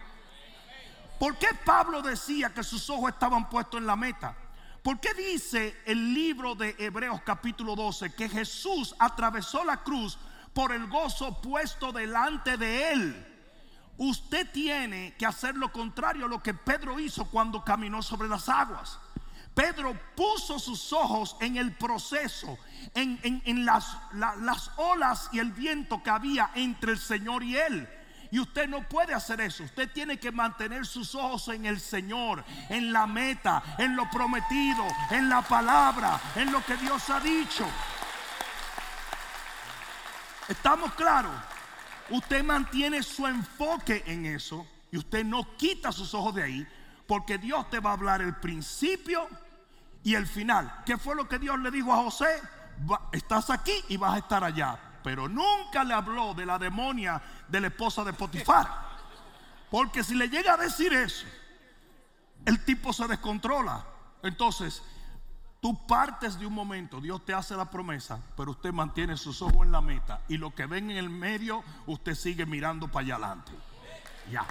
¿Por 1.21 1.37
qué 1.37 1.49
Pablo 1.63 2.01
decía 2.01 2.51
que 2.51 2.63
sus 2.63 2.89
ojos 2.89 3.11
estaban 3.11 3.47
puestos 3.47 3.79
en 3.79 3.85
la 3.85 3.95
meta? 3.95 4.35
¿Por 4.81 4.99
qué 4.99 5.13
dice 5.13 5.79
el 5.85 6.15
libro 6.15 6.55
de 6.55 6.75
Hebreos 6.79 7.21
capítulo 7.23 7.75
12 7.75 8.15
que 8.15 8.27
Jesús 8.27 8.95
atravesó 8.97 9.63
la 9.63 9.83
cruz 9.83 10.17
por 10.51 10.71
el 10.71 10.87
gozo 10.87 11.39
puesto 11.39 11.91
delante 11.91 12.57
de 12.57 12.91
él? 12.91 13.27
Usted 13.99 14.51
tiene 14.51 15.13
que 15.15 15.27
hacer 15.27 15.55
lo 15.55 15.71
contrario 15.71 16.25
a 16.25 16.27
lo 16.27 16.41
que 16.41 16.55
Pedro 16.55 16.99
hizo 16.99 17.25
cuando 17.25 17.63
caminó 17.63 18.01
sobre 18.01 18.27
las 18.27 18.49
aguas. 18.49 18.97
Pedro 19.53 19.95
puso 20.15 20.57
sus 20.57 20.91
ojos 20.91 21.37
en 21.39 21.55
el 21.55 21.77
proceso, 21.77 22.57
en, 22.95 23.63
las, 23.63 23.95
las 24.11 24.71
olas 24.77 25.29
y 25.31 25.37
el 25.37 25.51
viento 25.51 26.01
que 26.01 26.09
había 26.09 26.49
entre 26.55 26.93
el 26.93 26.97
Señor 26.97 27.43
y 27.43 27.57
él. 27.57 27.87
Y 28.31 28.39
usted 28.39 28.67
no 28.67 28.87
puede 28.87 29.13
hacer 29.13 29.41
eso. 29.41 29.63
Usted 29.63 29.91
tiene 29.91 30.17
que 30.17 30.31
mantener 30.31 30.85
sus 30.85 31.15
ojos 31.15 31.49
en 31.49 31.65
el 31.65 31.79
Señor, 31.81 32.43
en 32.69 32.93
la 32.93 33.05
meta, 33.05 33.61
en 33.77 33.95
lo 33.95 34.09
prometido, 34.09 34.85
en 35.09 35.29
la 35.29 35.41
palabra, 35.41 36.19
en 36.35 36.51
lo 36.51 36.63
que 36.65 36.77
Dios 36.77 37.09
ha 37.09 37.19
dicho. 37.19 37.67
¿Estamos 40.47 40.93
claros? 40.93 41.33
Usted 42.09 42.43
mantiene 42.43 43.03
su 43.03 43.27
enfoque 43.27 44.03
en 44.07 44.25
eso 44.25 44.65
y 44.91 44.97
usted 44.97 45.25
no 45.25 45.55
quita 45.57 45.91
sus 45.91 46.13
ojos 46.13 46.35
de 46.35 46.43
ahí 46.43 46.67
porque 47.07 47.37
Dios 47.37 47.69
te 47.69 47.79
va 47.79 47.91
a 47.91 47.93
hablar 47.93 48.21
el 48.21 48.35
principio 48.37 49.27
y 50.03 50.15
el 50.15 50.25
final. 50.25 50.83
¿Qué 50.85 50.97
fue 50.97 51.15
lo 51.15 51.27
que 51.27 51.39
Dios 51.39 51.59
le 51.59 51.69
dijo 51.69 51.93
a 51.93 51.97
José? 51.97 52.27
estás 53.11 53.49
aquí 53.49 53.73
y 53.89 53.97
vas 53.97 54.15
a 54.15 54.17
estar 54.19 54.43
allá. 54.43 54.90
Pero 55.03 55.27
nunca 55.27 55.83
le 55.83 55.93
habló 55.93 56.33
de 56.33 56.45
la 56.45 56.57
demonia 56.57 57.21
de 57.47 57.61
la 57.61 57.67
esposa 57.67 58.03
de 58.03 58.13
Potifar. 58.13 58.67
Porque 59.69 60.03
si 60.03 60.15
le 60.15 60.27
llega 60.27 60.53
a 60.53 60.57
decir 60.57 60.93
eso, 60.93 61.25
el 62.45 62.63
tipo 62.65 62.91
se 62.91 63.07
descontrola. 63.07 63.85
Entonces, 64.23 64.83
tú 65.61 65.87
partes 65.87 66.37
de 66.37 66.45
un 66.45 66.53
momento, 66.53 66.99
Dios 66.99 67.23
te 67.25 67.33
hace 67.33 67.55
la 67.55 67.69
promesa, 67.69 68.19
pero 68.35 68.51
usted 68.51 68.73
mantiene 68.73 69.15
sus 69.17 69.41
ojos 69.41 69.65
en 69.65 69.71
la 69.71 69.81
meta. 69.81 70.21
Y 70.27 70.37
lo 70.37 70.53
que 70.53 70.65
ven 70.65 70.91
en 70.91 70.97
el 70.97 71.09
medio, 71.09 71.63
usted 71.87 72.15
sigue 72.15 72.45
mirando 72.45 72.87
para 72.87 73.05
allá 73.05 73.15
adelante. 73.15 73.51
Ya. 74.29 74.45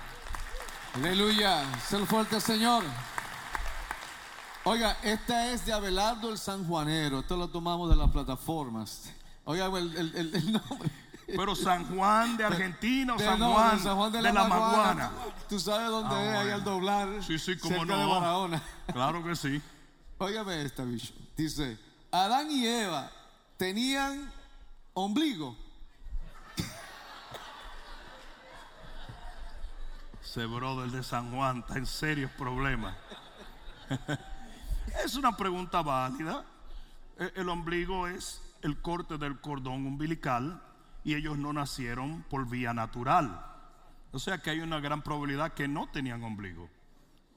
Aleluya. 0.94 1.62
Ser 1.80 2.07
fuerte, 2.07 2.40
Señor. 2.40 2.82
Oiga, 4.64 4.98
esta 5.03 5.51
es 5.53 5.64
de 5.64 5.72
Abelardo 5.72 6.30
el 6.30 6.38
Sanjuanero. 6.38 7.20
Esto 7.20 7.36
lo 7.36 7.48
tomamos 7.48 7.88
de 7.88 7.96
las 7.96 8.11
plataformas. 8.11 9.12
Oiga, 9.51 9.66
el, 9.66 10.53
nombre. 10.53 10.90
Pero 11.26 11.57
San 11.57 11.84
Juan 11.96 12.36
de 12.36 12.44
Argentina 12.44 13.14
o 13.14 13.18
San, 13.18 13.36
Juan, 13.40 14.12
de, 14.12 14.22
la, 14.22 14.32
Maguana. 14.44 15.11
Tú 15.48 15.59
sabes 15.59 15.88
dónde 15.88 16.14
ah, 16.14 16.24
es, 16.24 16.38
ahí 16.38 16.51
al 16.51 16.62
doblar. 16.62 17.09
Sí, 17.24 17.36
sí, 17.36 17.59
como 17.59 17.84
no. 17.84 18.61
Claro 18.92 19.24
que 19.24 19.34
sí. 19.34 19.61
Óigame 20.18 20.62
esta, 20.62 20.84
bicho. 20.84 21.12
Dice: 21.36 21.76
Adán 22.12 22.48
y 22.53 22.64
Eva 22.64 23.11
tenían 23.57 24.32
ombligo. 24.94 25.57
Ese 30.22 30.46
brother 30.46 30.92
de 30.92 31.03
San 31.03 31.34
Juan 31.34 31.59
está 31.59 31.76
en 31.76 31.86
serios 31.86 32.30
problemas. 32.38 32.94
es 35.05 35.16
una 35.16 35.36
pregunta 35.36 35.82
válida. 35.82 36.44
E, 37.18 37.32
el 37.34 37.48
ombligo 37.48 38.07
es 38.07 38.40
el 38.63 38.81
corte 38.81 39.19
del 39.19 39.41
cordón 39.41 39.87
umbilical 39.87 40.63
y 41.05 41.15
ellos 41.15 41.39
no 41.39 41.53
nacieron 41.53 42.23
por 42.29 42.49
vía 42.49 42.73
natural. 42.75 43.45
O 44.13 44.19
sea 44.19 44.39
que 44.39 44.51
hay 44.51 44.61
una 44.61 44.81
gran 44.81 45.03
probabilidad 45.03 45.55
que 45.55 45.69
no 45.69 45.89
tenían 45.89 46.23
ombligo. 46.23 46.69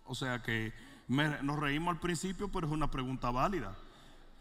O 0.06 0.16
sea 0.16 0.42
que 0.42 0.74
nos 1.08 1.60
reímos 1.60 1.94
al 1.94 2.00
principio, 2.00 2.52
pero 2.52 2.68
es 2.68 2.74
una 2.74 2.92
pregunta 2.92 3.32
válida. 3.32 3.76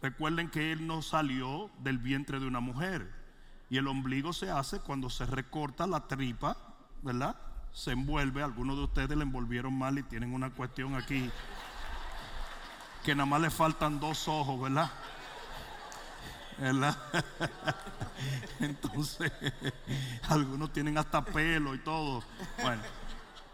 Recuerden 0.01 0.49
que 0.49 0.71
él 0.71 0.85
no 0.87 1.01
salió 1.01 1.69
del 1.79 1.97
vientre 1.97 2.39
de 2.39 2.47
una 2.47 2.59
mujer. 2.59 3.09
Y 3.69 3.77
el 3.77 3.87
ombligo 3.87 4.33
se 4.33 4.51
hace 4.51 4.79
cuando 4.79 5.09
se 5.09 5.25
recorta 5.25 5.87
la 5.87 6.07
tripa, 6.07 6.57
¿verdad? 7.01 7.35
se 7.73 7.91
envuelve. 7.91 8.43
Algunos 8.43 8.77
de 8.77 8.83
ustedes 8.83 9.17
le 9.17 9.23
envolvieron 9.23 9.77
mal 9.77 9.97
y 9.97 10.03
tienen 10.03 10.33
una 10.33 10.51
cuestión 10.51 10.95
aquí 10.95 11.29
que 13.03 13.15
nada 13.15 13.25
más 13.25 13.41
le 13.41 13.49
faltan 13.49 13.99
dos 13.99 14.27
ojos, 14.27 14.61
¿verdad? 14.61 14.89
¿Verdad? 16.57 16.97
Entonces, 18.59 19.31
algunos 20.29 20.71
tienen 20.71 20.97
hasta 20.97 21.23
pelo 21.23 21.75
y 21.75 21.79
todo. 21.79 22.23
Bueno, 22.61 22.81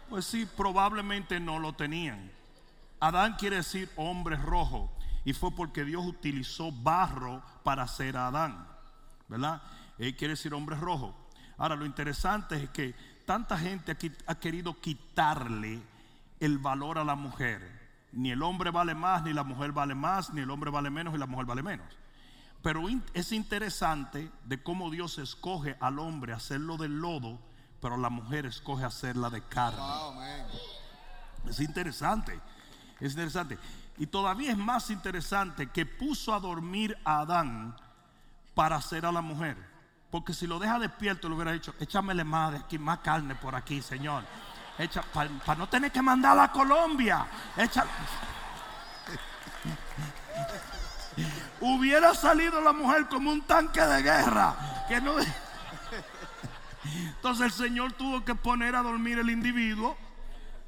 Pues 0.08 0.24
sí, 0.24 0.46
probablemente 0.56 1.38
no 1.40 1.58
lo 1.58 1.72
tenían. 1.72 2.30
Adán 3.00 3.36
quiere 3.36 3.56
decir 3.56 3.90
hombre 3.96 4.36
rojo 4.36 4.90
y 5.24 5.32
fue 5.32 5.50
porque 5.52 5.84
Dios 5.84 6.04
utilizó 6.04 6.72
barro 6.72 7.42
para 7.62 7.84
hacer 7.84 8.16
a 8.16 8.28
Adán, 8.28 8.66
¿verdad? 9.28 9.62
Él 9.98 10.16
quiere 10.16 10.32
decir 10.32 10.52
hombre 10.54 10.76
rojo. 10.76 11.14
Ahora, 11.56 11.76
lo 11.76 11.84
interesante 11.84 12.56
es 12.56 12.70
que 12.70 12.94
tanta 13.26 13.58
gente 13.58 13.92
aquí 13.92 14.10
ha 14.26 14.34
querido 14.34 14.80
quitarle 14.80 15.80
el 16.40 16.58
valor 16.58 16.98
a 16.98 17.04
la 17.04 17.14
mujer. 17.14 17.80
Ni 18.12 18.30
el 18.30 18.42
hombre 18.42 18.70
vale 18.70 18.94
más, 18.94 19.22
ni 19.22 19.32
la 19.32 19.44
mujer 19.44 19.72
vale 19.72 19.94
más, 19.94 20.32
ni 20.32 20.40
el 20.40 20.50
hombre 20.50 20.70
vale 20.70 20.90
menos 20.90 21.14
y 21.14 21.18
la 21.18 21.26
mujer 21.26 21.46
vale 21.46 21.62
menos. 21.62 21.86
Pero 22.62 22.84
es 23.14 23.32
interesante 23.32 24.30
de 24.44 24.62
cómo 24.62 24.90
Dios 24.90 25.18
escoge 25.18 25.76
al 25.80 25.98
hombre 25.98 26.32
hacerlo 26.32 26.76
del 26.76 27.00
lodo, 27.00 27.38
pero 27.80 27.96
la 27.96 28.10
mujer 28.10 28.44
escoge 28.44 28.84
hacerla 28.84 29.30
de 29.30 29.42
carne. 29.42 29.80
Es 31.48 31.60
interesante, 31.60 32.38
es 33.00 33.12
interesante. 33.12 33.58
Y 33.96 34.06
todavía 34.06 34.52
es 34.52 34.58
más 34.58 34.90
interesante 34.90 35.68
que 35.68 35.86
puso 35.86 36.34
a 36.34 36.40
dormir 36.40 36.96
a 37.04 37.20
Adán 37.20 37.74
para 38.54 38.76
hacer 38.76 39.06
a 39.06 39.12
la 39.12 39.22
mujer. 39.22 39.56
Porque 40.10 40.34
si 40.34 40.46
lo 40.46 40.58
deja 40.58 40.78
despierto, 40.78 41.28
le 41.28 41.36
hubiera 41.36 41.52
dicho, 41.52 41.74
échamele 41.78 42.24
más 42.24 42.52
de 42.52 42.58
aquí, 42.58 42.78
más 42.78 42.98
carne 42.98 43.34
por 43.36 43.54
aquí, 43.54 43.80
Señor. 43.80 44.24
Para 45.14 45.58
no 45.58 45.68
tener 45.68 45.92
que 45.92 46.02
mandarla 46.02 46.44
a 46.44 46.52
Colombia. 46.52 47.26
Echa, 47.56 47.84
hubiera 51.60 52.14
salido 52.14 52.60
la 52.60 52.72
mujer 52.72 53.06
como 53.08 53.30
un 53.30 53.42
tanque 53.42 53.80
de 53.80 54.02
guerra. 54.02 54.84
Que 54.88 55.00
no... 55.00 55.14
Entonces 56.84 57.46
el 57.46 57.52
Señor 57.52 57.92
tuvo 57.92 58.24
que 58.24 58.34
poner 58.34 58.74
a 58.74 58.82
dormir 58.82 59.18
el 59.18 59.30
individuo 59.30 59.96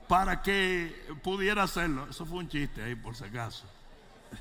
para 0.09 0.43
que 0.43 0.95
pudiera 1.23 1.63
hacerlo. 1.63 2.07
Eso 2.11 2.27
fue 2.27 2.39
un 2.39 2.49
chiste 2.49 2.83
ahí, 2.83 2.95
por 2.95 3.17
si 3.17 3.25
acaso. 3.25 3.65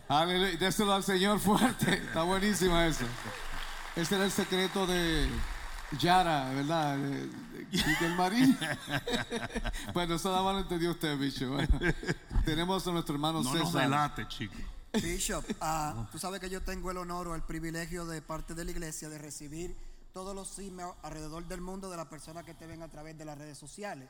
Aleluya. 0.08 0.58
Déselo 0.58 0.94
al 0.94 1.04
Señor 1.04 1.40
fuerte. 1.40 1.94
Está 1.94 2.24
buenísima 2.24 2.86
eso. 2.86 3.06
Ese 3.96 4.16
era 4.16 4.26
el 4.26 4.32
secreto 4.32 4.86
de 4.86 5.30
Yara, 6.00 6.50
¿verdad? 6.54 6.98
Y 7.72 8.04
del 8.04 8.16
marín. 8.16 8.58
bueno, 9.94 10.16
eso 10.16 10.30
nada 10.30 10.44
más 10.44 10.54
lo 10.56 10.60
entendió 10.62 10.92
usted, 10.92 11.18
bicho. 11.18 11.58
tenemos 12.46 12.86
a 12.88 12.92
nuestro 12.92 13.16
hermano 13.16 13.42
no 13.42 13.52
César. 13.52 13.74
No 13.74 13.80
delate, 13.80 14.28
chico. 14.28 14.56
Bishop, 14.94 15.46
ah, 15.62 16.08
tú 16.12 16.20
sabes 16.20 16.40
que 16.40 16.50
yo 16.50 16.62
tengo 16.62 16.92
el 16.92 16.98
honor 16.98 17.30
o 17.30 17.36
el 17.36 17.44
privilegio 17.44 18.06
de 18.06 18.22
parte 18.22 18.54
de 18.54 18.66
la 18.66 18.72
iglesia 18.72 19.10
de 19.10 19.18
recibir 19.18 19.76
todos 20.12 20.36
los 20.36 20.60
emails 20.60 20.94
alrededor 21.04 21.48
del 21.48 21.62
mundo 21.62 21.90
de 21.90 21.98
las 21.98 22.08
personas 22.08 22.44
que 22.44 22.54
te 22.54 22.68
ven 22.68 22.82
a 22.82 22.90
través 22.90 23.18
de 23.18 23.26
las 23.26 23.38
redes 23.38 23.58
sociales. 23.58 24.10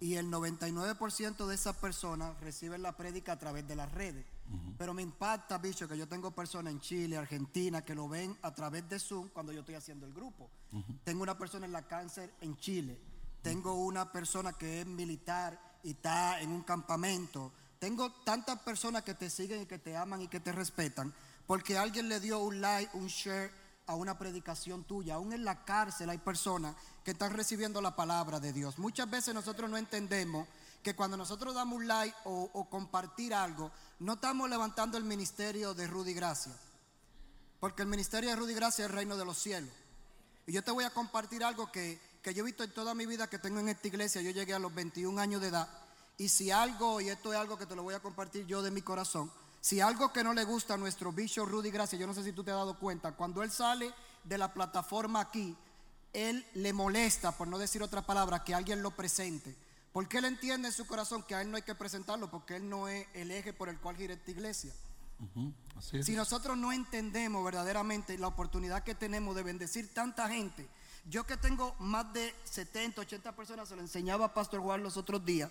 Y 0.00 0.14
el 0.14 0.30
99% 0.30 1.46
de 1.46 1.54
esas 1.54 1.76
personas 1.76 2.38
reciben 2.40 2.82
la 2.82 2.96
prédica 2.96 3.32
a 3.32 3.38
través 3.38 3.66
de 3.68 3.76
las 3.76 3.92
redes. 3.92 4.24
Pero 4.78 4.94
me 4.94 5.02
impacta, 5.02 5.58
bicho, 5.58 5.88
que 5.88 5.96
yo 5.96 6.08
tengo 6.08 6.30
personas 6.30 6.72
en 6.72 6.80
Chile, 6.80 7.16
Argentina, 7.16 7.82
que 7.82 7.94
lo 7.94 8.08
ven 8.08 8.36
a 8.42 8.54
través 8.54 8.88
de 8.88 8.98
Zoom 8.98 9.28
cuando 9.28 9.52
yo 9.52 9.60
estoy 9.60 9.74
haciendo 9.74 10.06
el 10.06 10.12
grupo. 10.12 10.50
Tengo 11.04 11.22
una 11.22 11.36
persona 11.36 11.66
en 11.66 11.72
la 11.72 11.86
cáncer 11.86 12.32
en 12.40 12.56
Chile. 12.56 12.98
Tengo 13.42 13.74
una 13.74 14.10
persona 14.10 14.52
que 14.52 14.80
es 14.80 14.86
militar 14.86 15.78
y 15.82 15.90
está 15.90 16.40
en 16.40 16.50
un 16.50 16.62
campamento. 16.62 17.52
Tengo 17.82 18.12
tantas 18.12 18.60
personas 18.60 19.02
que 19.02 19.12
te 19.12 19.28
siguen 19.28 19.62
y 19.62 19.66
que 19.66 19.76
te 19.76 19.96
aman 19.96 20.22
y 20.22 20.28
que 20.28 20.38
te 20.38 20.52
respetan 20.52 21.12
porque 21.48 21.76
alguien 21.76 22.08
le 22.08 22.20
dio 22.20 22.38
un 22.38 22.60
like, 22.60 22.96
un 22.96 23.08
share 23.08 23.50
a 23.88 23.96
una 23.96 24.16
predicación 24.16 24.84
tuya. 24.84 25.16
Aún 25.16 25.32
en 25.32 25.44
la 25.44 25.64
cárcel 25.64 26.08
hay 26.08 26.18
personas 26.18 26.76
que 27.02 27.10
están 27.10 27.32
recibiendo 27.32 27.82
la 27.82 27.96
palabra 27.96 28.38
de 28.38 28.52
Dios. 28.52 28.78
Muchas 28.78 29.10
veces 29.10 29.34
nosotros 29.34 29.68
no 29.68 29.76
entendemos 29.76 30.46
que 30.80 30.94
cuando 30.94 31.16
nosotros 31.16 31.56
damos 31.56 31.76
un 31.76 31.88
like 31.88 32.16
o, 32.22 32.68
compartir 32.70 33.34
algo, 33.34 33.72
no 33.98 34.12
estamos 34.12 34.48
levantando 34.48 34.96
el 34.96 35.02
ministerio 35.02 35.74
de 35.74 35.88
Rudy 35.88 36.14
Gracia. 36.14 36.52
Porque 37.58 37.82
el 37.82 37.88
ministerio 37.88 38.30
de 38.30 38.36
Rudy 38.36 38.54
Gracia 38.54 38.84
es 38.84 38.92
el 38.92 38.96
reino 38.96 39.16
de 39.16 39.24
los 39.24 39.38
cielos. 39.38 39.74
Y 40.46 40.52
yo 40.52 40.62
te 40.62 40.70
voy 40.70 40.84
a 40.84 40.90
compartir 40.90 41.42
algo 41.42 41.72
que, 41.72 42.00
que 42.22 42.32
yo 42.32 42.44
he 42.44 42.46
visto 42.46 42.62
en 42.62 42.72
toda 42.72 42.94
mi 42.94 43.06
vida 43.06 43.28
que 43.28 43.40
tengo 43.40 43.58
en 43.58 43.70
esta 43.70 43.88
iglesia. 43.88 44.22
Yo 44.22 44.30
llegué 44.30 44.54
a 44.54 44.60
los 44.60 44.72
21 44.72 45.20
años 45.20 45.40
de 45.40 45.48
edad. 45.48 45.81
Y 46.22 46.28
si 46.28 46.52
algo, 46.52 47.00
y 47.00 47.08
esto 47.08 47.32
es 47.32 47.38
algo 47.40 47.58
que 47.58 47.66
te 47.66 47.74
lo 47.74 47.82
voy 47.82 47.94
a 47.94 47.98
compartir 47.98 48.46
yo 48.46 48.62
de 48.62 48.70
mi 48.70 48.80
corazón, 48.80 49.28
si 49.60 49.80
algo 49.80 50.12
que 50.12 50.22
no 50.22 50.32
le 50.32 50.44
gusta 50.44 50.74
a 50.74 50.76
nuestro 50.76 51.10
bicho 51.10 51.44
Rudy 51.44 51.72
Gracia, 51.72 51.98
yo 51.98 52.06
no 52.06 52.14
sé 52.14 52.22
si 52.22 52.30
tú 52.30 52.44
te 52.44 52.52
has 52.52 52.58
dado 52.58 52.78
cuenta, 52.78 53.10
cuando 53.10 53.42
él 53.42 53.50
sale 53.50 53.92
de 54.22 54.38
la 54.38 54.54
plataforma 54.54 55.18
aquí, 55.18 55.56
él 56.12 56.46
le 56.54 56.72
molesta, 56.72 57.32
por 57.32 57.48
no 57.48 57.58
decir 57.58 57.82
otra 57.82 58.02
palabra, 58.02 58.44
que 58.44 58.54
alguien 58.54 58.84
lo 58.84 58.92
presente. 58.92 59.52
Porque 59.92 60.18
él 60.18 60.26
entiende 60.26 60.68
en 60.68 60.74
su 60.74 60.86
corazón 60.86 61.24
que 61.24 61.34
a 61.34 61.42
él 61.42 61.50
no 61.50 61.56
hay 61.56 61.62
que 61.64 61.74
presentarlo, 61.74 62.30
porque 62.30 62.54
él 62.54 62.68
no 62.68 62.86
es 62.86 63.04
el 63.14 63.32
eje 63.32 63.52
por 63.52 63.68
el 63.68 63.80
cual 63.80 63.96
gira 63.96 64.14
esta 64.14 64.30
iglesia. 64.30 64.72
Si 65.80 66.14
nosotros 66.14 66.56
no 66.56 66.70
entendemos 66.70 67.44
verdaderamente 67.44 68.16
la 68.16 68.28
oportunidad 68.28 68.84
que 68.84 68.94
tenemos 68.94 69.34
de 69.34 69.42
bendecir 69.42 69.92
tanta 69.92 70.28
gente, 70.28 70.68
yo 71.06 71.26
que 71.26 71.36
tengo 71.36 71.74
más 71.80 72.12
de 72.12 72.32
70, 72.44 73.00
80 73.00 73.32
personas, 73.34 73.68
se 73.68 73.74
lo 73.74 73.82
enseñaba 73.82 74.26
a 74.26 74.34
Pastor 74.34 74.60
Juan 74.60 74.84
los 74.84 74.96
otros 74.96 75.24
días, 75.24 75.50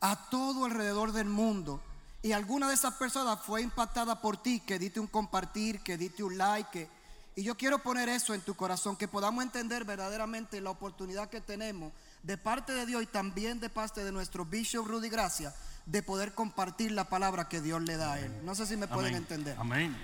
a 0.00 0.28
todo 0.30 0.64
alrededor 0.64 1.12
del 1.12 1.28
mundo, 1.28 1.80
y 2.22 2.32
alguna 2.32 2.68
de 2.68 2.74
esas 2.74 2.94
personas 2.94 3.38
fue 3.40 3.62
impactada 3.62 4.20
por 4.20 4.36
ti, 4.36 4.60
que 4.60 4.78
diste 4.78 5.00
un 5.00 5.06
compartir, 5.06 5.80
que 5.80 5.96
diste 5.96 6.22
un 6.22 6.36
like. 6.36 6.88
y 7.36 7.42
yo 7.44 7.56
quiero 7.56 7.78
poner 7.78 8.08
eso 8.08 8.34
en 8.34 8.40
tu 8.40 8.54
corazón, 8.54 8.96
que 8.96 9.06
podamos 9.06 9.44
entender 9.44 9.84
verdaderamente 9.84 10.60
la 10.60 10.70
oportunidad 10.70 11.28
que 11.28 11.40
tenemos 11.40 11.92
de 12.22 12.36
parte 12.36 12.72
de 12.72 12.86
Dios 12.86 13.02
y 13.02 13.06
también 13.06 13.60
de 13.60 13.70
parte 13.70 14.02
de 14.02 14.10
nuestro 14.10 14.44
Bishop 14.44 14.86
Rudy 14.86 15.08
Gracia 15.08 15.54
de 15.86 16.02
poder 16.02 16.34
compartir 16.34 16.92
la 16.92 17.04
palabra 17.04 17.48
que 17.48 17.60
Dios 17.60 17.80
le 17.82 17.96
da 17.96 18.14
a 18.14 18.20
él. 18.20 18.44
No 18.44 18.54
sé 18.54 18.66
si 18.66 18.76
me 18.76 18.88
pueden 18.88 19.14
entender. 19.14 19.56
Amén. 19.58 19.96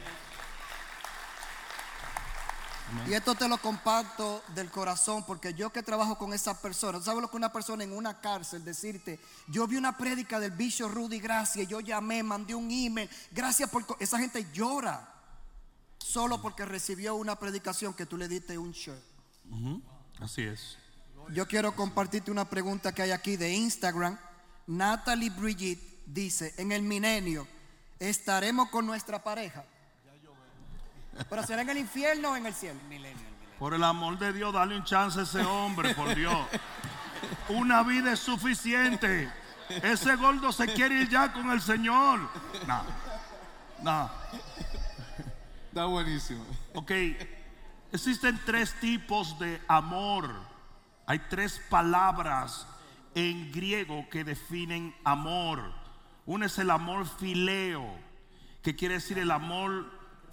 Y 3.08 3.12
esto 3.12 3.34
te 3.34 3.48
lo 3.48 3.58
comparto 3.58 4.42
del 4.54 4.70
corazón 4.70 5.24
porque 5.26 5.54
yo 5.54 5.70
que 5.70 5.82
trabajo 5.82 6.16
con 6.16 6.32
esas 6.32 6.58
personas, 6.58 7.04
¿sabes 7.04 7.20
lo 7.20 7.30
que 7.30 7.36
una 7.36 7.52
persona 7.52 7.84
en 7.84 7.92
una 7.92 8.20
cárcel 8.20 8.64
decirte? 8.64 9.20
Yo 9.48 9.66
vi 9.66 9.76
una 9.76 9.96
prédica 9.96 10.40
del 10.40 10.52
bicho 10.52 10.88
Rudy 10.88 11.20
Gracia, 11.20 11.64
yo 11.64 11.80
llamé, 11.80 12.22
mandé 12.22 12.54
un 12.54 12.70
email, 12.70 13.08
gracias 13.30 13.68
por... 13.68 13.84
Esa 14.00 14.18
gente 14.18 14.46
llora 14.52 15.12
solo 15.98 16.40
porque 16.40 16.64
recibió 16.64 17.14
una 17.14 17.38
predicación 17.38 17.94
que 17.94 18.06
tú 18.06 18.16
le 18.16 18.28
diste 18.28 18.56
un 18.56 18.72
shirt. 18.72 19.02
Así 20.20 20.42
es. 20.42 20.78
Yo 21.30 21.46
quiero 21.46 21.74
compartirte 21.74 22.30
una 22.30 22.48
pregunta 22.48 22.94
que 22.94 23.02
hay 23.02 23.10
aquí 23.10 23.36
de 23.36 23.52
Instagram. 23.52 24.18
Natalie 24.66 25.30
Brigitte 25.30 26.02
dice, 26.06 26.54
en 26.56 26.72
el 26.72 26.82
milenio, 26.82 27.46
¿estaremos 27.98 28.68
con 28.70 28.86
nuestra 28.86 29.22
pareja? 29.22 29.64
Pero 31.28 31.42
será 31.42 31.62
en 31.62 31.70
el 31.70 31.78
infierno 31.78 32.30
o 32.32 32.36
en 32.36 32.46
el 32.46 32.54
cielo. 32.54 32.78
Por 33.58 33.74
el 33.74 33.84
amor 33.84 34.18
de 34.18 34.32
Dios, 34.32 34.52
dale 34.52 34.76
un 34.76 34.84
chance 34.84 35.20
a 35.20 35.22
ese 35.22 35.42
hombre, 35.42 35.94
por 35.94 36.14
Dios. 36.14 36.46
Una 37.48 37.82
vida 37.82 38.12
es 38.12 38.20
suficiente. 38.20 39.30
Ese 39.68 40.16
gordo 40.16 40.52
se 40.52 40.66
quiere 40.72 41.02
ir 41.02 41.08
ya 41.08 41.32
con 41.32 41.50
el 41.50 41.60
Señor. 41.60 42.20
No. 42.66 42.82
No. 43.82 44.10
Está 45.68 45.86
buenísimo. 45.86 46.44
Ok. 46.74 46.90
Existen 47.92 48.40
tres 48.44 48.74
tipos 48.80 49.38
de 49.38 49.60
amor. 49.68 50.30
Hay 51.06 51.20
tres 51.30 51.60
palabras 51.70 52.66
en 53.14 53.52
griego 53.52 54.08
que 54.10 54.24
definen 54.24 54.94
amor. 55.04 55.72
Uno 56.26 56.46
es 56.46 56.58
el 56.58 56.70
amor 56.70 57.06
fileo, 57.06 57.86
que 58.62 58.74
quiere 58.74 58.94
decir 58.94 59.18
el 59.18 59.30
amor 59.30 59.90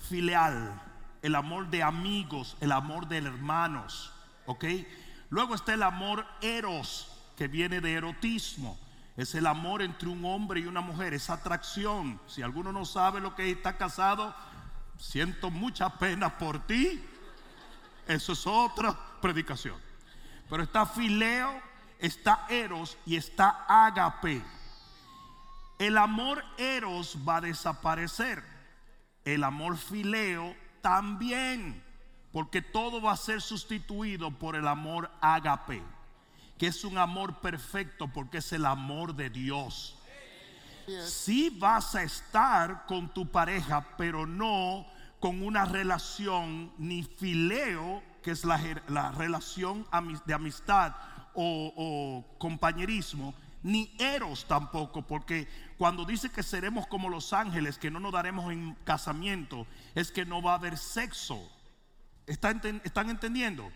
filial, 0.10 0.82
el 1.22 1.36
amor 1.36 1.70
de 1.70 1.84
amigos, 1.84 2.58
el 2.60 2.72
amor 2.72 3.08
de 3.08 3.18
hermanos, 3.18 4.12
¿ok? 4.46 4.66
Luego 5.30 5.56
está 5.56 5.74
el 5.74 5.84
amor 5.84 6.26
eros, 6.42 7.08
que 7.38 7.48
viene 7.48 7.82
de 7.82 7.94
erotismo. 7.94 8.78
Es 9.18 9.36
el 9.36 9.48
amor 9.48 9.82
entre 9.82 10.10
un 10.10 10.24
hombre 10.26 10.60
y 10.60 10.66
una 10.66 10.82
mujer, 10.82 11.14
esa 11.14 11.34
atracción. 11.34 12.20
Si 12.28 12.42
alguno 12.42 12.72
no 12.72 12.86
sabe 12.86 13.20
lo 13.20 13.36
que 13.36 13.50
está 13.50 13.78
casado, 13.78 14.36
siento 14.98 15.50
mucha 15.50 15.90
pena 15.98 16.38
por 16.38 16.66
ti. 16.66 17.04
Eso 18.08 18.34
es 18.34 18.46
otra 18.46 18.98
predicación. 19.22 19.76
Pero 20.50 20.64
está 20.64 20.86
fileo, 20.86 21.62
está 22.00 22.46
eros 22.50 22.98
y 23.06 23.16
está 23.16 23.66
ágape. 23.68 24.44
El 25.80 25.98
amor 25.98 26.44
eros 26.58 27.18
va 27.28 27.38
a 27.38 27.42
desaparecer 27.42 28.51
el 29.26 29.44
amor 29.44 29.78
fileo 29.78 30.56
también, 30.82 31.84
porque 32.32 32.62
todo 32.62 33.02
va 33.02 33.14
a 33.14 33.18
ser 33.18 33.42
sustituido 33.42 34.32
por 34.32 34.56
el 34.56 34.68
amor 34.68 35.12
ágape, 35.22 35.84
que 36.58 36.68
es 36.68 36.84
un 36.84 36.98
amor 36.98 37.40
perfecto 37.40 38.08
porque 38.08 38.40
es 38.40 38.52
el 38.54 38.66
amor 38.66 39.16
de 39.16 39.30
Dios. 39.30 39.98
Si 41.06 41.50
vas 41.50 41.96
a 41.96 42.04
estar 42.04 42.86
con 42.86 43.10
tu 43.10 43.30
pareja, 43.30 43.88
pero 43.98 44.26
no 44.26 44.86
con 45.20 45.44
una 45.44 45.66
relación 45.66 46.72
ni 46.78 47.04
fileo, 47.04 48.02
que 48.24 48.32
es 48.32 48.44
la, 48.44 48.58
relación 49.12 49.86
de 50.26 50.34
amistad 50.34 50.94
o 51.34 52.26
compañerismo, 52.38 53.34
ni 53.64 53.94
eros 54.00 54.46
tampoco, 54.46 55.02
porque 55.04 55.48
cuando 55.82 56.06
dice 56.06 56.30
que 56.30 56.44
seremos 56.44 56.86
como 56.86 57.10
los 57.10 57.34
ángeles, 57.34 57.80
que 57.80 57.90
no 57.90 58.00
nos 58.00 58.12
daremos 58.14 58.52
en 58.54 58.76
casamiento, 58.84 59.66
es 59.96 60.12
que 60.12 60.26
no 60.28 60.40
va 60.40 60.52
a 60.52 60.58
haber 60.58 60.78
sexo. 60.78 61.42
¿Están, 62.28 62.62
enten- 62.62 62.82
están 62.84 63.10
entendiendo? 63.10 63.68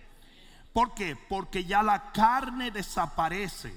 ¿Por 0.72 0.94
qué? 0.94 1.16
Porque 1.16 1.66
ya 1.66 1.82
la 1.82 2.12
carne 2.12 2.70
desaparece. 2.70 3.76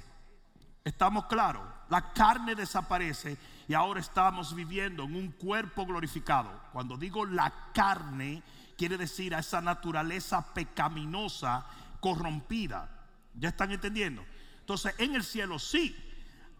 ¿Estamos 0.85 1.25
claros? 1.25 1.67
La 1.89 2.13
carne 2.13 2.55
desaparece 2.55 3.39
y 3.67 3.73
ahora 3.73 4.01
estamos 4.01 4.55
viviendo 4.55 5.05
en 5.05 5.17
un 5.17 5.31
cuerpo 5.33 5.87
glorificado. 5.87 6.51
Cuando 6.75 6.99
digo 6.99 7.25
la 7.25 7.51
carne, 7.73 8.43
quiere 8.77 8.99
decir 8.99 9.35
a 9.35 9.39
esa 9.39 9.63
naturaleza 9.63 10.53
pecaminosa, 10.53 11.65
corrompida. 12.01 12.91
¿Ya 13.33 13.49
están 13.49 13.73
entendiendo? 13.73 14.23
Entonces, 14.61 14.95
en 14.99 15.15
el 15.15 15.25
cielo 15.25 15.59
sí. 15.59 15.97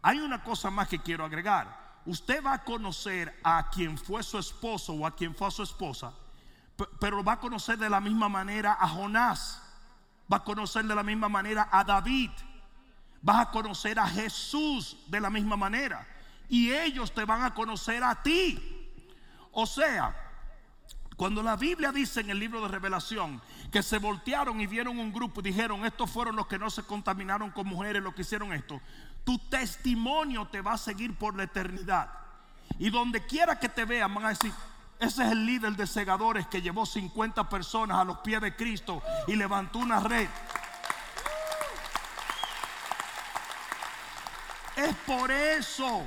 Hay 0.09 0.21
una 0.21 0.43
cosa 0.43 0.71
más 0.71 0.89
que 0.89 0.99
quiero 0.99 1.23
agregar. 1.23 1.67
Usted 2.07 2.43
va 2.43 2.55
a 2.55 2.65
conocer 2.65 3.39
a 3.45 3.69
quien 3.69 3.99
fue 3.99 4.23
su 4.23 4.39
esposo 4.39 4.95
o 4.95 5.07
a 5.07 5.15
quien 5.15 5.35
fue 5.35 5.51
su 5.51 5.63
esposa, 5.63 6.15
pe- 6.77 6.87
pero 6.99 7.23
va 7.23 7.33
a 7.33 7.39
conocer 7.41 7.77
de 7.77 7.91
la 7.91 8.01
misma 8.01 8.27
manera 8.31 8.75
a 8.81 8.89
Jonás. 8.89 9.61
Va 10.33 10.39
a 10.39 10.45
conocer 10.45 10.87
de 10.87 10.95
la 10.95 11.03
misma 11.03 11.29
manera 11.29 11.69
a 11.71 11.85
David. 11.85 12.31
Vas 13.21 13.49
a 13.49 13.51
conocer 13.51 13.99
a 13.99 14.07
Jesús 14.07 14.97
de 15.09 15.21
la 15.21 15.29
misma 15.29 15.59
manera. 15.59 16.07
Y 16.49 16.73
ellos 16.73 17.13
te 17.13 17.27
van 17.27 17.43
a 17.43 17.53
conocer 17.53 18.03
a 18.03 18.15
ti. 18.23 18.59
O 19.53 19.67
sea, 19.67 20.15
cuando 21.19 21.43
la 21.43 21.57
Biblia 21.57 21.93
dice 21.93 22.21
en 22.21 22.31
el 22.31 22.39
libro 22.39 22.63
de 22.63 22.69
revelación 22.69 23.43
que 23.71 23.83
se 23.83 23.99
voltearon 23.99 24.59
y 24.63 24.67
vieron 24.67 24.99
un 24.99 25.13
grupo 25.13 25.41
y 25.41 25.45
dijeron, 25.45 25.85
estos 25.85 26.11
fueron 26.11 26.35
los 26.37 26.47
que 26.47 26.59
no 26.59 26.71
se 26.71 26.85
contaminaron 26.85 27.51
con 27.51 27.67
mujeres, 27.67 28.03
los 28.03 28.15
que 28.15 28.23
hicieron 28.23 28.55
esto, 28.55 28.81
tu 29.29 29.37
testimonio 29.37 30.47
te 30.47 30.63
va 30.63 30.73
a 30.73 30.79
seguir 30.79 31.15
por 31.15 31.37
la 31.37 31.43
eternidad. 31.43 32.09
Y 32.79 32.89
donde 32.89 33.27
quiera 33.27 33.61
que 33.61 33.69
te 33.69 33.85
vean 33.85 34.15
van 34.15 34.25
a 34.25 34.29
decir, 34.31 34.51
ese 34.99 35.23
es 35.23 35.33
el 35.33 35.45
líder 35.45 35.77
de 35.77 35.87
segadores 35.87 36.47
que 36.47 36.63
llevó 36.63 36.87
50 36.87 37.47
personas 37.47 37.99
a 37.99 38.05
los 38.05 38.21
pies 38.21 38.41
de 38.41 38.57
Cristo 38.57 39.03
y 39.27 39.37
levantó 39.37 39.81
una 39.81 40.01
red. 40.01 40.31
Es 44.77 44.97
por 45.07 45.31
eso 45.31 46.05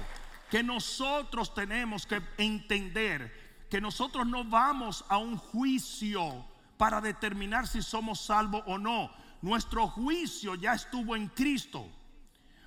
que 0.50 0.64
nosotros 0.64 1.54
tenemos 1.54 2.08
que 2.08 2.24
entender 2.40 3.68
que 3.70 3.80
nosotros 3.80 4.26
no 4.26 4.46
vamos 4.46 5.06
a 5.10 5.18
un 5.18 5.38
juicio 5.38 6.44
para 6.76 7.00
determinar 7.02 7.68
si 7.68 7.84
somos 7.84 8.20
salvos 8.20 8.64
o 8.66 8.80
no. 8.80 9.12
Nuestro 9.44 9.88
juicio 9.90 10.56
ya 10.56 10.74
estuvo 10.74 11.16
en 11.16 11.28
Cristo. 11.28 11.88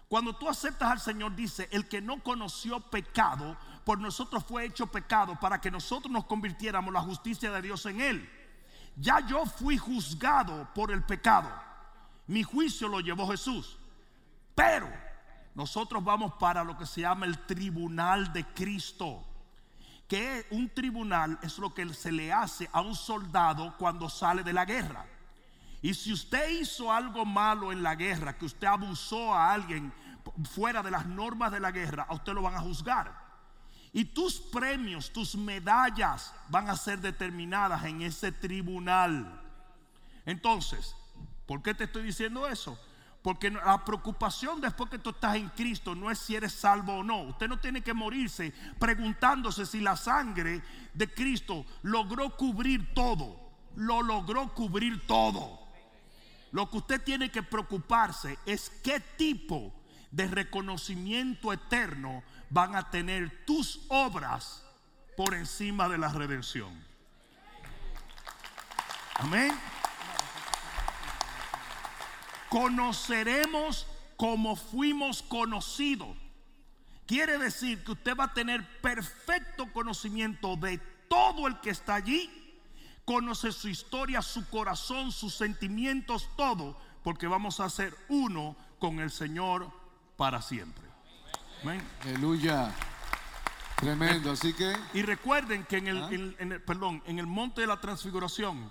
Cuando 0.08 0.36
tú 0.36 0.48
aceptas 0.48 0.90
al 0.90 1.00
Señor, 1.00 1.34
dice, 1.34 1.68
el 1.72 1.88
que 1.88 2.00
no 2.00 2.22
conoció 2.22 2.80
pecado, 2.80 3.56
por 3.84 3.98
nosotros 3.98 4.44
fue 4.44 4.64
hecho 4.64 4.86
pecado 4.86 5.38
para 5.40 5.60
que 5.60 5.70
nosotros 5.70 6.12
nos 6.12 6.24
convirtiéramos 6.24 6.92
la 6.92 7.00
justicia 7.00 7.50
de 7.50 7.62
Dios 7.62 7.84
en 7.86 8.00
él. 8.00 8.30
Ya 8.96 9.20
yo 9.26 9.44
fui 9.44 9.76
juzgado 9.76 10.68
por 10.74 10.92
el 10.92 11.02
pecado. 11.02 11.50
Mi 12.26 12.42
juicio 12.42 12.88
lo 12.88 13.00
llevó 13.00 13.28
Jesús. 13.28 13.78
Pero 14.54 14.88
nosotros 15.54 16.02
vamos 16.04 16.34
para 16.34 16.64
lo 16.64 16.76
que 16.78 16.86
se 16.86 17.02
llama 17.02 17.26
el 17.26 17.38
tribunal 17.46 18.32
de 18.32 18.44
Cristo. 18.44 19.24
Que 20.08 20.46
un 20.50 20.68
tribunal 20.70 21.38
es 21.42 21.58
lo 21.58 21.74
que 21.74 21.92
se 21.92 22.12
le 22.12 22.32
hace 22.32 22.68
a 22.72 22.80
un 22.80 22.94
soldado 22.94 23.74
cuando 23.78 24.08
sale 24.08 24.42
de 24.42 24.52
la 24.52 24.64
guerra. 24.64 25.06
Y 25.84 25.92
si 25.92 26.14
usted 26.14 26.48
hizo 26.48 26.90
algo 26.90 27.26
malo 27.26 27.70
en 27.70 27.82
la 27.82 27.94
guerra, 27.94 28.38
que 28.38 28.46
usted 28.46 28.66
abusó 28.66 29.34
a 29.34 29.52
alguien 29.52 29.92
fuera 30.50 30.82
de 30.82 30.90
las 30.90 31.04
normas 31.04 31.52
de 31.52 31.60
la 31.60 31.72
guerra, 31.72 32.06
a 32.08 32.14
usted 32.14 32.32
lo 32.32 32.40
van 32.40 32.54
a 32.54 32.60
juzgar. 32.60 33.14
Y 33.92 34.06
tus 34.06 34.40
premios, 34.40 35.12
tus 35.12 35.36
medallas 35.36 36.32
van 36.48 36.70
a 36.70 36.76
ser 36.78 37.00
determinadas 37.00 37.84
en 37.84 38.00
ese 38.00 38.32
tribunal. 38.32 39.42
Entonces, 40.24 40.96
¿por 41.44 41.60
qué 41.62 41.74
te 41.74 41.84
estoy 41.84 42.04
diciendo 42.04 42.48
eso? 42.48 42.80
Porque 43.20 43.50
la 43.50 43.84
preocupación 43.84 44.62
después 44.62 44.88
que 44.88 44.98
tú 44.98 45.10
estás 45.10 45.36
en 45.36 45.50
Cristo 45.50 45.94
no 45.94 46.10
es 46.10 46.18
si 46.18 46.34
eres 46.34 46.54
salvo 46.54 46.94
o 46.94 47.02
no. 47.02 47.24
Usted 47.24 47.46
no 47.46 47.58
tiene 47.58 47.82
que 47.82 47.92
morirse 47.92 48.54
preguntándose 48.78 49.66
si 49.66 49.82
la 49.82 49.96
sangre 49.98 50.62
de 50.94 51.12
Cristo 51.12 51.66
logró 51.82 52.34
cubrir 52.38 52.94
todo. 52.94 53.38
Lo 53.76 54.00
logró 54.00 54.54
cubrir 54.54 55.06
todo. 55.06 55.63
Lo 56.54 56.70
que 56.70 56.76
usted 56.76 57.02
tiene 57.02 57.32
que 57.32 57.42
preocuparse 57.42 58.38
es 58.46 58.70
qué 58.84 59.00
tipo 59.00 59.74
de 60.12 60.28
reconocimiento 60.28 61.52
eterno 61.52 62.22
van 62.48 62.76
a 62.76 62.92
tener 62.92 63.44
tus 63.44 63.80
obras 63.88 64.64
por 65.16 65.34
encima 65.34 65.88
de 65.88 65.98
la 65.98 66.10
redención. 66.10 66.72
Amén. 69.16 69.52
Conoceremos 72.50 73.88
como 74.16 74.54
fuimos 74.54 75.22
conocidos. 75.22 76.16
Quiere 77.04 77.36
decir 77.36 77.82
que 77.82 77.90
usted 77.90 78.16
va 78.16 78.26
a 78.26 78.32
tener 78.32 78.80
perfecto 78.80 79.72
conocimiento 79.72 80.54
de 80.54 80.78
todo 81.08 81.48
el 81.48 81.58
que 81.58 81.70
está 81.70 81.96
allí. 81.96 82.43
Conoce 83.04 83.52
su 83.52 83.68
historia, 83.68 84.22
su 84.22 84.48
corazón, 84.48 85.12
sus 85.12 85.34
sentimientos, 85.34 86.28
todo, 86.36 86.76
porque 87.02 87.26
vamos 87.26 87.60
a 87.60 87.68
ser 87.68 87.94
uno 88.08 88.56
con 88.78 88.98
el 89.00 89.10
Señor 89.10 89.70
para 90.16 90.40
siempre. 90.40 90.84
Amén. 91.62 91.82
Aleluya. 92.02 92.72
Tremendo. 93.76 94.30
Así 94.32 94.52
que 94.54 94.74
Y 94.94 95.02
recuerden 95.02 95.64
que 95.64 95.78
en 95.78 95.88
el, 95.88 96.02
en- 96.14 96.36
en 96.38 96.52
el- 96.52 96.62
perdón, 96.62 97.02
en 97.06 97.18
el 97.18 97.26
monte 97.26 97.60
de 97.62 97.66
la 97.66 97.80
transfiguración, 97.80 98.70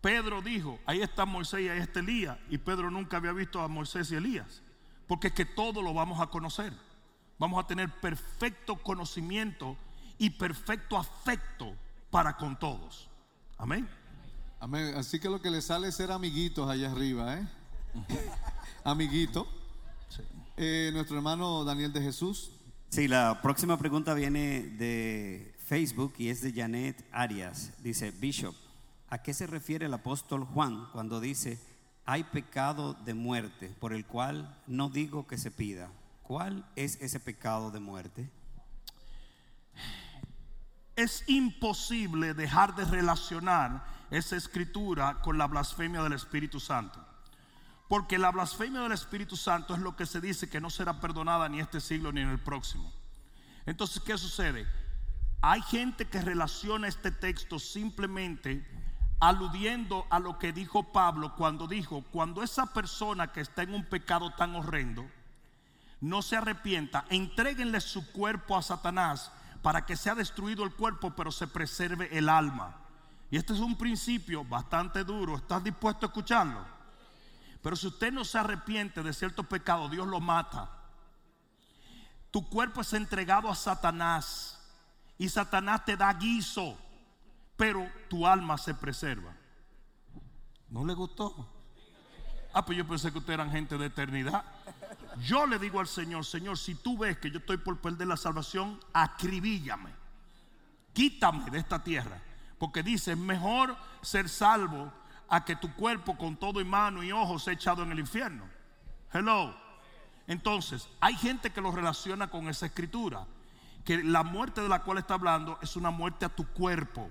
Pedro 0.00 0.42
dijo, 0.42 0.78
ahí 0.86 1.00
está 1.00 1.24
Moisés 1.24 1.60
y 1.62 1.68
ahí 1.68 1.78
está 1.80 2.00
Elías. 2.00 2.38
Y 2.48 2.58
Pedro 2.58 2.90
nunca 2.90 3.16
había 3.16 3.32
visto 3.32 3.60
a 3.60 3.68
Moisés 3.68 4.10
y 4.12 4.16
Elías. 4.16 4.62
Porque 5.08 5.28
es 5.28 5.32
que 5.32 5.44
todo 5.44 5.82
lo 5.82 5.94
vamos 5.94 6.20
a 6.20 6.26
conocer. 6.28 6.72
Vamos 7.38 7.62
a 7.62 7.66
tener 7.66 7.90
perfecto 8.00 8.76
conocimiento 8.76 9.76
y 10.18 10.30
perfecto 10.30 10.96
afecto 10.96 11.74
para 12.10 12.36
con 12.36 12.56
todos. 12.58 13.08
Amén. 13.62 13.88
Amén. 14.58 14.92
Así 14.96 15.20
que 15.20 15.30
lo 15.30 15.40
que 15.40 15.48
le 15.48 15.62
sale 15.62 15.86
es 15.86 15.94
ser 15.94 16.10
amiguitos 16.10 16.68
allá 16.68 16.90
arriba, 16.90 17.38
¿eh? 17.38 17.48
Amiguito. 18.82 19.46
Eh, 20.56 20.90
nuestro 20.92 21.16
hermano 21.16 21.64
Daniel 21.64 21.92
de 21.92 22.02
Jesús. 22.02 22.50
Sí, 22.88 23.06
la 23.06 23.40
próxima 23.40 23.78
pregunta 23.78 24.14
viene 24.14 24.62
de 24.62 25.54
Facebook 25.64 26.14
y 26.18 26.30
es 26.30 26.42
de 26.42 26.52
Janet 26.52 27.06
Arias. 27.12 27.72
Dice, 27.84 28.10
Bishop, 28.10 28.56
¿a 29.08 29.22
qué 29.22 29.32
se 29.32 29.46
refiere 29.46 29.86
el 29.86 29.94
apóstol 29.94 30.44
Juan 30.44 30.88
cuando 30.90 31.20
dice, 31.20 31.60
hay 32.04 32.24
pecado 32.24 32.94
de 32.94 33.14
muerte 33.14 33.68
por 33.78 33.92
el 33.92 34.04
cual 34.06 34.60
no 34.66 34.90
digo 34.90 35.28
que 35.28 35.38
se 35.38 35.52
pida? 35.52 35.88
¿Cuál 36.24 36.68
es 36.74 37.00
ese 37.00 37.20
pecado 37.20 37.70
de 37.70 37.78
muerte? 37.78 38.28
Es 41.02 41.24
imposible 41.26 42.32
dejar 42.32 42.76
de 42.76 42.84
relacionar 42.84 43.84
esa 44.12 44.36
escritura 44.36 45.20
con 45.20 45.36
la 45.36 45.48
blasfemia 45.48 46.00
del 46.00 46.12
Espíritu 46.12 46.60
Santo. 46.60 47.04
Porque 47.88 48.18
la 48.18 48.30
blasfemia 48.30 48.82
del 48.82 48.92
Espíritu 48.92 49.36
Santo 49.36 49.74
es 49.74 49.80
lo 49.80 49.96
que 49.96 50.06
se 50.06 50.20
dice 50.20 50.48
que 50.48 50.60
no 50.60 50.70
será 50.70 51.00
perdonada 51.00 51.48
ni 51.48 51.58
este 51.58 51.80
siglo 51.80 52.12
ni 52.12 52.20
en 52.20 52.28
el 52.28 52.38
próximo. 52.38 52.92
Entonces, 53.66 54.00
¿qué 54.00 54.16
sucede? 54.16 54.64
Hay 55.40 55.60
gente 55.62 56.06
que 56.06 56.22
relaciona 56.22 56.86
este 56.86 57.10
texto 57.10 57.58
simplemente 57.58 58.64
aludiendo 59.18 60.06
a 60.08 60.20
lo 60.20 60.38
que 60.38 60.52
dijo 60.52 60.92
Pablo 60.92 61.34
cuando 61.34 61.66
dijo, 61.66 62.04
cuando 62.12 62.44
esa 62.44 62.72
persona 62.72 63.32
que 63.32 63.40
está 63.40 63.64
en 63.64 63.74
un 63.74 63.84
pecado 63.86 64.32
tan 64.34 64.54
horrendo, 64.54 65.04
no 66.00 66.22
se 66.22 66.36
arrepienta, 66.36 67.06
entréguenle 67.10 67.80
su 67.80 68.12
cuerpo 68.12 68.56
a 68.56 68.62
Satanás 68.62 69.32
para 69.62 69.86
que 69.86 69.96
sea 69.96 70.14
destruido 70.14 70.64
el 70.64 70.74
cuerpo, 70.74 71.12
pero 71.14 71.30
se 71.30 71.46
preserve 71.46 72.08
el 72.16 72.28
alma. 72.28 72.76
Y 73.30 73.36
este 73.36 73.54
es 73.54 73.60
un 73.60 73.78
principio 73.78 74.44
bastante 74.44 75.04
duro. 75.04 75.36
¿Estás 75.36 75.64
dispuesto 75.64 76.04
a 76.04 76.08
escucharlo? 76.08 76.64
Pero 77.62 77.76
si 77.76 77.86
usted 77.86 78.12
no 78.12 78.24
se 78.24 78.38
arrepiente 78.38 79.02
de 79.02 79.12
cierto 79.12 79.44
pecado, 79.44 79.88
Dios 79.88 80.06
lo 80.06 80.20
mata. 80.20 80.68
Tu 82.30 82.46
cuerpo 82.48 82.80
es 82.80 82.92
entregado 82.92 83.48
a 83.48 83.54
Satanás 83.54 84.60
y 85.16 85.28
Satanás 85.28 85.84
te 85.84 85.96
da 85.96 86.12
guiso, 86.12 86.76
pero 87.56 87.88
tu 88.08 88.26
alma 88.26 88.58
se 88.58 88.74
preserva. 88.74 89.32
¿No 90.68 90.84
le 90.84 90.94
gustó? 90.94 91.61
Ah, 92.52 92.64
pues 92.64 92.76
yo 92.76 92.86
pensé 92.86 93.10
que 93.10 93.18
ustedes 93.18 93.38
eran 93.38 93.50
gente 93.50 93.78
de 93.78 93.86
eternidad. 93.86 94.44
Yo 95.22 95.46
le 95.46 95.58
digo 95.58 95.80
al 95.80 95.86
Señor, 95.86 96.24
Señor, 96.24 96.58
si 96.58 96.74
tú 96.74 96.98
ves 96.98 97.18
que 97.18 97.30
yo 97.30 97.38
estoy 97.38 97.56
por 97.56 97.78
perder 97.78 98.08
la 98.08 98.16
salvación, 98.16 98.78
acribíllame. 98.92 99.90
Quítame 100.92 101.50
de 101.50 101.58
esta 101.58 101.82
tierra. 101.82 102.20
Porque 102.58 102.82
dice, 102.82 103.12
es 103.12 103.18
mejor 103.18 103.76
ser 104.02 104.28
salvo 104.28 104.92
a 105.28 105.44
que 105.44 105.56
tu 105.56 105.72
cuerpo 105.74 106.16
con 106.16 106.36
todo 106.36 106.60
y 106.60 106.64
mano 106.64 107.02
y 107.02 107.10
ojos 107.10 107.44
sea 107.44 107.54
echado 107.54 107.82
en 107.82 107.92
el 107.92 107.98
infierno. 107.98 108.44
Hello. 109.12 109.54
Entonces, 110.26 110.88
hay 111.00 111.14
gente 111.14 111.50
que 111.50 111.60
lo 111.60 111.72
relaciona 111.72 112.28
con 112.28 112.48
esa 112.48 112.66
escritura, 112.66 113.26
que 113.84 114.04
la 114.04 114.22
muerte 114.22 114.60
de 114.60 114.68
la 114.68 114.82
cual 114.82 114.98
está 114.98 115.14
hablando 115.14 115.58
es 115.62 115.74
una 115.76 115.90
muerte 115.90 116.26
a 116.26 116.28
tu 116.28 116.46
cuerpo. 116.48 117.10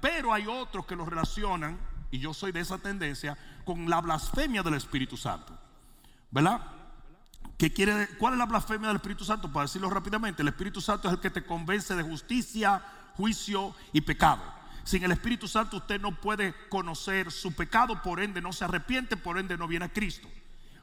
Pero 0.00 0.32
hay 0.32 0.46
otros 0.46 0.86
que 0.86 0.96
lo 0.96 1.04
relacionan, 1.04 1.78
y 2.12 2.18
yo 2.18 2.32
soy 2.32 2.52
de 2.52 2.60
esa 2.60 2.78
tendencia, 2.78 3.36
con 3.64 3.90
la 3.90 4.00
blasfemia 4.00 4.62
del 4.62 4.74
Espíritu 4.74 5.16
Santo, 5.16 5.58
¿verdad? 6.30 6.60
¿Qué 7.56 7.72
quiere, 7.72 8.06
¿Cuál 8.18 8.34
es 8.34 8.38
la 8.38 8.46
blasfemia 8.46 8.88
del 8.88 8.96
Espíritu 8.96 9.24
Santo? 9.24 9.50
Para 9.50 9.64
decirlo 9.64 9.88
rápidamente, 9.88 10.42
el 10.42 10.48
Espíritu 10.48 10.80
Santo 10.80 11.08
es 11.08 11.14
el 11.14 11.20
que 11.20 11.30
te 11.30 11.44
convence 11.44 11.96
de 11.96 12.02
justicia, 12.02 12.82
juicio 13.16 13.74
y 13.92 14.02
pecado. 14.02 14.42
Sin 14.84 15.02
el 15.04 15.12
Espíritu 15.12 15.48
Santo 15.48 15.78
usted 15.78 16.00
no 16.00 16.14
puede 16.14 16.54
conocer 16.68 17.32
su 17.32 17.54
pecado, 17.54 18.02
por 18.02 18.20
ende 18.20 18.42
no 18.42 18.52
se 18.52 18.64
arrepiente, 18.64 19.16
por 19.16 19.38
ende 19.38 19.56
no 19.56 19.66
viene 19.66 19.86
a 19.86 19.92
Cristo. 19.92 20.28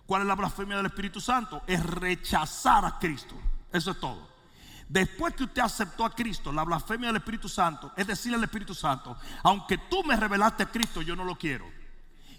¿Cuál 0.07 0.23
es 0.23 0.27
la 0.27 0.35
blasfemia 0.35 0.77
del 0.77 0.87
Espíritu 0.87 1.21
Santo? 1.21 1.61
Es 1.67 1.85
rechazar 1.85 2.83
a 2.85 2.97
Cristo. 2.97 3.35
Eso 3.71 3.91
es 3.91 3.99
todo. 3.99 4.27
Después 4.89 5.35
que 5.35 5.43
usted 5.43 5.61
aceptó 5.61 6.03
a 6.03 6.15
Cristo, 6.15 6.51
la 6.51 6.63
blasfemia 6.63 7.09
del 7.09 7.17
Espíritu 7.17 7.47
Santo 7.47 7.93
es 7.95 8.07
decirle 8.07 8.37
al 8.37 8.43
Espíritu 8.43 8.73
Santo, 8.73 9.15
aunque 9.43 9.77
tú 9.77 10.03
me 10.03 10.15
revelaste 10.15 10.63
a 10.63 10.71
Cristo, 10.71 11.03
yo 11.03 11.15
no 11.15 11.23
lo 11.23 11.37
quiero. 11.37 11.65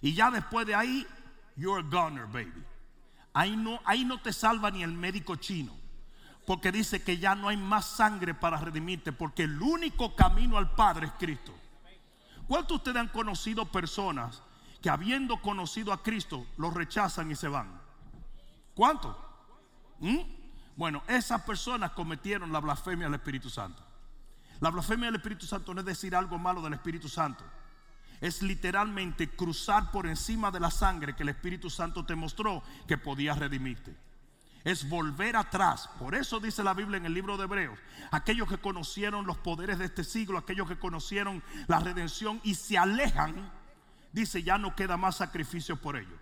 Y 0.03 0.15
ya 0.15 0.33
después 0.33 0.67
de 0.67 0.75
ahí, 0.75 1.07
you're 1.55 1.81
a 1.81 1.89
goner, 1.89 2.27
baby. 2.27 2.65
Ahí 3.33 3.57
no, 3.57 3.79
ahí 3.85 4.05
no 4.05 4.21
te 4.21 4.33
salva 4.33 4.73
ni 4.73 4.83
el 4.83 4.93
médico 4.93 5.37
chino. 5.37 5.77
Porque 6.45 6.73
dice 6.73 7.05
que 7.05 7.19
ya 7.19 7.37
no 7.37 7.49
hay 7.49 7.57
más 7.57 7.87
sangre 7.87 8.35
para 8.35 8.57
redimirte, 8.57 9.13
porque 9.13 9.45
el 9.45 9.63
único 9.63 10.17
camino 10.17 10.59
al 10.59 10.75
Padre 10.75 11.07
es 11.07 11.13
Cristo. 11.21 11.55
¿Cuántos 12.49 12.69
de 12.69 12.75
ustedes 12.77 12.97
han 12.97 13.09
conocido 13.09 13.67
personas 13.67 14.43
que 14.83 14.91
habiendo 14.91 15.41
conocido 15.41 15.93
a 15.93 16.03
Cristo, 16.03 16.45
lo 16.57 16.73
rechazan 16.73 17.31
y 17.31 17.37
se 17.37 17.47
van? 17.47 17.81
¿Cuántos? 18.75 19.17
¿Mm? 20.01 20.40
Bueno, 20.81 21.03
esas 21.09 21.43
personas 21.43 21.91
cometieron 21.91 22.55
la 22.55 22.59
blasfemia 22.59 23.05
del 23.05 23.17
Espíritu 23.17 23.51
Santo. 23.51 23.83
La 24.61 24.71
blasfemia 24.71 25.09
del 25.09 25.17
Espíritu 25.17 25.45
Santo 25.45 25.75
no 25.75 25.81
es 25.81 25.85
decir 25.85 26.17
algo 26.17 26.39
malo 26.39 26.63
del 26.63 26.73
Espíritu 26.73 27.07
Santo. 27.07 27.45
Es 28.19 28.41
literalmente 28.41 29.29
cruzar 29.29 29.91
por 29.91 30.07
encima 30.07 30.51
de 30.51 30.59
la 30.59 30.71
sangre 30.71 31.15
que 31.15 31.23
el 31.23 31.29
Espíritu 31.29 31.69
Santo 31.69 32.07
te 32.07 32.15
mostró 32.15 32.63
que 32.89 32.97
podía 32.97 33.35
redimirte. 33.35 33.95
Es 34.65 34.89
volver 34.89 35.37
atrás. 35.37 35.87
Por 35.99 36.15
eso 36.15 36.41
dice 36.41 36.65
la 36.65 36.73
Biblia 36.73 36.97
en 36.97 37.05
el 37.05 37.13
libro 37.13 37.37
de 37.37 37.45
Hebreos. 37.45 37.79
Aquellos 38.11 38.49
que 38.49 38.57
conocieron 38.57 39.27
los 39.27 39.37
poderes 39.37 39.79
de 39.79 39.85
este 39.85 40.03
siglo, 40.03 40.39
aquellos 40.39 40.67
que 40.67 40.79
conocieron 40.79 41.43
la 41.67 41.81
redención 41.81 42.41
y 42.43 42.55
se 42.55 42.79
alejan, 42.79 43.53
dice 44.13 44.43
ya 44.43 44.57
no 44.57 44.75
queda 44.75 44.97
más 44.97 45.19
sacrificio 45.19 45.77
por 45.77 45.99
ellos. 45.99 46.19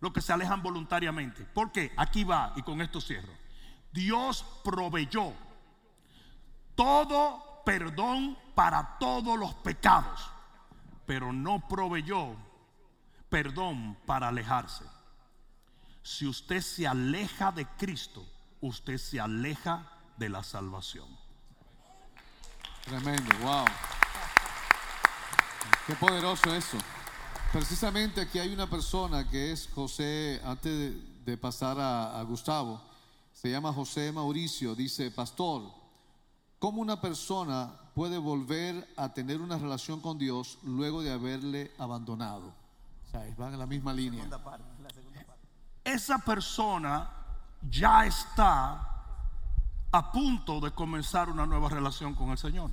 Los 0.00 0.12
que 0.12 0.20
se 0.20 0.32
alejan 0.32 0.64
voluntariamente. 0.64 1.44
¿Por 1.44 1.70
qué? 1.70 1.92
Aquí 1.96 2.24
va 2.24 2.54
y 2.56 2.62
con 2.62 2.80
esto 2.80 3.00
cierro. 3.00 3.39
Dios 3.92 4.44
proveyó 4.62 5.32
todo 6.74 7.62
perdón 7.64 8.38
para 8.54 8.98
todos 8.98 9.38
los 9.38 9.54
pecados, 9.54 10.20
pero 11.06 11.32
no 11.32 11.66
proveyó 11.68 12.36
perdón 13.28 13.96
para 14.06 14.28
alejarse. 14.28 14.84
Si 16.02 16.26
usted 16.26 16.60
se 16.60 16.86
aleja 16.86 17.52
de 17.52 17.66
Cristo, 17.66 18.26
usted 18.60 18.98
se 18.98 19.20
aleja 19.20 19.86
de 20.16 20.28
la 20.28 20.42
salvación. 20.42 21.08
Tremendo, 22.84 23.36
wow. 23.42 23.64
Qué 25.86 25.94
poderoso 25.96 26.54
eso. 26.54 26.78
Precisamente 27.52 28.20
aquí 28.20 28.38
hay 28.38 28.54
una 28.54 28.68
persona 28.68 29.28
que 29.28 29.52
es 29.52 29.68
José, 29.74 30.40
antes 30.44 30.94
de, 31.24 31.36
pasar 31.36 31.78
a, 31.78 32.18
a 32.18 32.22
Gustavo, 32.22 32.89
se 33.40 33.50
llama 33.50 33.72
José 33.72 34.12
Mauricio, 34.12 34.74
dice, 34.74 35.10
pastor, 35.10 35.62
¿cómo 36.58 36.82
una 36.82 37.00
persona 37.00 37.72
puede 37.94 38.18
volver 38.18 38.86
a 38.98 39.14
tener 39.14 39.40
una 39.40 39.56
relación 39.56 40.02
con 40.02 40.18
Dios 40.18 40.58
luego 40.62 41.00
de 41.00 41.10
haberle 41.10 41.72
abandonado? 41.78 42.48
O 42.48 43.10
sea, 43.10 43.24
van 43.38 43.54
en 43.54 43.58
la 43.58 43.64
misma 43.64 43.94
línea. 43.94 44.28
Esa 45.82 46.18
persona 46.18 47.10
ya 47.62 48.04
está 48.04 48.86
a 49.90 50.12
punto 50.12 50.60
de 50.60 50.72
comenzar 50.72 51.30
una 51.30 51.46
nueva 51.46 51.70
relación 51.70 52.14
con 52.14 52.28
el 52.28 52.36
Señor. 52.36 52.70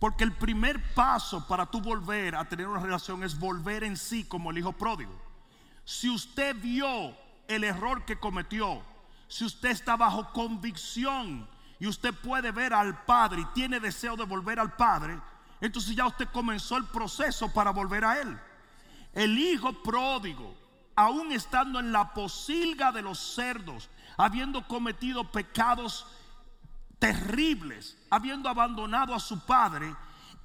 Porque 0.00 0.24
el 0.24 0.32
primer 0.32 0.94
paso 0.94 1.46
para 1.46 1.66
tú 1.66 1.80
volver 1.80 2.34
a 2.34 2.48
tener 2.48 2.66
una 2.66 2.80
relación 2.80 3.22
es 3.22 3.38
volver 3.38 3.84
en 3.84 3.96
sí 3.96 4.24
como 4.24 4.50
el 4.50 4.58
hijo 4.58 4.72
pródigo. 4.72 5.12
Si 5.84 6.10
usted 6.10 6.56
vio 6.60 7.16
el 7.46 7.62
error 7.62 8.04
que 8.04 8.18
cometió, 8.18 8.82
si 9.32 9.46
usted 9.46 9.70
está 9.70 9.96
bajo 9.96 10.30
convicción 10.30 11.48
y 11.80 11.86
usted 11.86 12.12
puede 12.12 12.52
ver 12.52 12.74
al 12.74 13.02
Padre 13.06 13.40
y 13.40 13.54
tiene 13.54 13.80
deseo 13.80 14.14
de 14.14 14.24
volver 14.24 14.60
al 14.60 14.76
Padre, 14.76 15.18
entonces 15.58 15.96
ya 15.96 16.06
usted 16.06 16.28
comenzó 16.28 16.76
el 16.76 16.84
proceso 16.84 17.50
para 17.50 17.70
volver 17.70 18.04
a 18.04 18.20
Él. 18.20 18.38
El 19.14 19.38
hijo 19.38 19.72
pródigo, 19.82 20.54
aún 20.94 21.32
estando 21.32 21.80
en 21.80 21.92
la 21.92 22.12
posilga 22.12 22.92
de 22.92 23.00
los 23.00 23.18
cerdos, 23.18 23.88
habiendo 24.18 24.68
cometido 24.68 25.24
pecados 25.32 26.06
terribles, 26.98 27.96
habiendo 28.10 28.50
abandonado 28.50 29.14
a 29.14 29.18
su 29.18 29.40
padre, 29.46 29.96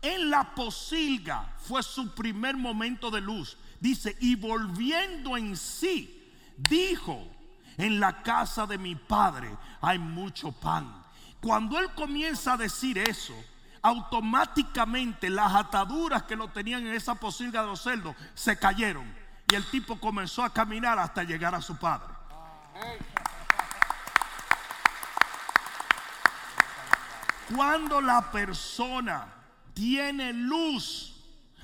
en 0.01 0.29
la 0.29 0.55
posilga 0.55 1.57
fue 1.57 1.83
su 1.83 2.15
primer 2.15 2.55
momento 2.55 3.11
de 3.11 3.19
luz. 3.19 3.57
Dice, 3.81 4.15
y 4.21 4.35
volviendo 4.35 5.35
en 5.35 5.57
sí, 5.57 6.33
dijo, 6.55 7.35
en 7.77 7.99
la 7.99 8.23
casa 8.23 8.65
de 8.65 8.77
mi 8.77 8.95
padre 8.95 9.55
hay 9.81 9.99
mucho 9.99 10.51
pan. 10.51 11.05
Cuando 11.39 11.77
él 11.79 11.93
comienza 11.93 12.53
a 12.53 12.57
decir 12.57 12.97
eso, 12.97 13.35
automáticamente 13.81 15.29
las 15.29 15.53
ataduras 15.53 16.23
que 16.23 16.35
lo 16.35 16.49
tenían 16.49 16.85
en 16.87 16.93
esa 16.93 17.15
posilga 17.15 17.61
de 17.61 17.67
los 17.67 17.81
cerdos 17.81 18.15
se 18.33 18.57
cayeron. 18.57 19.15
Y 19.49 19.55
el 19.55 19.65
tipo 19.69 19.99
comenzó 19.99 20.43
a 20.43 20.51
caminar 20.51 20.99
hasta 20.99 21.23
llegar 21.23 21.55
a 21.55 21.61
su 21.61 21.77
padre. 21.77 22.13
Cuando 27.55 28.01
la 28.01 28.29
persona 28.29 29.25
tiene 29.73 30.33
luz, 30.33 31.15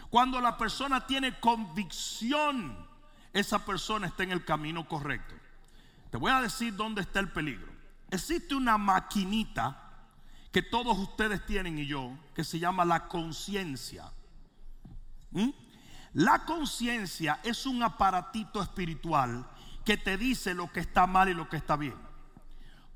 cuando 0.09 0.39
la 0.39 0.57
persona 0.57 1.05
tiene 1.05 1.39
convicción, 1.39 2.87
esa 3.33 3.65
persona 3.65 4.07
está 4.07 4.23
en 4.23 4.31
el 4.31 4.45
camino 4.45 4.87
correcto. 4.87 5.42
Te 6.13 6.19
voy 6.19 6.31
a 6.31 6.41
decir 6.41 6.75
dónde 6.75 7.01
está 7.01 7.19
el 7.21 7.31
peligro. 7.31 7.73
Existe 8.11 8.53
una 8.53 8.77
maquinita 8.77 9.75
que 10.51 10.61
todos 10.61 10.95
ustedes 10.99 11.43
tienen 11.43 11.79
y 11.79 11.87
yo, 11.87 12.15
que 12.35 12.43
se 12.43 12.59
llama 12.59 12.85
la 12.85 13.07
conciencia. 13.07 14.11
¿Mm? 15.31 15.49
La 16.13 16.45
conciencia 16.45 17.39
es 17.41 17.65
un 17.65 17.81
aparatito 17.81 18.61
espiritual 18.61 19.43
que 19.83 19.97
te 19.97 20.15
dice 20.15 20.53
lo 20.53 20.71
que 20.71 20.81
está 20.81 21.07
mal 21.07 21.29
y 21.29 21.33
lo 21.33 21.49
que 21.49 21.57
está 21.57 21.75
bien. 21.77 21.97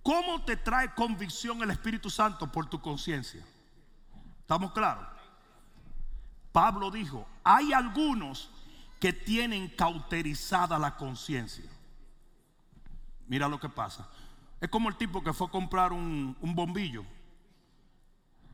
¿Cómo 0.03 0.45
te 0.45 0.55
trae 0.55 0.93
convicción 0.93 1.63
el 1.63 1.71
Espíritu 1.71 2.11
Santo 2.11 2.51
por 2.51 2.69
tu 2.69 2.79
conciencia? 2.79 3.43
¿Estamos 4.41 4.73
claros? 4.73 5.07
Pablo 6.51 6.91
dijo, 6.91 7.27
hay 7.43 7.73
algunos 7.73 8.51
que 8.99 9.11
tienen 9.11 9.69
cauterizada 9.69 10.77
la 10.77 10.95
conciencia. 10.95 11.67
Mira 13.27 13.47
lo 13.47 13.59
que 13.59 13.69
pasa. 13.69 14.07
Es 14.59 14.69
como 14.69 14.89
el 14.89 14.95
tipo 14.95 15.23
que 15.23 15.33
fue 15.33 15.47
a 15.47 15.51
comprar 15.51 15.93
un, 15.93 16.35
un 16.41 16.55
bombillo 16.55 17.05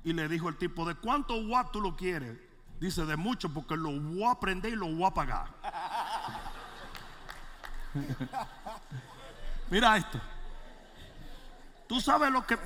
y 0.03 0.13
le 0.13 0.27
dijo 0.27 0.49
el 0.49 0.57
tipo, 0.57 0.85
¿de 0.85 0.95
cuánto 0.95 1.35
watt 1.35 1.71
tú 1.71 1.81
lo 1.81 1.95
quieres? 1.95 2.37
Dice, 2.79 3.05
de 3.05 3.15
mucho 3.15 3.53
porque 3.53 3.77
lo 3.77 3.91
voy 3.91 4.25
a 4.25 4.39
prender 4.39 4.73
y 4.73 4.75
lo 4.75 4.87
voy 4.87 5.05
a 5.05 5.13
pagar. 5.13 5.47
Mira 9.69 9.95
esto. 9.95 10.19
Tú 11.87 12.01
sabes 12.01 12.31
lo 12.31 12.45
que 12.45 12.57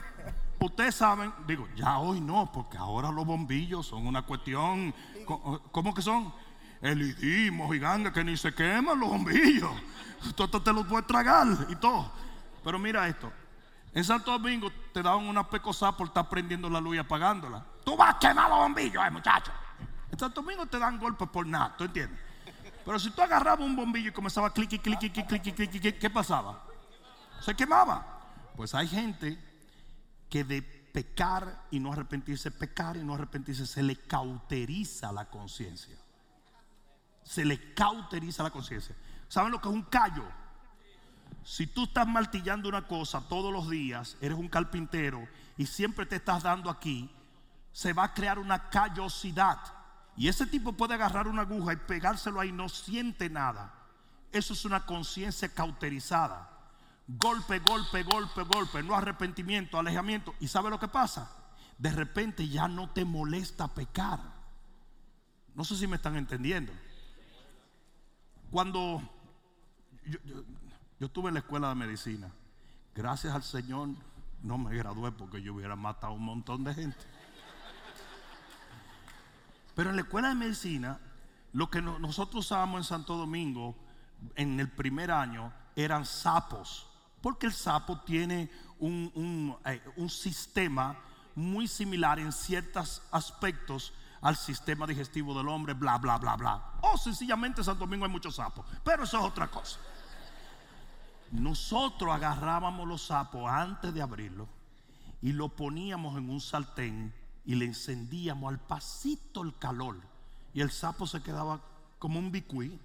ustedes 0.59 0.95
saben, 0.95 1.31
digo, 1.45 1.67
ya 1.75 1.99
hoy 1.99 2.19
no, 2.19 2.51
porque 2.51 2.77
ahora 2.77 3.11
los 3.11 3.25
bombillos 3.25 3.85
son 3.85 4.07
una 4.07 4.23
cuestión, 4.23 4.93
¿cómo 5.71 5.93
que 5.93 6.01
son? 6.01 6.33
Elidismo, 6.81 7.71
gigante, 7.71 8.11
que 8.11 8.23
ni 8.23 8.37
se 8.37 8.53
queman 8.53 8.99
los 8.99 9.09
bombillos. 9.09 9.71
Tú 10.35 10.47
te 10.47 10.73
los 10.73 10.85
puedes 10.85 11.07
tragar 11.07 11.47
y 11.69 11.75
todo. 11.75 12.11
Pero 12.63 12.79
mira 12.79 13.07
esto. 13.07 13.31
En 13.93 14.03
Santo 14.03 14.31
Domingo 14.31 14.71
te 14.93 15.01
daban 15.01 15.25
una 15.25 15.49
pecosa 15.49 15.95
por 15.95 16.07
estar 16.07 16.29
prendiendo 16.29 16.69
la 16.69 16.79
luz 16.79 16.97
y 16.97 16.99
apagándola. 16.99 17.65
Tú 17.83 17.95
vas 17.97 18.15
a 18.15 18.19
quemar 18.19 18.49
los 18.49 18.59
bombillos, 18.59 19.03
eh, 19.03 19.09
muchacho. 19.09 19.51
En 20.11 20.19
Santo 20.19 20.41
Domingo 20.41 20.65
te 20.65 20.77
dan 20.77 20.99
golpes 20.99 21.27
por 21.29 21.47
nada, 21.47 21.75
¿tú 21.77 21.85
entiendes? 21.85 22.19
Pero 22.85 22.99
si 22.99 23.09
tú 23.11 23.21
agarrabas 23.21 23.65
un 23.65 23.75
bombillo 23.75 24.09
y 24.09 24.13
comenzaba 24.13 24.47
a 24.47 24.53
clic, 24.53 24.69
clic, 24.69 24.99
clic, 24.99 25.11
clic, 25.11 25.27
clic, 25.27 25.55
clic, 25.55 25.81
clic, 25.81 25.99
¿qué 25.99 26.09
pasaba? 26.09 26.63
Se 27.41 27.55
quemaba. 27.55 28.05
Pues 28.55 28.73
hay 28.75 28.87
gente 28.87 29.37
que 30.29 30.43
de 30.43 30.61
pecar 30.61 31.65
y 31.71 31.79
no 31.79 31.91
arrepentirse, 31.91 32.51
pecar 32.51 32.97
y 32.97 33.03
no 33.03 33.15
arrepentirse, 33.15 33.65
se 33.65 33.83
le 33.83 33.95
cauteriza 33.95 35.11
la 35.11 35.25
conciencia. 35.25 35.97
Se 37.27 37.43
le 37.43 37.73
cauteriza 37.73 38.41
la 38.41 38.51
conciencia. 38.51 38.95
¿Saben 39.27 39.51
lo 39.51 39.59
que 39.59 39.67
es 39.67 39.73
un 39.73 39.83
callo? 39.83 40.23
Si 41.43 41.67
tú 41.67 41.83
estás 41.83 42.07
martillando 42.07 42.69
una 42.69 42.87
cosa 42.87 43.19
todos 43.27 43.51
los 43.51 43.69
días, 43.69 44.15
eres 44.21 44.37
un 44.37 44.47
carpintero 44.47 45.27
y 45.57 45.65
siempre 45.65 46.05
te 46.05 46.15
estás 46.15 46.43
dando 46.43 46.69
aquí, 46.69 47.11
se 47.73 47.91
va 47.91 48.05
a 48.05 48.13
crear 48.13 48.39
una 48.39 48.69
callosidad. 48.69 49.57
Y 50.15 50.29
ese 50.29 50.47
tipo 50.47 50.71
puede 50.71 50.93
agarrar 50.93 51.27
una 51.27 51.41
aguja 51.41 51.73
y 51.73 51.75
pegárselo 51.75 52.39
ahí, 52.39 52.53
no 52.53 52.69
siente 52.69 53.29
nada. 53.29 53.73
Eso 54.31 54.53
es 54.53 54.63
una 54.63 54.85
conciencia 54.85 55.49
cauterizada. 55.49 56.49
Golpe, 57.09 57.59
golpe, 57.59 58.03
golpe, 58.03 58.43
golpe, 58.43 58.83
no 58.83 58.95
arrepentimiento, 58.95 59.77
alejamiento. 59.77 60.33
¿Y 60.39 60.47
sabe 60.47 60.69
lo 60.69 60.79
que 60.79 60.87
pasa? 60.87 61.29
De 61.77 61.91
repente 61.91 62.47
ya 62.47 62.69
no 62.69 62.89
te 62.89 63.03
molesta 63.03 63.67
pecar. 63.67 64.21
No 65.53 65.65
sé 65.65 65.75
si 65.75 65.87
me 65.87 65.97
están 65.97 66.15
entendiendo. 66.15 66.71
Cuando 68.51 69.01
yo, 70.05 70.19
yo- 70.23 70.43
estuve 71.05 71.27
en 71.29 71.35
la 71.35 71.39
escuela 71.41 71.69
de 71.69 71.75
medicina, 71.75 72.31
gracias 72.95 73.33
al 73.33 73.43
Señor 73.43 73.89
no 74.41 74.57
me 74.57 74.75
gradué 74.75 75.11
porque 75.11 75.41
yo 75.41 75.53
hubiera 75.55 75.75
matado 75.75 76.13
a 76.13 76.15
un 76.15 76.23
montón 76.23 76.63
de 76.63 76.73
gente. 76.73 76.97
Pero 79.75 79.89
en 79.91 79.95
la 79.95 80.01
escuela 80.01 80.29
de 80.29 80.35
medicina, 80.35 80.99
lo 81.53 81.69
que 81.69 81.81
no- 81.81 81.99
nosotros 81.99 82.45
usábamos 82.45 82.79
en 82.79 82.83
Santo 82.83 83.15
Domingo 83.15 83.75
en 84.35 84.59
el 84.59 84.69
primer 84.69 85.11
año 85.11 85.53
eran 85.75 86.05
sapos, 86.05 86.87
porque 87.21 87.45
el 87.47 87.53
sapo 87.53 87.99
tiene 88.01 88.49
un, 88.79 89.55
eh, 89.65 89.81
un 89.97 90.09
sistema 90.09 90.97
muy 91.35 91.67
similar 91.67 92.17
en 92.19 92.31
ciertos 92.31 93.03
aspectos 93.11 93.93
al 94.27 94.35
sistema 94.35 94.85
digestivo 94.85 95.33
del 95.33 95.47
hombre, 95.47 95.73
bla, 95.73 95.97
bla, 95.97 96.17
bla, 96.17 96.35
bla. 96.35 96.61
O 96.81 96.97
sencillamente 96.97 97.61
en 97.61 97.65
Santo 97.65 97.85
Domingo 97.85 98.03
hay 98.03 98.11
muchos 98.11 98.35
sapos, 98.35 98.65
pero 98.83 99.03
eso 99.03 99.19
es 99.19 99.23
otra 99.23 99.47
cosa. 99.47 99.79
Nosotros 101.31 102.13
agarrábamos 102.13 102.85
los 102.85 103.03
sapos 103.03 103.49
antes 103.49 103.93
de 103.93 104.01
abrirlos 104.01 104.49
y 105.21 105.31
lo 105.31 105.47
poníamos 105.47 106.17
en 106.17 106.29
un 106.29 106.41
sartén 106.41 107.13
y 107.45 107.55
le 107.55 107.63
encendíamos 107.63 108.51
al 108.51 108.59
pasito 108.59 109.43
el 109.43 109.57
calor. 109.57 109.95
Y 110.53 110.59
el 110.59 110.71
sapo 110.71 111.07
se 111.07 111.23
quedaba 111.23 111.61
como 111.97 112.19
un 112.19 112.29
bicuí 112.29 112.77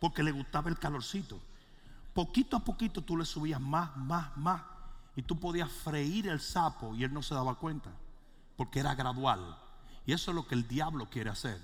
porque 0.00 0.24
le 0.24 0.32
gustaba 0.32 0.68
el 0.68 0.80
calorcito. 0.80 1.38
Poquito 2.12 2.56
a 2.56 2.64
poquito 2.64 3.02
tú 3.02 3.16
le 3.16 3.24
subías 3.24 3.60
más, 3.60 3.96
más, 3.96 4.36
más. 4.36 4.62
Y 5.14 5.22
tú 5.22 5.38
podías 5.38 5.70
freír 5.70 6.26
el 6.26 6.40
sapo 6.40 6.92
y 6.96 7.04
él 7.04 7.12
no 7.12 7.22
se 7.22 7.36
daba 7.36 7.54
cuenta 7.54 7.90
porque 8.56 8.80
era 8.80 8.96
gradual. 8.96 9.58
Y 10.06 10.12
eso 10.12 10.30
es 10.30 10.34
lo 10.34 10.46
que 10.46 10.54
el 10.54 10.68
diablo 10.68 11.10
quiere 11.10 11.30
hacer. 11.30 11.60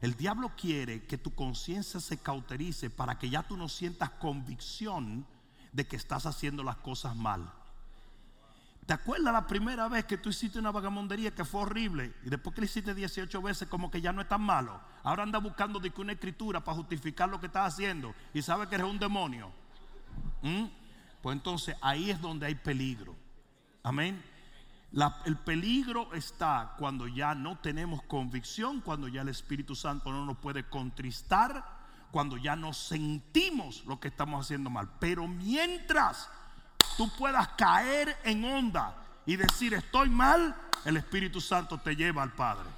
El 0.00 0.16
diablo 0.16 0.52
quiere 0.56 1.04
que 1.04 1.18
tu 1.18 1.34
conciencia 1.34 2.00
se 2.00 2.18
cauterice 2.18 2.90
para 2.90 3.18
que 3.18 3.30
ya 3.30 3.42
tú 3.42 3.56
no 3.56 3.68
sientas 3.68 4.10
convicción 4.10 5.26
de 5.72 5.86
que 5.86 5.96
estás 5.96 6.26
haciendo 6.26 6.62
las 6.62 6.76
cosas 6.76 7.14
mal. 7.16 7.52
¿Te 8.86 8.92
acuerdas 8.92 9.32
la 9.32 9.46
primera 9.46 9.88
vez 9.88 10.04
que 10.06 10.18
tú 10.18 10.30
hiciste 10.30 10.58
una 10.58 10.72
vagamondería 10.72 11.32
que 11.32 11.44
fue 11.44 11.62
horrible 11.62 12.12
y 12.24 12.30
después 12.30 12.54
que 12.54 12.62
le 12.62 12.64
hiciste 12.64 12.94
18 12.94 13.40
veces 13.40 13.68
como 13.68 13.90
que 13.90 14.00
ya 14.00 14.12
no 14.12 14.20
es 14.20 14.28
tan 14.28 14.42
malo? 14.42 14.80
Ahora 15.04 15.22
anda 15.22 15.38
buscando 15.38 15.80
una 15.98 16.12
escritura 16.12 16.64
para 16.64 16.76
justificar 16.76 17.28
lo 17.28 17.38
que 17.38 17.46
estás 17.46 17.72
haciendo 17.72 18.12
y 18.34 18.42
sabe 18.42 18.66
que 18.68 18.74
eres 18.74 18.88
un 18.88 18.98
demonio. 18.98 19.52
¿Mm? 20.42 20.64
Pues 21.22 21.36
entonces 21.36 21.76
ahí 21.80 22.10
es 22.10 22.20
donde 22.20 22.46
hay 22.46 22.56
peligro. 22.56 23.14
Amén. 23.84 24.20
La- 24.92 25.20
el 25.24 25.36
peligro 25.38 26.12
está 26.12 26.74
cuando 26.78 27.06
ya 27.08 27.34
no 27.34 27.56
tenemos 27.58 28.02
convicción, 28.02 28.80
cuando 28.82 29.08
ya 29.08 29.22
el 29.22 29.28
Espíritu 29.28 29.74
Santo 29.74 30.10
no 30.12 30.24
nos 30.26 30.36
puede 30.38 30.68
contristar, 30.68 31.64
cuando 32.10 32.36
ya 32.36 32.56
no 32.56 32.74
sentimos 32.74 33.84
lo 33.86 33.98
que 33.98 34.08
estamos 34.08 34.44
haciendo 34.44 34.68
mal. 34.68 34.88
Pero 35.00 35.26
mientras 35.26 36.28
tú 36.98 37.10
puedas 37.16 37.48
caer 37.56 38.18
en 38.24 38.44
onda 38.44 38.94
y 39.24 39.36
decir 39.36 39.72
estoy 39.72 40.10
mal, 40.10 40.54
el 40.84 40.98
Espíritu 40.98 41.40
Santo 41.40 41.78
te 41.78 41.96
lleva 41.96 42.22
al 42.22 42.32
Padre. 42.32 42.68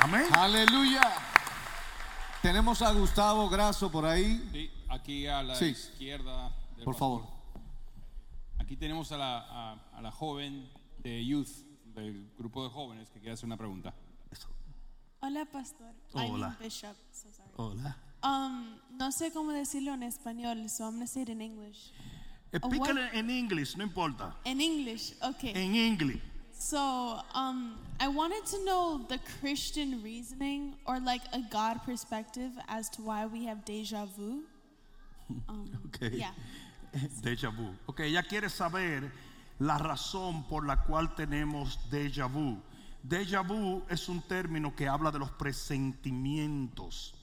Amén. 0.00 0.26
Aleluya. 0.34 1.02
Tenemos 2.42 2.80
a 2.82 2.90
Gustavo 2.92 3.48
Grasso 3.50 3.90
por 3.90 4.04
ahí. 4.06 4.48
Sí, 4.52 4.70
aquí 4.88 5.26
a 5.26 5.42
la 5.42 5.54
Sí. 5.54 5.66
izquierda. 5.66 6.50
del 6.76 6.84
Por 6.84 6.94
pastor. 6.94 7.20
favor. 7.20 7.39
Aquí 8.70 8.76
tenemos 8.76 9.10
a 9.10 9.18
la, 9.18 9.38
a- 9.40 9.98
a 9.98 10.00
la 10.00 10.12
joven 10.12 10.64
de 11.02 11.24
Youth, 11.26 11.48
del 11.92 12.24
grupo 12.38 12.62
de 12.62 12.70
jóvenes, 12.70 13.10
que 13.10 13.18
quiere 13.18 13.32
hacer 13.32 13.46
una 13.46 13.56
pregunta. 13.56 13.92
Hola, 15.22 15.44
pastor. 15.44 15.88
Hola. 16.12 16.46
I'm 16.56 16.56
Bishop. 16.62 16.94
So 17.10 17.28
sorry. 17.32 17.50
Hola. 17.56 17.96
Um, 18.22 18.78
no 18.96 19.10
sé 19.10 19.32
cómo 19.32 19.50
decirlo 19.50 19.92
en 19.94 20.04
español, 20.04 20.70
so 20.70 20.84
I'm 20.84 20.92
going 20.94 21.00
to 21.04 21.12
say 21.12 21.22
it 21.22 21.30
in 21.30 21.40
English. 21.40 21.90
Explícale 22.52 23.10
en 23.12 23.28
inglés, 23.28 23.76
no 23.76 23.82
importa. 23.82 24.36
In 24.44 24.60
English, 24.60 25.14
okay. 25.20 25.50
En 25.52 25.74
inglés. 25.74 26.20
So, 26.52 26.78
um, 27.34 27.76
I 27.98 28.06
wanted 28.06 28.46
to 28.52 28.64
know 28.64 28.98
the 29.08 29.18
Christian 29.40 30.00
reasoning 30.00 30.76
or 30.86 31.00
like 31.00 31.22
a 31.32 31.40
God 31.50 31.82
perspective 31.84 32.52
as 32.68 32.88
to 32.90 33.02
why 33.02 33.26
we 33.26 33.46
have 33.46 33.64
deja 33.64 34.06
vu. 34.16 34.44
Um, 35.48 35.68
Ok. 35.86 36.12
Yeah. 36.12 36.30
Déjà 37.22 37.50
vu. 37.50 37.74
Ok, 37.86 38.00
ella 38.00 38.22
quiere 38.22 38.48
saber 38.48 39.12
la 39.58 39.78
razón 39.78 40.44
por 40.44 40.66
la 40.66 40.84
cual 40.84 41.14
tenemos 41.14 41.78
déjà 41.90 42.26
vu. 42.26 42.60
Déjà 43.02 43.42
vu 43.42 43.82
es 43.88 44.08
un 44.08 44.20
término 44.22 44.74
que 44.74 44.88
habla 44.88 45.10
de 45.10 45.18
los 45.18 45.30
presentimientos. 45.30 47.14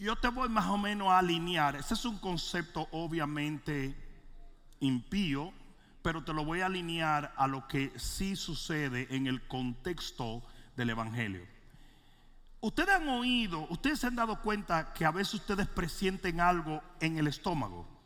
Yo 0.00 0.16
te 0.16 0.28
voy 0.28 0.48
más 0.48 0.66
o 0.66 0.78
menos 0.78 1.08
a 1.08 1.18
alinear. 1.18 1.76
Ese 1.76 1.94
es 1.94 2.04
un 2.04 2.18
concepto 2.18 2.88
obviamente 2.92 3.94
impío, 4.80 5.52
pero 6.02 6.22
te 6.24 6.32
lo 6.32 6.44
voy 6.44 6.60
a 6.60 6.66
alinear 6.66 7.34
a 7.36 7.46
lo 7.46 7.66
que 7.66 7.92
sí 7.98 8.36
sucede 8.36 9.08
en 9.10 9.26
el 9.26 9.46
contexto 9.46 10.42
del 10.76 10.90
Evangelio. 10.90 11.44
Ustedes 12.60 12.94
han 12.94 13.08
oído, 13.08 13.66
ustedes 13.70 14.00
se 14.00 14.06
han 14.06 14.16
dado 14.16 14.40
cuenta 14.40 14.92
que 14.92 15.04
a 15.04 15.10
veces 15.10 15.34
ustedes 15.34 15.66
presienten 15.68 16.40
algo 16.40 16.80
en 17.00 17.18
el 17.18 17.26
estómago. 17.26 17.97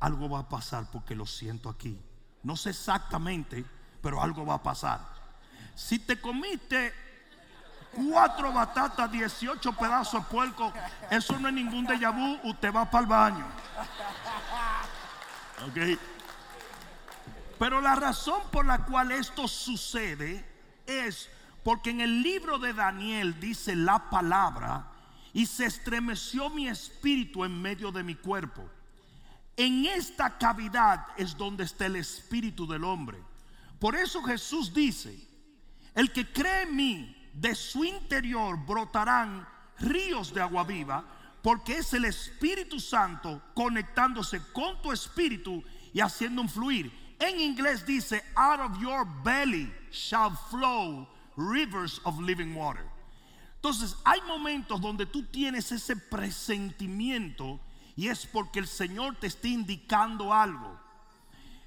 Algo 0.00 0.28
va 0.28 0.40
a 0.40 0.48
pasar 0.48 0.90
porque 0.90 1.14
lo 1.14 1.26
siento 1.26 1.68
aquí. 1.68 1.98
No 2.42 2.56
sé 2.56 2.70
exactamente, 2.70 3.64
pero 4.00 4.22
algo 4.22 4.46
va 4.46 4.54
a 4.54 4.62
pasar. 4.62 5.00
Si 5.74 5.98
te 5.98 6.20
comiste 6.20 6.94
cuatro 7.92 8.52
batatas, 8.52 9.10
18 9.10 9.72
pedazos 9.72 10.22
de 10.22 10.30
puerco, 10.30 10.72
eso 11.10 11.38
no 11.38 11.48
es 11.48 11.54
ningún 11.54 11.86
déjà 11.86 12.12
vu, 12.12 12.38
usted 12.48 12.72
va 12.72 12.88
para 12.90 13.02
el 13.02 13.06
baño. 13.08 13.46
Ok. 15.66 15.98
Pero 17.58 17.80
la 17.80 17.96
razón 17.96 18.40
por 18.52 18.64
la 18.64 18.84
cual 18.84 19.10
esto 19.10 19.48
sucede 19.48 20.44
es 20.86 21.28
porque 21.64 21.90
en 21.90 22.00
el 22.00 22.22
libro 22.22 22.58
de 22.58 22.72
Daniel 22.72 23.38
dice 23.40 23.74
la 23.74 24.10
palabra 24.10 24.86
y 25.32 25.46
se 25.46 25.66
estremeció 25.66 26.50
mi 26.50 26.68
espíritu 26.68 27.44
en 27.44 27.60
medio 27.60 27.90
de 27.90 28.04
mi 28.04 28.14
cuerpo. 28.14 28.68
En 29.58 29.86
esta 29.86 30.38
cavidad 30.38 31.04
es 31.16 31.36
donde 31.36 31.64
está 31.64 31.86
el 31.86 31.96
espíritu 31.96 32.64
del 32.64 32.84
hombre. 32.84 33.18
Por 33.80 33.96
eso 33.96 34.22
Jesús 34.22 34.72
dice, 34.72 35.18
el 35.96 36.12
que 36.12 36.32
cree 36.32 36.62
en 36.62 36.76
mí, 36.76 37.30
de 37.34 37.56
su 37.56 37.84
interior 37.84 38.56
brotarán 38.64 39.46
ríos 39.80 40.32
de 40.32 40.40
agua 40.40 40.62
viva, 40.62 41.04
porque 41.42 41.78
es 41.78 41.92
el 41.92 42.04
Espíritu 42.04 42.78
Santo 42.78 43.42
conectándose 43.54 44.40
con 44.52 44.80
tu 44.80 44.92
espíritu 44.92 45.62
y 45.92 46.00
haciendo 46.00 46.42
un 46.42 46.48
fluir. 46.48 46.92
En 47.18 47.40
inglés 47.40 47.84
dice, 47.84 48.22
out 48.36 48.60
of 48.60 48.80
your 48.80 49.04
belly 49.24 49.72
shall 49.90 50.30
flow 50.50 51.08
rivers 51.36 52.00
of 52.04 52.20
living 52.20 52.54
water. 52.54 52.84
Entonces, 53.56 53.96
hay 54.04 54.20
momentos 54.22 54.80
donde 54.80 55.04
tú 55.04 55.24
tienes 55.24 55.72
ese 55.72 55.96
presentimiento 55.96 57.58
y 57.98 58.06
es 58.06 58.26
porque 58.26 58.60
el 58.60 58.68
Señor 58.68 59.16
te 59.16 59.26
está 59.26 59.48
indicando 59.48 60.32
algo. 60.32 60.78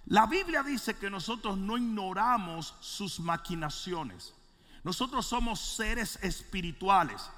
La 0.06 0.26
Biblia 0.28 0.64
dice 0.64 0.96
que 0.96 1.10
nosotros 1.10 1.58
no 1.58 1.78
ignoramos 1.78 2.74
sus 2.80 3.20
maquinaciones. 3.20 4.34
Nosotros 4.82 5.26
somos 5.26 5.60
seres 5.60 6.18
espirituales. 6.22 7.30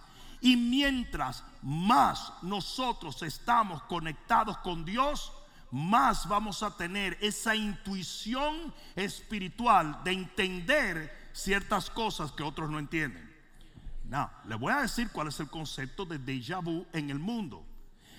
Y 0.41 0.55
mientras 0.55 1.43
más 1.63 2.33
nosotros 2.43 3.23
estamos 3.23 3.81
conectados 3.81 4.59
con 4.59 4.85
Dios, 4.85 5.31
más 5.71 6.27
vamos 6.27 6.61
a 6.61 6.77
tener 6.77 7.17
esa 7.19 7.55
intuición 7.55 8.71
espiritual 8.95 10.03
de 10.03 10.11
entender 10.11 11.31
ciertas 11.33 11.89
cosas 11.89 12.31
que 12.31 12.43
otros 12.43 12.69
no 12.69 12.77
entienden. 12.77 13.27
No, 14.07 14.29
le 14.45 14.53
voy 14.53 14.71
a 14.71 14.81
decir 14.81 15.09
cuál 15.11 15.29
es 15.29 15.39
el 15.39 15.49
concepto 15.49 16.05
de 16.05 16.19
déjà 16.19 16.61
vu 16.63 16.85
en 16.93 17.09
el 17.09 17.17
mundo. 17.17 17.72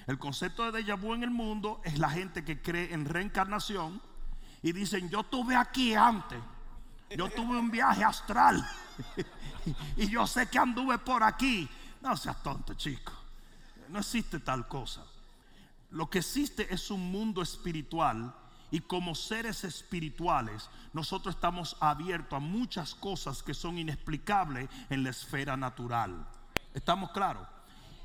El 0.06 0.18
concepto 0.18 0.70
de 0.70 0.82
déjà 0.82 0.96
vu 0.96 1.14
en 1.14 1.22
el 1.22 1.30
mundo 1.30 1.80
es 1.84 1.98
la 1.98 2.10
gente 2.10 2.44
que 2.44 2.60
cree 2.60 2.92
en 2.92 3.06
reencarnación 3.06 4.00
y 4.62 4.72
dicen, 4.72 5.08
yo 5.08 5.20
estuve 5.20 5.56
aquí 5.56 5.94
antes, 5.94 6.38
yo 7.16 7.30
tuve 7.30 7.58
un 7.58 7.70
viaje 7.70 8.04
astral 8.04 8.66
y 9.96 10.08
yo 10.08 10.26
sé 10.26 10.46
que 10.48 10.58
anduve 10.58 10.98
por 10.98 11.22
aquí. 11.22 11.68
No 12.02 12.16
seas 12.16 12.42
tonto, 12.42 12.74
chico. 12.74 13.12
no 13.88 14.00
existe 14.00 14.40
tal 14.40 14.68
cosa. 14.68 15.04
Lo 15.90 16.10
que 16.10 16.18
existe 16.18 16.72
es 16.72 16.90
un 16.90 17.10
mundo 17.10 17.40
espiritual 17.40 18.34
y 18.70 18.80
como 18.80 19.14
seres 19.14 19.64
espirituales 19.64 20.68
nosotros 20.92 21.34
estamos 21.34 21.76
abiertos 21.80 22.36
a 22.36 22.40
muchas 22.40 22.94
cosas 22.94 23.42
que 23.42 23.54
son 23.54 23.78
inexplicables 23.78 24.68
en 24.90 25.02
la 25.02 25.10
esfera 25.10 25.56
natural. 25.56 26.26
¿Estamos 26.74 27.12
claros? 27.12 27.46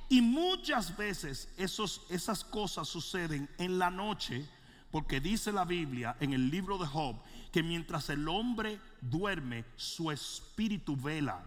Y 0.10 0.22
muchas 0.22 0.98
veces 0.98 1.54
esos, 1.58 2.06
esas 2.10 2.44
cosas 2.44 2.88
suceden 2.88 3.48
en 3.60 3.78
la 3.78 3.92
noche 3.92 4.44
porque 4.92 5.22
dice 5.22 5.52
la 5.52 5.66
Biblia 5.66 6.16
en 6.20 6.34
el 6.34 6.50
libro 6.50 6.80
de 6.80 6.88
Job 6.88 7.16
que 7.52 7.62
mientras 7.62 8.10
el 8.10 8.28
hombre 8.28 8.80
duerme, 9.02 9.66
su 9.76 10.12
espíritu 10.12 10.98
vela. 10.98 11.44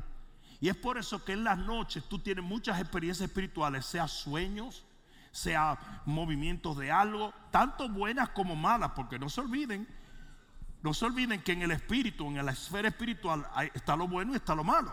Y 0.61 0.69
es 0.69 0.77
por 0.77 0.97
eso 0.97 1.25
que 1.25 1.33
en 1.33 1.43
las 1.43 1.59
noches 1.59 2.05
tú 2.09 2.21
tienes 2.21 2.45
muchas 2.45 2.81
experiencias 2.81 3.29
espirituales, 3.29 3.85
sea 3.85 4.07
sueños, 4.07 4.85
sea 5.33 6.03
movimientos 6.07 6.77
de 6.77 6.93
algo, 6.93 7.35
tanto 7.51 7.89
buenas 7.89 8.29
como 8.29 8.55
malas, 8.55 8.93
porque 8.95 9.19
no 9.19 9.29
se 9.29 9.41
olviden, 9.41 9.89
no 10.83 10.95
se 10.95 11.05
olviden 11.05 11.43
que 11.43 11.53
en 11.53 11.63
el 11.63 11.73
espíritu, 11.73 12.27
en 12.29 12.45
la 12.47 12.53
esfera 12.53 12.89
espiritual, 12.89 13.45
está 13.75 13.97
lo 13.97 14.07
bueno 14.07 14.35
y 14.35 14.37
está 14.37 14.55
lo 14.55 14.63
malo. 14.63 14.93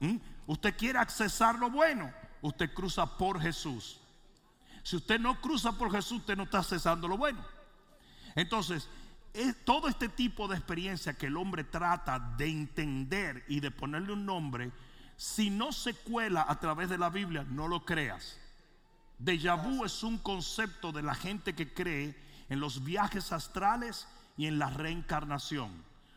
¿Mm? 0.00 0.16
Usted 0.46 0.76
quiere 0.76 0.98
accesar 0.98 1.58
lo 1.58 1.70
bueno, 1.70 2.10
usted 2.44 2.72
cruza 2.74 3.06
por 3.16 3.40
Jesús. 3.40 3.98
Si 4.82 4.96
usted 4.96 5.18
no 5.18 5.40
cruza 5.40 5.72
por 5.72 5.90
Jesús, 5.90 6.18
usted 6.18 6.36
no 6.36 6.42
está 6.42 6.58
accesando 6.58 7.08
lo 7.08 7.16
bueno. 7.16 7.42
Entonces, 8.34 8.86
todo 9.64 9.88
este 9.88 10.10
tipo 10.10 10.46
de 10.46 10.56
experiencia 10.56 11.14
que 11.14 11.26
el 11.26 11.38
hombre 11.38 11.64
trata 11.64 12.18
de 12.18 12.46
entender 12.46 13.44
y 13.48 13.60
de 13.60 13.70
ponerle 13.70 14.12
un 14.12 14.26
nombre, 14.26 14.70
si 15.16 15.48
no 15.48 15.72
se 15.72 15.94
cuela 15.94 16.44
a 16.46 16.60
través 16.60 16.90
de 16.90 16.98
la 16.98 17.08
Biblia, 17.08 17.46
no 17.48 17.66
lo 17.66 17.84
creas. 17.84 18.38
Déjà 19.18 19.56
vu 19.56 19.86
es 19.86 20.02
un 20.02 20.18
concepto 20.18 20.92
de 20.92 21.02
la 21.02 21.14
gente 21.14 21.54
que 21.54 21.72
cree 21.72 22.14
en 22.50 22.60
los 22.60 22.84
viajes 22.84 23.32
astrales 23.32 24.06
y 24.36 24.46
en 24.46 24.58
la 24.58 24.68
reencarnación. 24.68 25.70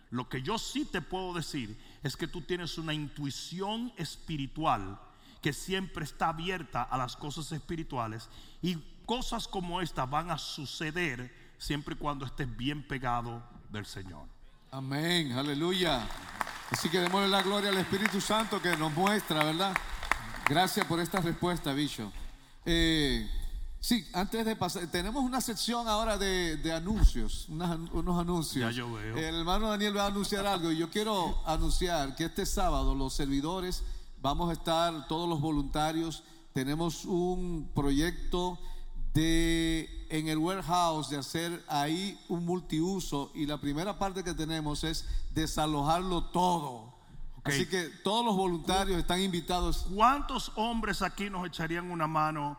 Lo 0.09 0.28
que 0.28 0.41
yo 0.41 0.57
sí 0.57 0.84
te 0.84 1.01
puedo 1.01 1.34
decir 1.34 1.78
es 2.03 2.17
que 2.17 2.28
tú 2.28 2.41
tienes 2.41 2.78
una 2.78 2.93
intuición 2.93 3.93
espiritual 3.95 4.99
que 5.41 5.53
siempre 5.53 6.03
está 6.03 6.29
abierta 6.29 6.83
a 6.83 6.97
las 6.97 7.15
cosas 7.15 7.51
espirituales 7.51 8.29
y 8.61 8.77
cosas 9.05 9.47
como 9.47 9.81
esta 9.81 10.05
van 10.05 10.31
a 10.31 10.38
suceder 10.38 11.33
siempre 11.57 11.95
y 11.95 11.97
cuando 11.97 12.25
estés 12.25 12.55
bien 12.55 12.88
pegado 12.88 13.43
del 13.69 13.85
Señor. 13.85 14.27
Amén, 14.71 15.31
aleluya. 15.31 16.07
Así 16.69 16.89
que 16.89 16.99
démosle 16.99 17.29
la 17.29 17.41
gloria 17.41 17.69
al 17.69 17.77
Espíritu 17.77 18.19
Santo 18.19 18.61
que 18.61 18.75
nos 18.75 18.91
muestra, 18.93 19.43
¿verdad? 19.43 19.73
Gracias 20.47 20.85
por 20.85 20.99
esta 20.99 21.21
respuesta, 21.21 21.73
Bicho. 21.73 22.11
Eh, 22.65 23.29
sí, 23.79 24.05
antes 24.13 24.45
de 24.45 24.55
pasar, 24.57 24.85
tenemos 24.88 25.23
una 25.23 25.39
sección 25.39 25.88
ahora 25.88 26.17
de, 26.17 26.71
anuncios, 26.73 27.47
unos 27.47 28.19
anuncios. 28.19 28.65
Ya 28.65 28.71
yo 28.71 28.91
veo. 28.91 29.15
El 29.15 29.35
hermano 29.35 29.69
Daniel 29.69 29.95
va 29.95 30.03
a 30.03 30.07
anunciar 30.07 30.45
algo 30.45 30.71
y 30.71 30.77
yo 30.77 30.89
quiero 30.89 31.41
anunciar 31.45 32.15
que 32.15 32.25
este 32.25 32.45
sábado 32.45 32.93
los 32.93 33.13
servidores 33.13 33.83
vamos 34.22 34.49
a 34.49 34.53
estar, 34.53 35.07
todos 35.07 35.28
los 35.28 35.41
voluntarios, 35.41 36.24
tenemos 36.53 37.05
un 37.05 37.72
proyecto 37.74 38.57
de 39.13 40.07
en 40.09 40.28
el 40.28 40.38
warehouse 40.38 41.09
de 41.09 41.18
hacer 41.18 41.63
ahí 41.68 42.20
un 42.30 42.45
multiuso 42.45 43.32
y 43.34 43.45
la 43.45 43.59
primera 43.59 43.97
parte 43.99 44.24
que 44.24 44.34
tenemos 44.34 44.84
es 44.84 45.07
desalojarlo 45.34 46.26
todo. 46.26 46.95
Así 47.43 47.65
que 47.65 47.84
todos 48.03 48.26
los 48.26 48.36
voluntarios 48.36 48.97
están 48.97 49.22
invitados. 49.22 49.88
¿Cuántos 49.93 50.51
hombres 50.55 51.01
aquí 51.01 51.30
nos 51.30 51.47
echarían 51.47 51.89
una 51.89 52.05
mano 52.05 52.57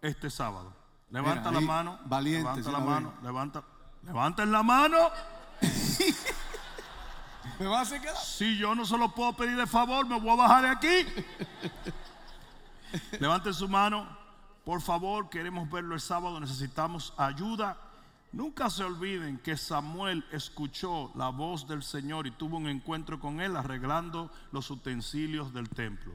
este 0.00 0.30
sábado? 0.30 0.72
Levanta 1.10 1.50
la 1.50 1.60
mano. 1.60 1.98
Valiente. 2.06 2.48
Levanta 2.48 2.70
la 2.72 2.78
mano. 2.80 3.14
Levanta. 3.22 3.64
Levanten 4.02 4.52
la 4.52 4.62
mano. 4.62 4.96
¿Me 7.60 7.66
va 7.66 7.80
a 7.80 7.82
hacer 7.82 8.00
quedar? 8.00 8.16
Si 8.16 8.56
yo 8.56 8.74
no 8.74 8.86
se 8.86 8.96
lo 8.96 9.10
puedo 9.14 9.34
pedir 9.34 9.54
de 9.54 9.66
favor, 9.66 10.06
me 10.06 10.18
voy 10.18 10.30
a 10.30 10.36
bajar 10.36 10.62
de 10.62 10.68
aquí. 10.70 11.22
Levanten 13.20 13.52
su 13.52 13.68
mano. 13.68 14.08
Por 14.64 14.80
favor, 14.80 15.28
queremos 15.28 15.70
verlo 15.70 15.94
el 15.94 16.00
sábado, 16.00 16.40
necesitamos 16.40 17.12
ayuda. 17.18 17.76
Nunca 18.32 18.70
se 18.70 18.82
olviden 18.82 19.36
que 19.36 19.58
Samuel 19.58 20.24
escuchó 20.32 21.12
la 21.14 21.28
voz 21.28 21.68
del 21.68 21.82
Señor 21.82 22.26
y 22.26 22.30
tuvo 22.30 22.56
un 22.56 22.66
encuentro 22.66 23.20
con 23.20 23.42
él 23.42 23.54
arreglando 23.54 24.30
los 24.52 24.70
utensilios 24.70 25.52
del 25.52 25.68
templo. 25.68 26.14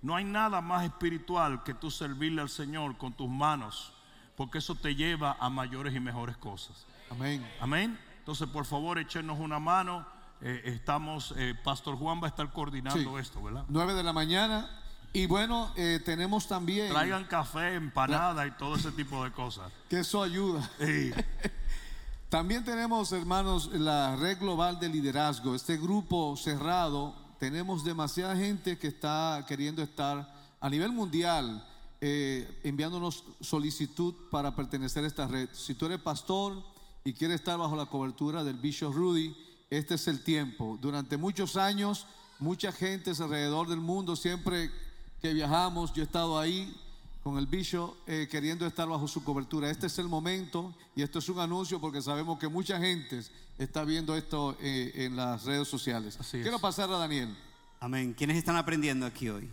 No 0.00 0.16
hay 0.16 0.24
nada 0.24 0.62
más 0.62 0.84
espiritual 0.84 1.62
que 1.62 1.74
tú 1.74 1.90
servirle 1.90 2.40
al 2.40 2.48
Señor 2.48 2.96
con 2.96 3.12
tus 3.12 3.28
manos, 3.28 3.92
porque 4.34 4.58
eso 4.58 4.74
te 4.74 4.94
lleva 4.94 5.36
a 5.40 5.50
mayores 5.50 5.94
y 5.94 6.00
mejores 6.00 6.38
cosas. 6.38 6.86
Amén. 7.10 7.46
Amén. 7.60 7.98
Entonces, 8.20 8.48
por 8.48 8.64
favor, 8.64 8.98
échenos 8.98 9.38
una 9.38 9.58
mano. 9.58 10.15
Eh, 10.42 10.62
estamos, 10.66 11.34
eh, 11.38 11.54
Pastor 11.64 11.96
Juan 11.96 12.20
va 12.20 12.26
a 12.26 12.28
estar 12.28 12.52
coordinando 12.52 13.18
esto, 13.18 13.42
¿verdad? 13.42 13.64
9 13.68 13.94
de 13.94 14.02
la 14.02 14.12
mañana, 14.12 14.68
y 15.12 15.26
bueno, 15.26 15.72
eh, 15.76 16.00
tenemos 16.04 16.46
también. 16.46 16.90
Traigan 16.90 17.24
café, 17.24 17.74
empanada 17.74 18.46
y 18.46 18.50
todo 18.52 18.76
ese 18.76 18.92
tipo 18.92 19.24
de 19.24 19.32
cosas. 19.32 19.72
Que 19.88 20.00
eso 20.00 20.22
ayuda. 20.22 20.68
también 22.28 22.64
tenemos, 22.64 23.12
hermanos, 23.12 23.70
la 23.72 24.14
red 24.16 24.38
global 24.38 24.78
de 24.78 24.90
liderazgo. 24.90 25.54
Este 25.54 25.78
grupo 25.78 26.36
cerrado, 26.36 27.14
tenemos 27.38 27.82
demasiada 27.82 28.36
gente 28.36 28.76
que 28.76 28.88
está 28.88 29.42
queriendo 29.48 29.82
estar 29.82 30.30
a 30.60 30.68
nivel 30.68 30.92
mundial. 30.92 31.66
Enviándonos 31.98 33.24
solicitud 33.40 34.14
para 34.30 34.54
pertenecer 34.54 35.02
a 35.02 35.06
esta 35.06 35.26
red. 35.26 35.48
Si 35.52 35.74
tú 35.74 35.86
eres 35.86 35.98
pastor 35.98 36.62
y 37.04 37.14
quieres 37.14 37.36
estar 37.36 37.58
bajo 37.58 37.74
la 37.74 37.86
cobertura 37.86 38.44
del 38.44 38.58
Bishop 38.58 38.94
Rudy, 38.94 39.34
este 39.70 39.94
es 39.94 40.06
el 40.08 40.22
tiempo. 40.22 40.78
Durante 40.80 41.16
muchos 41.16 41.56
años, 41.56 42.06
mucha 42.38 42.70
gente 42.72 43.10
alrededor 43.10 43.68
del 43.68 43.80
mundo 43.80 44.14
siempre 44.16 44.70
que 45.20 45.32
viajamos, 45.34 45.92
yo 45.92 46.02
he 46.02 46.06
estado 46.06 46.38
ahí 46.38 46.74
con 47.22 47.38
el 47.38 47.46
bicho 47.46 47.96
eh, 48.06 48.28
queriendo 48.30 48.66
estar 48.66 48.88
bajo 48.88 49.08
su 49.08 49.24
cobertura. 49.24 49.68
Este 49.68 49.88
es 49.88 49.98
el 49.98 50.06
momento 50.06 50.72
y 50.94 51.02
esto 51.02 51.18
es 51.18 51.28
un 51.28 51.40
anuncio 51.40 51.80
porque 51.80 52.00
sabemos 52.00 52.38
que 52.38 52.46
mucha 52.46 52.78
gente 52.78 53.20
está 53.58 53.82
viendo 53.84 54.16
esto 54.16 54.56
eh, 54.60 54.92
en 54.94 55.16
las 55.16 55.44
redes 55.44 55.66
sociales. 55.66 56.16
Quiero 56.30 56.60
pasar 56.60 56.88
a 56.90 56.98
Daniel. 56.98 57.36
Amén. 57.80 58.14
¿Quiénes 58.16 58.36
están 58.36 58.56
aprendiendo 58.56 59.04
aquí 59.06 59.28
hoy? 59.28 59.50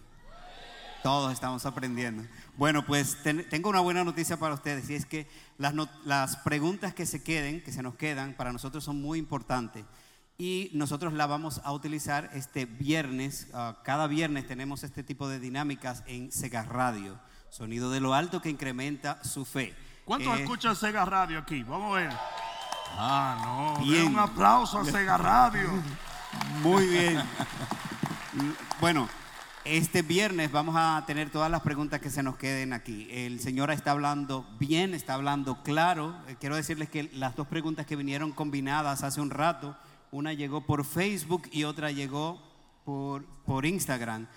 Todos 1.01 1.33
estamos 1.33 1.65
aprendiendo. 1.65 2.23
Bueno, 2.55 2.85
pues 2.85 3.17
tengo 3.49 3.69
una 3.69 3.81
buena 3.81 4.03
noticia 4.03 4.37
para 4.37 4.53
ustedes 4.53 4.89
y 4.89 4.95
es 4.95 5.05
que 5.05 5.27
las, 5.57 5.73
las 6.05 6.37
preguntas 6.37 6.93
que 6.93 7.05
se 7.05 7.23
queden, 7.23 7.61
que 7.61 7.73
se 7.73 7.81
nos 7.81 7.95
quedan, 7.95 8.35
para 8.35 8.53
nosotros 8.53 8.83
son 8.83 9.01
muy 9.01 9.19
importantes 9.19 9.83
y 10.37 10.71
nosotros 10.73 11.13
la 11.13 11.27
vamos 11.27 11.61
a 11.63 11.71
utilizar 11.71 12.29
este 12.33 12.65
viernes. 12.65 13.47
Ah, 13.53 13.77
cada 13.83 14.07
viernes 14.07 14.47
tenemos 14.47 14.83
este 14.83 15.03
tipo 15.03 15.27
de 15.27 15.39
dinámicas 15.39 16.03
en 16.07 16.31
Sega 16.31 16.63
Radio. 16.63 17.19
Sonido 17.49 17.91
de 17.91 17.99
lo 17.99 18.13
alto 18.13 18.41
que 18.41 18.49
incrementa 18.49 19.23
su 19.23 19.45
fe. 19.45 19.75
¿Cuántos 20.05 20.37
eh, 20.37 20.41
escuchan 20.41 20.75
Sega 20.75 21.05
Radio 21.05 21.39
aquí? 21.39 21.63
Vamos 21.63 21.95
a 21.95 21.99
ver. 21.99 22.11
Ah, 22.97 23.75
no. 23.77 23.85
Bien. 23.85 24.07
Un 24.07 24.19
aplauso 24.19 24.79
a 24.79 24.85
Sega 24.85 25.17
Radio. 25.17 25.69
Muy 26.63 26.87
bien. 26.87 27.21
bueno, 28.81 29.07
este 29.65 30.01
viernes 30.01 30.51
vamos 30.51 30.75
a 30.77 31.03
tener 31.05 31.29
todas 31.29 31.49
las 31.49 31.61
preguntas 31.61 32.01
que 32.01 32.09
se 32.09 32.23
nos 32.23 32.37
queden 32.37 32.73
aquí. 32.73 33.07
El 33.11 33.39
Señor 33.39 33.69
está 33.69 33.91
hablando 33.91 34.45
bien, 34.59 34.95
está 34.95 35.13
hablando 35.13 35.61
claro. 35.63 36.15
Eh, 36.27 36.35
quiero 36.39 36.55
decirles 36.55 36.89
que 36.89 37.09
las 37.13 37.35
dos 37.35 37.47
preguntas 37.47 37.85
que 37.85 37.95
vinieron 37.95 38.31
combinadas 38.31 39.03
hace 39.03 39.21
un 39.21 39.29
rato 39.29 39.77
una 40.13 40.31
llegó 40.33 40.61
por 40.61 40.85
Facebook 40.85 41.49
y 41.51 41.65
otra 41.65 41.91
llegó 41.91 42.41
por, 42.85 43.25
por 43.45 43.65
Instagram. 43.65 44.27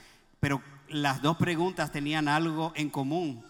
Pero 0.41 0.63
las 0.89 1.23
dos 1.23 1.37
preguntas 1.37 1.93
tenían 1.93 2.29
algo 2.29 2.73
en 2.75 2.91
común. 2.91 3.45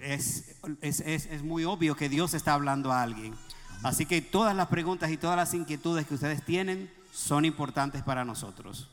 Es, 0.00 0.56
es, 0.80 1.00
es, 1.00 1.26
es, 1.26 1.42
muy 1.42 1.64
obvio 1.64 1.96
que 1.96 2.08
Dios 2.08 2.34
está 2.34 2.54
hablando 2.54 2.92
a 2.92 3.02
alguien. 3.02 3.34
Así 3.82 4.06
que 4.06 4.20
todas 4.22 4.54
las 4.54 4.68
preguntas 4.68 5.10
y 5.10 5.16
todas 5.16 5.36
las 5.36 5.54
inquietudes 5.54 6.06
que 6.06 6.14
ustedes 6.14 6.44
tienen 6.44 6.92
son 7.12 7.44
importantes 7.44 8.02
para 8.02 8.24
nosotros. 8.24 8.88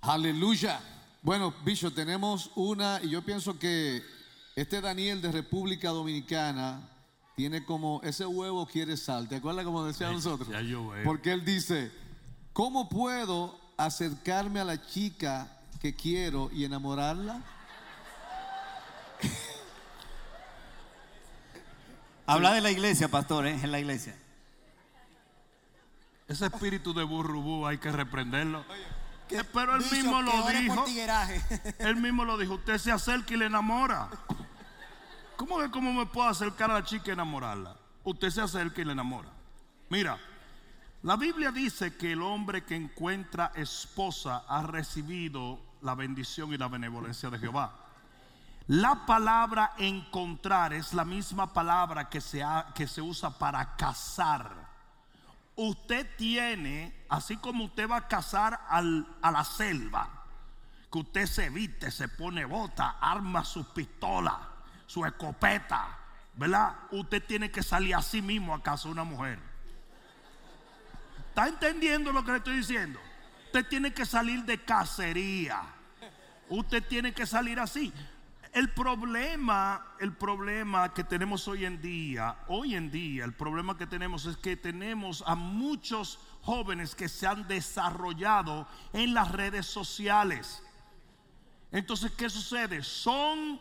Aleluya. 0.00 0.80
Bueno, 1.22 1.54
Bicho, 1.64 1.92
tenemos 1.92 2.50
una, 2.54 3.00
y 3.02 3.10
yo 3.10 3.22
pienso 3.22 3.58
que 3.58 4.02
este 4.56 4.80
Daniel 4.80 5.22
de 5.22 5.32
República 5.32 5.90
Dominicana 5.90 6.93
tiene 7.34 7.64
como 7.64 8.00
ese 8.02 8.26
huevo 8.26 8.66
quiere 8.66 8.96
sal. 8.96 9.28
¿Te 9.28 9.36
acuerdas 9.36 9.64
como 9.64 9.84
decía 9.84 10.10
nosotros? 10.10 10.48
Porque 11.04 11.32
él 11.32 11.44
dice, 11.44 11.92
¿cómo 12.52 12.88
puedo 12.88 13.58
acercarme 13.76 14.60
a 14.60 14.64
la 14.64 14.80
chica 14.86 15.48
que 15.80 15.94
quiero 15.94 16.50
y 16.52 16.64
enamorarla? 16.64 17.42
Habla 22.26 22.52
de 22.54 22.60
la 22.60 22.70
iglesia, 22.70 23.08
pastor, 23.08 23.46
¿eh? 23.46 23.58
en 23.62 23.70
la 23.70 23.80
iglesia. 23.80 24.16
Ese 26.26 26.46
espíritu 26.46 26.94
de 26.94 27.04
burrubú 27.04 27.66
hay 27.66 27.76
que 27.78 27.92
reprenderlo. 27.92 28.64
Eh, 29.30 29.42
Pero 29.52 29.76
él 29.76 29.84
mismo 29.90 30.22
lo 30.22 30.32
dijo. 30.48 30.86
Él 31.78 31.96
mismo 31.96 32.24
lo 32.24 32.38
dijo. 32.38 32.54
Usted 32.54 32.78
se 32.78 32.92
acerca 32.92 33.34
y 33.34 33.36
le 33.36 33.46
enamora. 33.46 34.08
¿Cómo 35.36 35.58
que 35.58 35.70
cómo 35.70 35.92
me 35.92 36.06
puedo 36.06 36.28
acercar 36.28 36.70
a 36.70 36.74
la 36.74 36.84
chica 36.84 37.06
y 37.08 37.12
enamorarla? 37.12 37.76
Usted 38.04 38.30
se 38.30 38.40
acerca 38.40 38.80
y 38.80 38.84
le 38.84 38.92
enamora. 38.92 39.28
Mira, 39.88 40.18
la 41.02 41.16
Biblia 41.16 41.50
dice 41.50 41.96
que 41.96 42.12
el 42.12 42.22
hombre 42.22 42.64
que 42.64 42.76
encuentra 42.76 43.52
esposa 43.54 44.44
ha 44.48 44.62
recibido 44.62 45.58
la 45.82 45.94
bendición 45.94 46.52
y 46.52 46.58
la 46.58 46.68
benevolencia 46.68 47.30
de 47.30 47.38
Jehová. 47.38 47.72
La 48.68 49.04
palabra 49.04 49.74
encontrar 49.76 50.72
es 50.72 50.94
la 50.94 51.04
misma 51.04 51.52
palabra 51.52 52.08
que 52.08 52.20
se, 52.20 52.42
que 52.74 52.86
se 52.86 53.02
usa 53.02 53.30
para 53.38 53.76
casar. 53.76 54.50
Usted 55.56 56.16
tiene, 56.16 57.04
así 57.10 57.36
como 57.36 57.64
usted 57.64 57.88
va 57.88 57.96
a 57.96 58.08
cazar 58.08 58.60
al- 58.68 59.06
a 59.20 59.30
la 59.30 59.44
selva, 59.44 60.08
que 60.90 60.98
usted 60.98 61.26
se 61.26 61.50
viste, 61.50 61.90
se 61.90 62.08
pone 62.08 62.44
bota, 62.46 62.96
arma 63.00 63.44
su 63.44 63.64
pistola, 63.72 64.40
su 64.86 65.04
escopeta, 65.04 65.98
¿verdad? 66.34 66.74
Usted 66.90 67.22
tiene 67.24 67.50
que 67.50 67.62
salir 67.62 67.94
a 67.94 68.02
sí 68.02 68.22
mismo 68.22 68.54
a 68.54 68.62
cazar 68.62 68.90
una 68.90 69.04
mujer. 69.04 69.38
¿Está 71.28 71.48
entendiendo 71.48 72.12
lo 72.12 72.24
que 72.24 72.32
le 72.32 72.38
estoy 72.38 72.56
diciendo? 72.58 73.00
Usted 73.46 73.66
tiene 73.66 73.92
que 73.92 74.06
salir 74.06 74.44
de 74.44 74.62
cacería. 74.62 75.62
Usted 76.48 76.82
tiene 76.86 77.12
que 77.12 77.26
salir 77.26 77.58
así. 77.58 77.92
El 78.52 78.70
problema, 78.70 79.94
el 79.98 80.12
problema 80.12 80.94
que 80.94 81.02
tenemos 81.02 81.48
hoy 81.48 81.64
en 81.64 81.82
día, 81.82 82.36
hoy 82.46 82.76
en 82.76 82.88
día, 82.90 83.24
el 83.24 83.32
problema 83.32 83.76
que 83.76 83.86
tenemos 83.86 84.26
es 84.26 84.36
que 84.36 84.56
tenemos 84.56 85.24
a 85.26 85.34
muchos 85.34 86.20
jóvenes 86.42 86.94
que 86.94 87.08
se 87.08 87.26
han 87.26 87.48
desarrollado 87.48 88.68
en 88.92 89.12
las 89.12 89.32
redes 89.32 89.66
sociales. 89.66 90.62
Entonces, 91.72 92.12
¿qué 92.12 92.30
sucede? 92.30 92.84
Son 92.84 93.58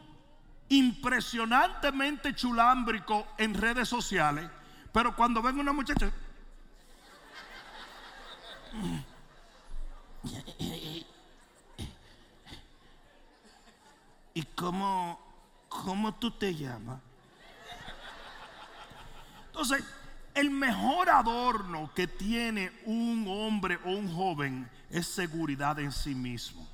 impresionantemente 0.78 2.34
chulámbricos 2.34 3.26
en 3.38 3.54
redes 3.54 3.88
sociales, 3.88 4.50
pero 4.92 5.16
cuando 5.16 5.42
ven 5.42 5.60
una 5.60 5.72
muchacha, 5.72 6.12
¿y 14.34 14.42
cómo, 14.56 15.20
cómo 15.70 16.16
tú 16.16 16.32
te 16.32 16.56
llamas? 16.56 17.00
Entonces, 19.48 19.84
el 20.34 20.50
mejor 20.50 21.12
adorno 21.12 21.92
que 21.94 22.08
tiene 22.08 22.72
un 22.86 23.28
hombre 23.28 23.78
o 23.86 23.92
un 23.92 24.12
joven 24.12 24.68
es 24.90 25.06
seguridad 25.06 25.78
en 25.80 25.92
sí 25.92 26.16
mismo. 26.16 26.73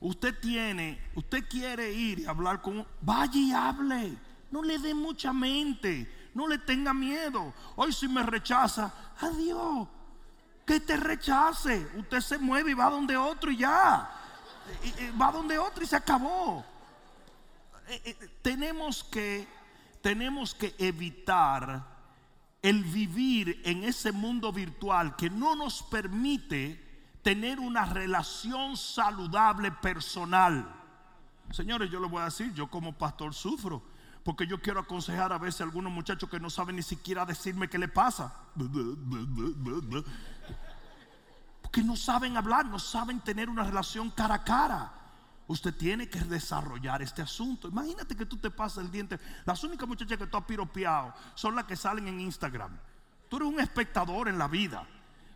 Usted 0.00 0.38
tiene, 0.38 1.00
usted 1.14 1.48
quiere 1.48 1.92
ir 1.92 2.20
y 2.20 2.26
hablar 2.26 2.62
con, 2.62 2.86
vaya 3.00 3.38
y 3.38 3.52
hable. 3.52 4.16
No 4.50 4.62
le 4.62 4.78
dé 4.78 4.94
mucha 4.94 5.32
mente, 5.32 6.30
no 6.34 6.46
le 6.46 6.58
tenga 6.58 6.94
miedo. 6.94 7.52
Hoy 7.76 7.92
si 7.92 8.08
me 8.08 8.22
rechaza, 8.22 8.92
adiós. 9.20 9.88
Que 10.64 10.80
te 10.80 10.96
rechace. 10.96 11.88
Usted 11.96 12.20
se 12.20 12.38
mueve 12.38 12.70
y 12.70 12.74
va 12.74 12.90
donde 12.90 13.16
otro 13.16 13.50
y 13.50 13.58
ya. 13.58 14.10
Va 15.20 15.32
donde 15.32 15.58
otro 15.58 15.82
y 15.82 15.86
se 15.86 15.96
acabó. 15.96 16.64
Eh, 17.88 18.02
eh, 18.04 18.28
tenemos 18.42 19.02
que 19.02 19.48
tenemos 20.02 20.54
que 20.54 20.74
evitar 20.78 21.84
el 22.62 22.84
vivir 22.84 23.60
en 23.64 23.84
ese 23.84 24.12
mundo 24.12 24.52
virtual 24.52 25.16
que 25.16 25.30
no 25.30 25.56
nos 25.56 25.82
permite 25.82 26.87
tener 27.28 27.60
una 27.60 27.84
relación 27.84 28.74
saludable 28.74 29.70
personal. 29.70 30.66
Señores, 31.50 31.90
yo 31.90 32.00
les 32.00 32.10
voy 32.10 32.22
a 32.22 32.24
decir, 32.24 32.54
yo 32.54 32.70
como 32.70 32.94
pastor 32.94 33.34
sufro, 33.34 33.82
porque 34.24 34.46
yo 34.46 34.62
quiero 34.62 34.80
aconsejar 34.80 35.30
a 35.34 35.36
veces 35.36 35.60
a 35.60 35.64
algunos 35.64 35.92
muchachos 35.92 36.30
que 36.30 36.40
no 36.40 36.48
saben 36.48 36.76
ni 36.76 36.82
siquiera 36.82 37.26
decirme 37.26 37.68
qué 37.68 37.76
le 37.76 37.88
pasa. 37.88 38.32
Porque 41.60 41.82
no 41.82 41.96
saben 41.96 42.34
hablar, 42.38 42.64
no 42.64 42.78
saben 42.78 43.20
tener 43.20 43.50
una 43.50 43.64
relación 43.64 44.08
cara 44.10 44.36
a 44.36 44.44
cara. 44.44 44.92
Usted 45.48 45.74
tiene 45.74 46.08
que 46.08 46.20
desarrollar 46.20 47.02
este 47.02 47.20
asunto. 47.20 47.68
Imagínate 47.68 48.16
que 48.16 48.24
tú 48.24 48.38
te 48.38 48.50
pasas 48.50 48.86
el 48.86 48.90
diente. 48.90 49.20
Las 49.44 49.62
únicas 49.64 49.86
muchachas 49.86 50.16
que 50.16 50.26
tú 50.26 50.38
has 50.38 50.44
piropeado 50.44 51.12
son 51.34 51.54
las 51.54 51.66
que 51.66 51.76
salen 51.76 52.08
en 52.08 52.22
Instagram. 52.22 52.74
Tú 53.28 53.36
eres 53.36 53.48
un 53.50 53.60
espectador 53.60 54.28
en 54.28 54.38
la 54.38 54.48
vida. 54.48 54.86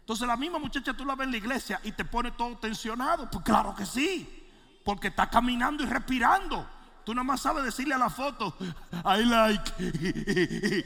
Entonces 0.03 0.27
la 0.27 0.37
misma 0.37 0.59
muchacha 0.59 0.93
tú 0.95 1.05
la 1.05 1.15
ves 1.15 1.27
en 1.27 1.31
la 1.31 1.37
iglesia 1.37 1.81
y 1.85 1.93
te 1.93 2.05
pone 2.05 2.33
todo 2.33 2.59
tensionado. 2.59 3.31
Pues 3.31 3.45
claro 3.45 3.75
que 3.75 3.87
sí. 3.87 4.51
Porque 4.85 5.09
está 5.09 5.31
caminando 5.31 5.85
y 5.85 5.87
respirando. 5.87 6.69
Tú 7.05 7.15
nada 7.15 7.25
más 7.25 7.41
sabes 7.41 7.65
decirle 7.65 7.95
a 7.95 7.99
la 7.99 8.11
foto, 8.11 8.57
I 9.05 9.25
like. 9.25 10.85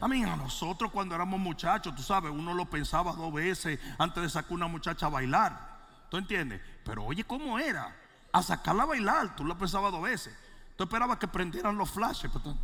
A 0.00 0.06
mí, 0.06 0.22
a 0.22 0.36
nosotros 0.36 0.92
cuando 0.92 1.16
éramos 1.16 1.40
muchachos, 1.40 1.94
tú 1.94 2.02
sabes, 2.02 2.30
uno 2.30 2.54
lo 2.54 2.66
pensaba 2.66 3.12
dos 3.12 3.32
veces 3.32 3.80
antes 3.98 4.22
de 4.22 4.30
sacar 4.30 4.52
una 4.52 4.68
muchacha 4.68 5.06
a 5.06 5.08
bailar. 5.08 5.78
¿Tú 6.08 6.16
entiendes? 6.16 6.60
Pero 6.84 7.04
oye, 7.04 7.24
¿cómo 7.24 7.58
era? 7.58 7.96
A 8.32 8.42
sacarla 8.42 8.84
a 8.84 8.86
bailar, 8.86 9.34
tú 9.34 9.44
lo 9.44 9.58
pensabas 9.58 9.90
dos 9.90 10.02
veces. 10.02 10.36
Tú 10.76 10.84
esperabas 10.84 11.18
que 11.18 11.26
prendieran 11.26 11.76
los 11.76 11.90
flashes. 11.90 12.30
pero 12.32 12.56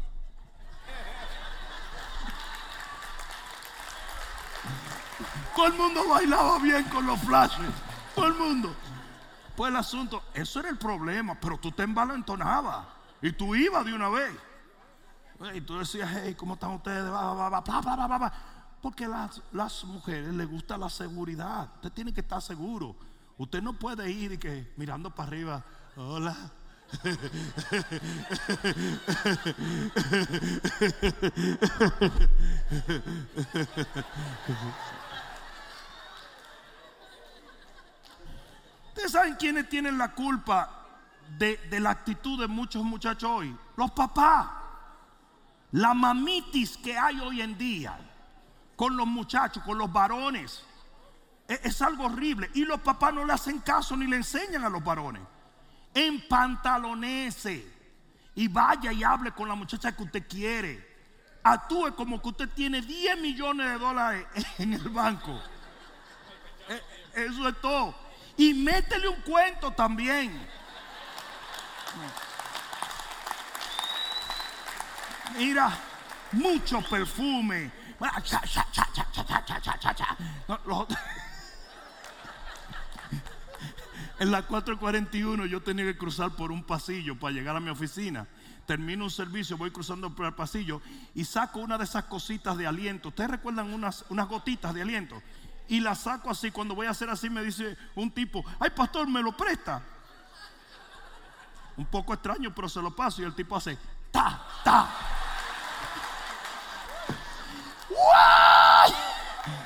Todo 5.55 5.66
el 5.66 5.74
mundo 5.74 6.09
bailaba 6.09 6.59
bien 6.59 6.84
con 6.84 7.07
los 7.07 7.20
flashes. 7.20 7.70
Todo 8.14 8.26
el 8.26 8.34
mundo. 8.34 8.74
Pues 9.57 9.70
el 9.70 9.76
asunto, 9.76 10.22
eso 10.34 10.61
era 10.61 10.68
el 10.68 10.78
problema, 10.78 11.38
pero 11.40 11.59
tú 11.59 11.70
te 11.70 11.84
envalentonabas 11.84 12.86
y 13.22 13.32
tú 13.32 13.55
ibas 13.55 13.84
de 13.84 13.94
una 13.94 14.09
vez. 14.09 14.34
Y 15.55 15.61
tú 15.61 15.78
decías, 15.78 16.11
hey, 16.12 16.34
¿cómo 16.36 16.55
están 16.55 16.72
ustedes? 16.72 17.05
Porque 18.80 19.07
las, 19.07 19.40
las 19.52 19.84
mujeres 19.84 20.34
les 20.34 20.48
gusta 20.48 20.76
la 20.76 20.88
seguridad. 20.88 21.70
Usted 21.76 21.92
tiene 21.92 22.12
que 22.12 22.20
estar 22.20 22.42
seguro. 22.42 22.96
Usted 23.38 23.62
no 23.62 23.74
puede 23.74 24.11
ir 24.11 24.32
y 24.32 24.38
que 24.38 24.72
mirando 24.76 25.14
para 25.14 25.28
arriba, 25.28 25.62
hola. 25.96 26.36
Ustedes 38.95 39.11
saben 39.11 39.34
quiénes 39.34 39.68
tienen 39.68 39.99
la 39.99 40.12
culpa 40.12 40.70
de, 41.36 41.57
de 41.68 41.80
la 41.80 41.90
actitud 41.90 42.40
de 42.40 42.47
muchos 42.47 42.84
muchachos 42.84 43.28
hoy. 43.28 43.56
Los 43.77 43.90
papás. 43.90 44.47
La 45.73 45.94
mamitis 45.94 46.77
que 46.77 46.97
hay 46.97 47.19
hoy 47.19 47.40
en 47.43 47.59
día 47.59 47.98
con 48.77 48.97
los 48.97 49.09
muchachos, 49.09 49.64
con 49.64 49.78
los 49.78 49.93
varones, 49.93 50.62
es, 51.48 51.60
es 51.64 51.82
algo 51.82 52.05
horrible. 52.05 52.48
Y 52.55 52.64
los 52.64 52.81
papás 52.82 53.12
no 53.12 53.24
le 53.24 53.32
hacen 53.32 53.59
caso 53.59 53.97
ni 53.97 54.06
le 54.06 54.14
enseñan 54.14 54.62
a 54.62 54.69
los 54.69 54.85
varones. 54.85 55.23
Empantalonese 55.93 57.66
y 58.36 58.47
vaya 58.47 58.93
y 58.93 59.02
hable 59.02 59.32
con 59.32 59.48
la 59.48 59.56
muchacha 59.56 59.90
que 59.97 60.05
usted 60.05 60.28
quiere. 60.28 60.94
Actúe 61.43 61.97
como 61.97 62.23
que 62.23 62.28
usted 62.28 62.48
tiene 62.51 62.81
10 62.81 63.20
millones 63.20 63.66
de 63.70 63.77
dólares 63.77 64.24
en 64.59 64.73
el 64.74 64.89
banco. 64.89 65.36
Eh, 66.69 66.81
Eso 67.14 67.48
es 67.48 67.60
todo 67.60 68.03
y 68.36 68.55
métele 68.55 69.09
un 69.09 69.20
cuento 69.23 69.70
también. 69.73 70.47
Mira, 75.36 75.77
mucho 76.32 76.81
perfume. 76.82 77.70
En 84.19 84.31
las 84.31 84.44
4:41 84.44 85.47
yo 85.47 85.62
tenía 85.62 85.85
que 85.85 85.97
cruzar 85.97 86.31
por 86.36 86.52
un 86.52 86.65
pasillo 86.65 87.19
para 87.19 87.32
llegar 87.32 87.56
a 87.56 87.61
mi 87.61 87.70
oficina. 87.70 88.27
Termino 88.66 89.05
un 89.05 89.11
servicio, 89.11 89.59
voy 89.59 89.70
cruzando 89.70 90.15
por 90.15 90.27
el 90.27 90.35
pasillo 90.35 90.81
y 91.15 91.24
saco 91.24 91.61
una 91.61 91.77
de 91.77 91.85
esas 91.85 92.05
cositas 92.05 92.56
de 92.56 92.66
aliento. 92.66 93.09
¿Ustedes 93.09 93.31
recuerdan 93.31 93.73
unas, 93.74 94.05
unas 94.09 94.28
gotitas 94.28 94.73
de 94.73 94.82
aliento? 94.82 95.20
Y 95.69 95.81
las 95.81 96.01
saco 96.01 96.31
así. 96.31 96.51
Cuando 96.51 96.74
voy 96.74 96.86
a 96.86 96.91
hacer 96.91 97.09
así 97.09 97.31
me 97.31 97.43
dice 97.43 97.77
un 97.95 98.11
tipo, 98.11 98.45
ay 98.61 98.70
pastor, 98.70 99.09
¿me 99.09 99.23
lo 99.23 99.32
presta? 99.32 99.82
Un 101.77 101.86
poco 101.86 102.15
extraño, 102.15 102.55
pero 102.55 102.69
se 102.69 102.81
lo 102.81 102.95
paso 102.95 103.23
y 103.23 103.24
el 103.24 103.35
tipo 103.35 103.57
hace, 103.57 103.77
ta, 104.11 104.47
ta. 104.62 104.89
¡Guay! 107.89 108.93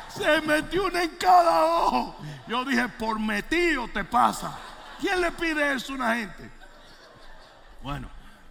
Se 0.08 0.40
metió 0.40 0.86
una 0.86 1.02
en 1.02 1.16
cada 1.16 1.64
ojo. 1.64 2.16
Yo 2.46 2.64
dije, 2.64 2.88
por 2.88 3.18
metido 3.18 3.88
te 3.88 4.04
pasa. 4.04 4.56
¿Quién 5.00 5.20
le 5.20 5.30
pide 5.32 5.74
eso 5.74 5.92
a 5.92 5.96
una 5.96 6.14
gente? 6.16 6.50
Bueno, 7.82 8.08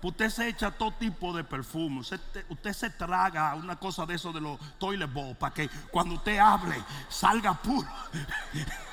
Usted 0.07 0.29
se 0.29 0.47
echa 0.47 0.71
todo 0.71 0.93
tipo 0.93 1.35
de 1.35 1.43
perfume. 1.43 1.99
Usted, 1.99 2.71
se 2.71 2.89
traga 2.91 3.53
una 3.55 3.75
cosa 3.75 4.05
de 4.05 4.15
eso 4.15 4.31
de 4.31 4.39
los 4.39 4.57
toilet 4.79 5.11
bowl 5.11 5.35
para 5.35 5.53
que 5.53 5.69
cuando 5.91 6.15
usted 6.15 6.37
hable 6.37 6.81
salga 7.09 7.53
puro. 7.53 7.89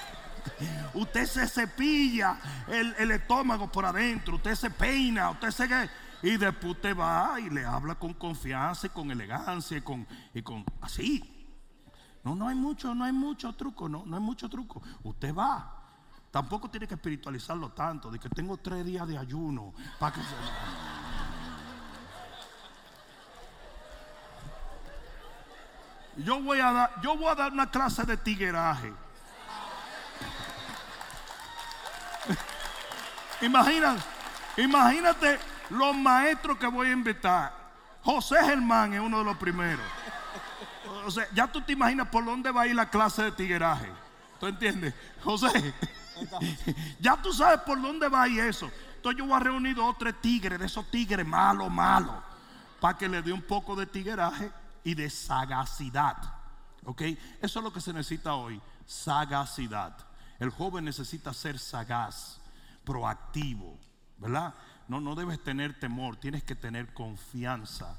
Usted 0.95 1.27
se 1.27 1.47
cepilla 1.47 2.37
el, 2.67 2.97
el 2.99 3.13
estómago 3.13 3.71
por 3.71 3.87
adentro. 3.87 4.35
Usted 4.35 4.57
se 4.57 4.71
peina. 4.71 5.31
Usted 5.31 5.53
se. 5.53 5.91
Y 6.25 6.37
después 6.37 6.75
usted 6.75 6.97
va 6.97 7.39
y 7.39 7.49
le 7.49 7.65
habla 7.65 7.95
con 7.95 8.15
confianza 8.15 8.89
y 8.89 8.91
con 8.91 9.09
elegancia 9.13 9.77
y 9.77 9.83
con, 9.83 10.05
y 10.35 10.43
con 10.43 10.65
así. 10.81 11.23
No, 12.25 12.35
no 12.35 12.49
hay 12.49 12.57
mucho, 12.57 12.93
no 12.93 13.05
hay 13.05 13.13
mucho 13.13 13.53
truco, 13.53 13.89
no, 13.89 14.03
no 14.05 14.17
hay 14.17 14.23
mucho 14.23 14.49
truco. 14.49 14.83
Usted 15.05 15.33
va. 15.33 15.81
Tampoco 16.33 16.69
tiene 16.69 16.89
que 16.89 16.95
espiritualizarlo 16.95 17.71
tanto, 17.71 18.11
de 18.11 18.19
que 18.19 18.29
tengo 18.29 18.57
tres 18.57 18.85
días 18.85 19.07
de 19.07 19.17
ayuno 19.17 19.73
para 20.01 20.17
que 20.17 20.21
se... 20.21 20.94
Yo 26.17 26.41
voy 26.41 26.61
a 26.61 26.73
dar, 26.73 27.01
yo 27.03 27.17
voy 27.17 27.29
a 27.29 27.35
dar 27.35 27.53
una 27.53 27.71
clase 27.71 28.05
de 28.05 28.17
tigueraje. 28.17 28.93
Imagina, 33.41 33.97
imagínate 34.57 35.39
los 35.71 35.97
maestros 35.97 36.57
que 36.57 36.67
voy 36.67 36.89
a 36.89 36.93
invitar. 36.93 37.53
José 38.03 38.37
Germán 38.45 38.95
es 38.95 39.01
uno 39.01 39.19
de 39.19 39.25
los 39.25 39.37
primeros. 39.37 39.85
O 41.05 41.11
sea, 41.11 41.27
ya 41.35 41.47
tú 41.47 41.61
te 41.61 41.73
imaginas 41.73 42.09
por 42.09 42.25
dónde 42.25 42.51
va 42.53 42.63
a 42.63 42.67
ir 42.67 42.75
la 42.77 42.89
clase 42.89 43.25
de 43.25 43.33
tigueraje. 43.33 43.91
¿Tú 44.39 44.47
entiendes? 44.47 44.95
José, 45.23 45.75
ya 47.01 47.17
tú 47.17 47.33
sabes 47.33 47.61
por 47.61 47.81
dónde 47.81 48.09
va 48.09 48.23
a 48.23 48.29
ir 48.29 48.41
eso. 48.41 48.71
Entonces 48.97 49.19
yo 49.19 49.27
voy 49.27 49.37
a 49.37 49.41
reunir 49.41 49.75
dos 49.75 49.95
o 49.95 49.97
tres 49.99 50.15
tigres, 50.21 50.59
de 50.59 50.67
esos 50.67 50.89
tigres 50.91 51.27
malos, 51.27 51.71
malos, 51.71 52.15
para 52.81 52.97
que 52.97 53.09
le 53.09 53.21
dé 53.21 53.33
un 53.33 53.43
poco 53.43 53.75
de 53.75 53.87
tigueraje 53.87 54.51
y 54.85 54.95
de 54.95 55.11
sagacidad. 55.11 56.17
¿Ok? 56.85 57.03
Eso 57.41 57.59
es 57.59 57.65
lo 57.65 57.73
que 57.73 57.81
se 57.81 57.93
necesita 57.93 58.35
hoy, 58.35 58.61
sagacidad. 58.87 59.97
El 60.39 60.51
joven 60.51 60.85
necesita 60.85 61.33
ser 61.33 61.59
sagaz, 61.59 62.41
proactivo, 62.85 63.79
¿verdad? 64.19 64.55
No, 64.89 65.01
no 65.01 65.15
debes 65.15 65.43
tener 65.43 65.79
temor, 65.81 66.17
tienes 66.17 66.45
que 66.45 66.55
tener 66.55 66.93
confianza 66.93 67.99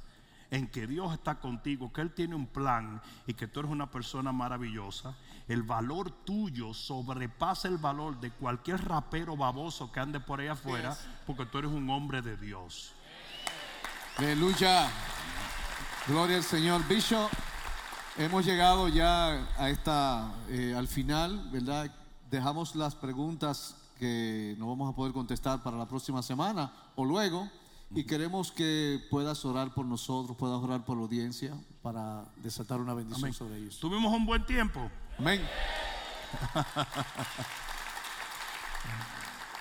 en 0.51 0.67
que 0.67 0.87
Dios 0.87 1.13
está 1.13 1.35
contigo, 1.35 1.91
que 1.91 2.01
Él 2.01 2.13
tiene 2.13 2.35
un 2.35 2.47
plan 2.47 3.01
y 3.25 3.33
que 3.33 3.47
tú 3.47 3.61
eres 3.61 3.71
una 3.71 3.89
persona 3.89 4.31
maravillosa, 4.31 5.15
el 5.47 5.63
valor 5.63 6.11
tuyo 6.11 6.73
sobrepasa 6.73 7.67
el 7.67 7.77
valor 7.77 8.19
de 8.19 8.31
cualquier 8.31 8.83
rapero 8.85 9.35
baboso 9.35 9.91
que 9.91 9.99
ande 9.99 10.19
por 10.19 10.39
ahí 10.39 10.47
afuera, 10.47 10.95
porque 11.25 11.45
tú 11.45 11.57
eres 11.57 11.71
un 11.71 11.89
hombre 11.89 12.21
de 12.21 12.37
Dios. 12.37 12.93
Aleluya. 14.17 14.89
Gloria 16.07 16.37
al 16.37 16.43
Señor. 16.43 16.87
Bishop, 16.87 17.31
hemos 18.17 18.45
llegado 18.45 18.87
ya 18.89 19.43
a 19.57 19.71
esta, 19.71 20.31
eh, 20.49 20.75
al 20.77 20.87
final, 20.87 21.49
¿verdad? 21.51 21.89
Dejamos 22.29 22.75
las 22.75 22.93
preguntas 22.93 23.75
que 23.97 24.55
no 24.59 24.67
vamos 24.67 24.93
a 24.93 24.95
poder 24.95 25.13
contestar 25.13 25.63
para 25.63 25.77
la 25.77 25.87
próxima 25.87 26.21
semana 26.21 26.71
o 26.95 27.05
luego. 27.05 27.49
Y 27.89 28.03
queremos 28.03 28.51
que 28.51 29.03
puedas 29.09 29.43
orar 29.45 29.73
por 29.73 29.87
nosotros, 29.87 30.37
puedas 30.37 30.61
orar 30.61 30.85
por 30.85 30.95
la 30.95 31.03
audiencia 31.03 31.55
para 31.81 32.25
desatar 32.37 32.79
una 32.79 32.93
bendición 32.93 33.33
sobre 33.33 33.57
ellos. 33.57 33.79
Tuvimos 33.79 34.13
un 34.13 34.27
buen 34.27 34.45
tiempo. 34.45 34.91
Amén. 35.17 35.41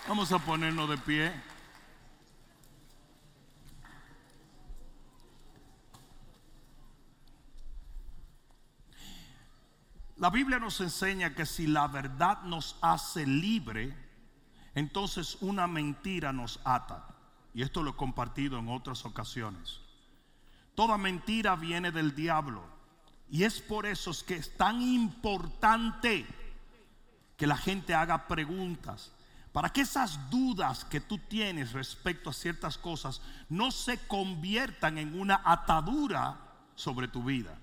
Vamos 0.06 0.30
a 0.30 0.38
ponernos 0.38 0.90
de 0.90 0.98
pie. 0.98 1.53
La 10.16 10.30
Biblia 10.30 10.58
nos 10.58 10.80
enseña 10.80 11.34
que 11.34 11.44
si 11.44 11.66
la 11.66 11.88
verdad 11.88 12.42
nos 12.42 12.76
hace 12.80 13.26
libre, 13.26 13.96
entonces 14.74 15.38
una 15.40 15.66
mentira 15.66 16.32
nos 16.32 16.60
ata. 16.64 17.08
Y 17.52 17.62
esto 17.62 17.82
lo 17.82 17.90
he 17.90 17.96
compartido 17.96 18.58
en 18.58 18.68
otras 18.68 19.04
ocasiones. 19.04 19.80
Toda 20.74 20.98
mentira 20.98 21.56
viene 21.56 21.90
del 21.90 22.14
diablo. 22.14 22.62
Y 23.28 23.44
es 23.44 23.60
por 23.60 23.86
eso 23.86 24.12
que 24.26 24.36
es 24.36 24.56
tan 24.56 24.82
importante 24.82 26.26
que 27.36 27.46
la 27.46 27.56
gente 27.56 27.94
haga 27.94 28.28
preguntas. 28.28 29.12
Para 29.52 29.70
que 29.70 29.82
esas 29.82 30.30
dudas 30.30 30.84
que 30.84 31.00
tú 31.00 31.18
tienes 31.18 31.72
respecto 31.72 32.30
a 32.30 32.32
ciertas 32.32 32.76
cosas 32.76 33.20
no 33.48 33.70
se 33.70 33.98
conviertan 34.06 34.98
en 34.98 35.18
una 35.18 35.40
atadura 35.44 36.38
sobre 36.74 37.06
tu 37.08 37.22
vida. 37.22 37.56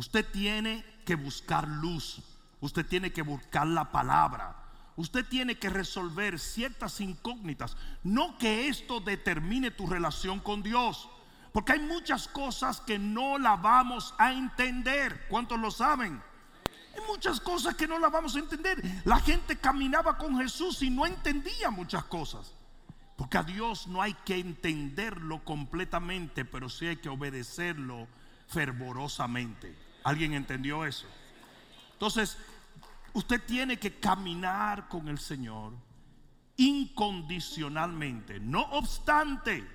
Usted 0.00 0.24
tiene 0.32 0.82
que 1.04 1.14
buscar 1.14 1.68
luz. 1.68 2.22
Usted 2.62 2.86
tiene 2.86 3.12
que 3.12 3.20
buscar 3.20 3.66
la 3.66 3.92
palabra. 3.92 4.56
Usted 4.96 5.26
tiene 5.26 5.58
que 5.58 5.68
resolver 5.68 6.38
ciertas 6.38 7.02
incógnitas. 7.02 7.76
No 8.02 8.38
que 8.38 8.68
esto 8.68 9.00
determine 9.00 9.70
tu 9.70 9.86
relación 9.86 10.40
con 10.40 10.62
Dios. 10.62 11.10
Porque 11.52 11.72
hay 11.72 11.80
muchas 11.80 12.28
cosas 12.28 12.80
que 12.80 12.98
no 12.98 13.36
la 13.38 13.56
vamos 13.56 14.14
a 14.16 14.32
entender. 14.32 15.26
¿Cuántos 15.28 15.60
lo 15.60 15.70
saben? 15.70 16.22
Hay 16.94 17.06
muchas 17.06 17.38
cosas 17.38 17.74
que 17.74 17.86
no 17.86 17.98
la 17.98 18.08
vamos 18.08 18.36
a 18.36 18.38
entender. 18.38 18.82
La 19.04 19.20
gente 19.20 19.58
caminaba 19.58 20.16
con 20.16 20.38
Jesús 20.38 20.80
y 20.80 20.88
no 20.88 21.04
entendía 21.04 21.70
muchas 21.70 22.04
cosas. 22.04 22.54
Porque 23.18 23.36
a 23.36 23.42
Dios 23.42 23.86
no 23.86 24.00
hay 24.00 24.14
que 24.24 24.38
entenderlo 24.38 25.44
completamente, 25.44 26.46
pero 26.46 26.70
sí 26.70 26.86
hay 26.86 26.96
que 26.96 27.10
obedecerlo 27.10 28.08
fervorosamente. 28.48 29.89
¿Alguien 30.04 30.34
entendió 30.34 30.84
eso? 30.84 31.06
Entonces, 31.92 32.38
usted 33.12 33.42
tiene 33.44 33.78
que 33.78 33.98
caminar 33.98 34.88
con 34.88 35.08
el 35.08 35.18
Señor 35.18 35.72
incondicionalmente. 36.56 38.38
No 38.40 38.62
obstante, 38.72 39.66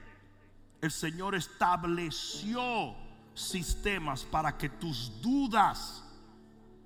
el 0.82 0.92
Señor 0.92 1.36
estableció 1.36 2.96
sistemas 3.34 4.24
para 4.24 4.58
que 4.58 4.70
tus 4.70 5.22
dudas 5.22 6.04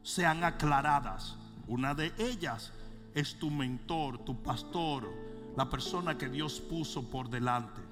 sean 0.04 0.44
aclaradas. 0.44 1.36
Una 1.68 1.94
de 1.94 2.14
ellas 2.18 2.72
es 3.14 3.38
tu 3.38 3.52
mentor, 3.52 4.20
tu 4.20 4.42
pastor, 4.42 5.10
la 5.56 5.70
persona 5.70 6.18
que 6.18 6.30
Dios 6.30 6.60
puso 6.60 7.10
por 7.10 7.30
delante. 7.30 7.89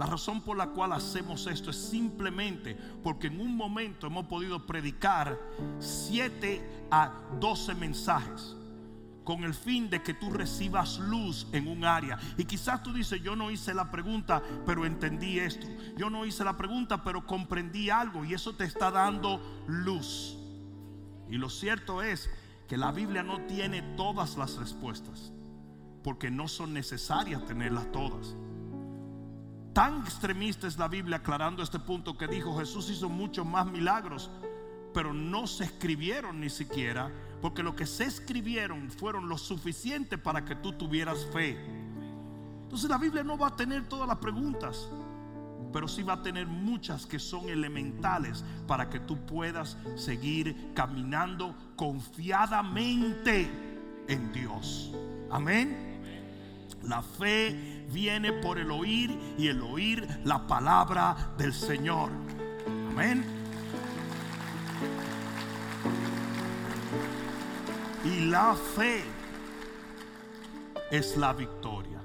La 0.00 0.06
razón 0.06 0.40
por 0.40 0.56
la 0.56 0.68
cual 0.68 0.94
hacemos 0.94 1.46
esto 1.46 1.68
es 1.68 1.76
simplemente 1.76 2.74
porque 3.02 3.26
en 3.26 3.38
un 3.38 3.54
momento 3.54 4.06
hemos 4.06 4.24
podido 4.24 4.64
predicar 4.64 5.38
7 5.78 6.86
a 6.90 7.12
12 7.38 7.74
mensajes 7.74 8.56
con 9.24 9.44
el 9.44 9.52
fin 9.52 9.90
de 9.90 10.02
que 10.02 10.14
tú 10.14 10.30
recibas 10.30 10.98
luz 11.00 11.46
en 11.52 11.68
un 11.68 11.84
área. 11.84 12.18
Y 12.38 12.46
quizás 12.46 12.82
tú 12.82 12.94
dices, 12.94 13.22
yo 13.22 13.36
no 13.36 13.50
hice 13.50 13.74
la 13.74 13.90
pregunta, 13.90 14.42
pero 14.64 14.86
entendí 14.86 15.38
esto. 15.38 15.66
Yo 15.98 16.08
no 16.08 16.24
hice 16.24 16.44
la 16.44 16.56
pregunta, 16.56 17.04
pero 17.04 17.26
comprendí 17.26 17.90
algo 17.90 18.24
y 18.24 18.32
eso 18.32 18.54
te 18.54 18.64
está 18.64 18.90
dando 18.90 19.62
luz. 19.66 20.38
Y 21.28 21.36
lo 21.36 21.50
cierto 21.50 22.02
es 22.02 22.30
que 22.68 22.78
la 22.78 22.90
Biblia 22.90 23.22
no 23.22 23.42
tiene 23.42 23.82
todas 23.98 24.38
las 24.38 24.56
respuestas, 24.56 25.30
porque 26.02 26.30
no 26.30 26.48
son 26.48 26.72
necesarias 26.72 27.44
tenerlas 27.44 27.92
todas. 27.92 28.34
Tan 29.80 30.02
extremista 30.02 30.66
es 30.66 30.76
la 30.76 30.88
Biblia 30.88 31.16
aclarando 31.16 31.62
este 31.62 31.78
punto 31.78 32.18
que 32.18 32.26
dijo 32.26 32.54
Jesús 32.58 32.90
hizo 32.90 33.08
muchos 33.08 33.46
más 33.46 33.64
milagros, 33.64 34.30
pero 34.92 35.14
no 35.14 35.46
se 35.46 35.64
escribieron 35.64 36.38
ni 36.38 36.50
siquiera, 36.50 37.10
porque 37.40 37.62
lo 37.62 37.74
que 37.74 37.86
se 37.86 38.04
escribieron 38.04 38.90
fueron 38.90 39.26
lo 39.26 39.38
suficiente 39.38 40.18
para 40.18 40.44
que 40.44 40.54
tú 40.54 40.74
tuvieras 40.74 41.26
fe. 41.32 41.56
Entonces 42.64 42.90
la 42.90 42.98
Biblia 42.98 43.24
no 43.24 43.38
va 43.38 43.46
a 43.46 43.56
tener 43.56 43.88
todas 43.88 44.06
las 44.06 44.18
preguntas, 44.18 44.86
pero 45.72 45.88
sí 45.88 46.02
va 46.02 46.12
a 46.12 46.22
tener 46.22 46.46
muchas 46.46 47.06
que 47.06 47.18
son 47.18 47.48
elementales 47.48 48.44
para 48.66 48.90
que 48.90 49.00
tú 49.00 49.16
puedas 49.24 49.78
seguir 49.96 50.74
caminando 50.74 51.56
confiadamente 51.76 53.50
en 54.08 54.30
Dios. 54.30 54.92
Amén. 55.30 56.02
La 56.82 57.00
fe 57.00 57.79
viene 57.92 58.32
por 58.32 58.58
el 58.58 58.70
oír 58.70 59.18
y 59.38 59.48
el 59.48 59.62
oír 59.62 60.06
la 60.24 60.46
palabra 60.46 61.32
del 61.36 61.52
Señor. 61.52 62.10
Amén. 62.90 63.24
Y 68.04 68.26
la 68.26 68.54
fe 68.54 69.04
es 70.90 71.16
la 71.16 71.32
victoria. 71.32 72.00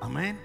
Amén. 0.00 0.38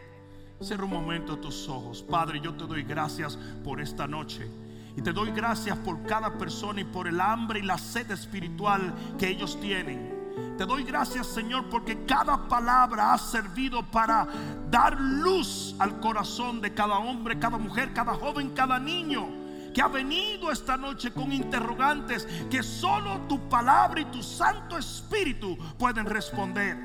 Cierra 0.61 0.83
un 0.83 0.91
momento 0.91 1.37
tus 1.37 1.69
ojos. 1.69 2.03
Padre, 2.03 2.41
yo 2.41 2.53
te 2.53 2.65
doy 2.65 2.83
gracias 2.83 3.37
por 3.63 3.79
esta 3.79 4.07
noche. 4.07 4.49
Y 4.97 5.01
te 5.01 5.13
doy 5.13 5.31
gracias 5.31 5.77
por 5.77 6.03
cada 6.03 6.37
persona 6.37 6.81
y 6.81 6.83
por 6.83 7.07
el 7.07 7.21
hambre 7.21 7.59
y 7.59 7.63
la 7.63 7.77
sed 7.77 8.11
espiritual 8.11 8.93
que 9.17 9.29
ellos 9.29 9.59
tienen 9.61 10.18
Te 10.59 10.65
doy 10.65 10.83
gracias, 10.83 11.27
Señor, 11.27 11.69
porque 11.69 12.03
cada 12.03 12.49
palabra 12.49 13.13
ha 13.13 13.17
servido 13.17 13.81
para 13.81 14.27
dar 14.69 14.99
luz 14.99 15.73
al 15.79 16.01
corazón 16.01 16.59
de 16.59 16.73
cada 16.73 16.97
hombre, 16.97 17.39
cada 17.39 17.57
mujer, 17.57 17.93
cada 17.93 18.13
joven, 18.13 18.49
cada 18.49 18.77
niño 18.77 19.29
que 19.73 19.81
ha 19.81 19.87
venido 19.87 20.51
esta 20.51 20.75
noche 20.75 21.13
con 21.13 21.31
interrogantes 21.31 22.27
que 22.51 22.61
solo 22.61 23.21
tu 23.29 23.39
palabra 23.47 24.01
y 24.01 24.05
tu 24.11 24.21
Santo 24.21 24.77
Espíritu 24.77 25.57
pueden 25.77 26.05
responder. 26.05 26.77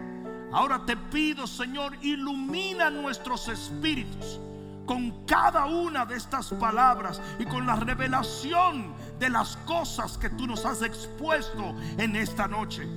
Ahora 0.52 0.86
te 0.86 0.96
pido, 0.96 1.44
Señor, 1.48 1.96
ilumina 2.00 2.90
nuestros 2.90 3.48
espíritus 3.48 4.38
con 4.86 5.26
cada 5.26 5.66
una 5.66 6.06
de 6.06 6.14
estas 6.14 6.50
palabras 6.50 7.20
y 7.40 7.44
con 7.44 7.66
la 7.66 7.74
revelación 7.74 8.94
de 9.18 9.30
las 9.30 9.56
cosas 9.66 10.16
que 10.16 10.30
tú 10.30 10.46
nos 10.46 10.64
has 10.64 10.80
expuesto 10.82 11.74
en 11.98 12.14
esta 12.14 12.46
noche. 12.46 12.88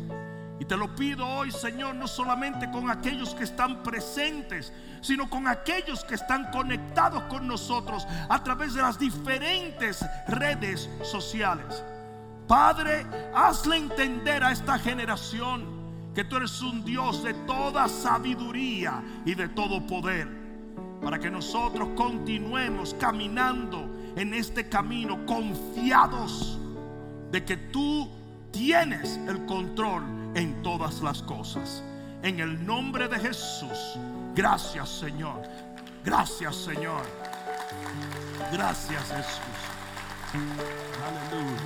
Y 0.59 0.65
te 0.65 0.75
lo 0.75 0.95
pido 0.95 1.27
hoy, 1.27 1.51
Señor, 1.51 1.95
no 1.95 2.07
solamente 2.07 2.69
con 2.71 2.89
aquellos 2.89 3.35
que 3.35 3.43
están 3.43 3.83
presentes, 3.83 4.73
sino 5.01 5.29
con 5.29 5.47
aquellos 5.47 6.03
que 6.03 6.15
están 6.15 6.49
conectados 6.51 7.23
con 7.23 7.47
nosotros 7.47 8.07
a 8.27 8.43
través 8.43 8.73
de 8.73 8.81
las 8.81 8.97
diferentes 8.97 10.03
redes 10.27 10.89
sociales. 11.03 11.83
Padre, 12.47 13.05
hazle 13.35 13.77
entender 13.77 14.43
a 14.43 14.51
esta 14.51 14.79
generación 14.79 15.77
que 16.15 16.23
tú 16.23 16.37
eres 16.37 16.61
un 16.61 16.83
Dios 16.83 17.23
de 17.23 17.35
toda 17.45 17.87
sabiduría 17.87 19.03
y 19.25 19.35
de 19.35 19.49
todo 19.49 19.85
poder, 19.85 20.27
para 21.03 21.19
que 21.19 21.29
nosotros 21.29 21.89
continuemos 21.95 22.95
caminando 22.95 23.87
en 24.15 24.33
este 24.33 24.67
camino 24.67 25.23
confiados 25.27 26.57
de 27.31 27.45
que 27.45 27.57
tú 27.57 28.09
tienes 28.51 29.19
el 29.27 29.45
control 29.45 30.16
en 30.37 30.61
todas 30.61 31.01
las 31.01 31.23
cosas. 31.23 31.83
En 32.21 32.39
el 32.39 32.63
nombre 32.63 33.07
de 33.07 33.19
Jesús, 33.19 33.97
gracias 34.35 34.87
Señor. 34.87 35.41
Gracias 36.05 36.55
Señor. 36.55 37.01
Gracias 38.53 39.03
Jesús. 39.03 39.41
Aleluya. 41.07 41.57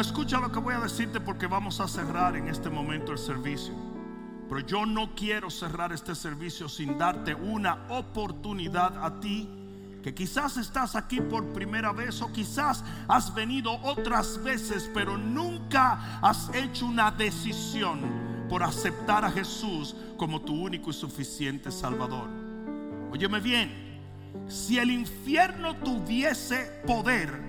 Escucha 0.00 0.40
lo 0.40 0.50
que 0.50 0.60
voy 0.60 0.74
a 0.74 0.80
decirte 0.80 1.20
porque 1.20 1.46
vamos 1.46 1.80
a 1.80 1.88
cerrar 1.88 2.34
en 2.36 2.48
este 2.48 2.70
momento 2.70 3.12
el 3.12 3.18
servicio. 3.18 3.74
Pero 4.48 4.60
yo 4.60 4.86
no 4.86 5.14
quiero 5.14 5.50
cerrar 5.50 5.92
este 5.92 6.14
servicio 6.14 6.70
sin 6.70 6.96
darte 6.96 7.34
una 7.34 7.84
oportunidad 7.90 9.04
a 9.04 9.20
ti 9.20 9.57
que 10.02 10.14
quizás 10.14 10.56
estás 10.56 10.94
aquí 10.94 11.20
por 11.20 11.44
primera 11.52 11.92
vez 11.92 12.22
o 12.22 12.32
quizás 12.32 12.84
has 13.08 13.34
venido 13.34 13.72
otras 13.82 14.42
veces, 14.42 14.90
pero 14.94 15.18
nunca 15.18 16.18
has 16.20 16.50
hecho 16.54 16.86
una 16.86 17.10
decisión 17.10 18.00
por 18.48 18.62
aceptar 18.62 19.24
a 19.24 19.30
Jesús 19.30 19.94
como 20.16 20.40
tu 20.40 20.54
único 20.54 20.90
y 20.90 20.94
suficiente 20.94 21.70
Salvador. 21.70 22.28
Óyeme 23.10 23.40
bien, 23.40 23.70
si 24.48 24.78
el 24.78 24.90
infierno 24.90 25.76
tuviese 25.76 26.82
poder, 26.86 27.48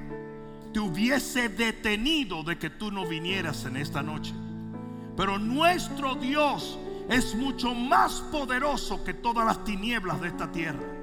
te 0.73 0.79
hubiese 0.79 1.49
detenido 1.49 2.43
de 2.43 2.57
que 2.57 2.69
tú 2.69 2.91
no 2.91 3.07
vinieras 3.07 3.65
en 3.65 3.77
esta 3.77 4.03
noche. 4.03 4.33
Pero 5.15 5.37
nuestro 5.39 6.15
Dios 6.15 6.77
es 7.09 7.35
mucho 7.35 7.73
más 7.73 8.21
poderoso 8.31 9.03
que 9.03 9.13
todas 9.13 9.45
las 9.45 9.63
tinieblas 9.63 10.21
de 10.21 10.27
esta 10.27 10.51
tierra. 10.51 10.98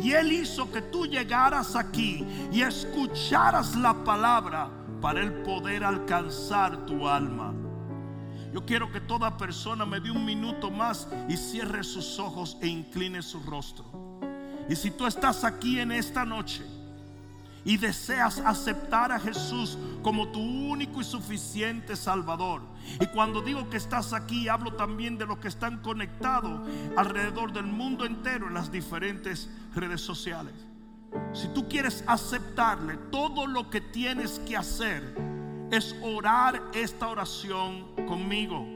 Y 0.00 0.12
Él 0.12 0.32
hizo 0.32 0.70
que 0.70 0.82
tú 0.82 1.06
llegaras 1.06 1.74
aquí 1.74 2.24
y 2.52 2.62
escucharas 2.62 3.74
la 3.76 3.92
palabra 4.04 4.70
para 5.00 5.20
el 5.20 5.32
poder 5.42 5.84
alcanzar 5.84 6.86
tu 6.86 7.08
alma. 7.08 7.52
Yo 8.52 8.64
quiero 8.64 8.90
que 8.90 9.00
toda 9.00 9.36
persona 9.36 9.84
me 9.84 10.00
dé 10.00 10.10
un 10.10 10.24
minuto 10.24 10.70
más 10.70 11.08
y 11.28 11.36
cierre 11.36 11.84
sus 11.84 12.18
ojos 12.18 12.56
e 12.60 12.68
incline 12.68 13.22
su 13.22 13.40
rostro. 13.40 13.84
Y 14.68 14.76
si 14.76 14.90
tú 14.90 15.06
estás 15.06 15.44
aquí 15.44 15.80
en 15.80 15.92
esta 15.92 16.24
noche 16.24 16.62
y 17.64 17.76
deseas 17.76 18.38
aceptar 18.38 19.12
a 19.12 19.20
Jesús 19.20 19.78
como 20.02 20.28
tu 20.28 20.40
único 20.40 21.00
y 21.00 21.04
suficiente 21.04 21.96
Salvador, 21.96 22.62
y 23.00 23.06
cuando 23.06 23.42
digo 23.42 23.68
que 23.70 23.76
estás 23.76 24.12
aquí, 24.12 24.48
hablo 24.48 24.74
también 24.74 25.18
de 25.18 25.26
los 25.26 25.38
que 25.38 25.48
están 25.48 25.78
conectados 25.78 26.68
alrededor 26.96 27.52
del 27.52 27.66
mundo 27.66 28.04
entero 28.04 28.48
en 28.48 28.54
las 28.54 28.70
diferentes 28.70 29.50
redes 29.74 30.00
sociales. 30.00 30.54
Si 31.32 31.48
tú 31.48 31.68
quieres 31.68 32.04
aceptarle, 32.06 32.96
todo 33.10 33.46
lo 33.46 33.70
que 33.70 33.80
tienes 33.80 34.38
que 34.40 34.56
hacer 34.56 35.16
es 35.70 35.94
orar 36.02 36.62
esta 36.74 37.08
oración 37.08 37.94
conmigo. 38.06 38.66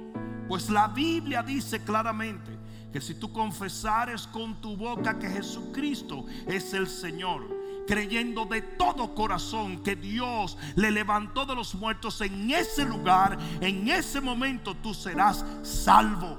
Pues 0.48 0.68
la 0.70 0.88
Biblia 0.88 1.42
dice 1.42 1.82
claramente 1.82 2.58
que 2.92 3.00
si 3.00 3.14
tú 3.14 3.32
confesares 3.32 4.26
con 4.26 4.60
tu 4.60 4.76
boca 4.76 5.18
que 5.18 5.28
Jesucristo 5.28 6.26
es 6.46 6.74
el 6.74 6.88
Señor, 6.88 7.61
creyendo 7.86 8.44
de 8.44 8.62
todo 8.62 9.14
corazón 9.14 9.82
que 9.82 9.96
Dios 9.96 10.56
le 10.76 10.90
levantó 10.90 11.46
de 11.46 11.54
los 11.54 11.74
muertos 11.74 12.20
en 12.20 12.50
ese 12.50 12.84
lugar, 12.84 13.38
en 13.60 13.88
ese 13.88 14.20
momento 14.20 14.74
tú 14.74 14.94
serás 14.94 15.44
salvo. 15.62 16.38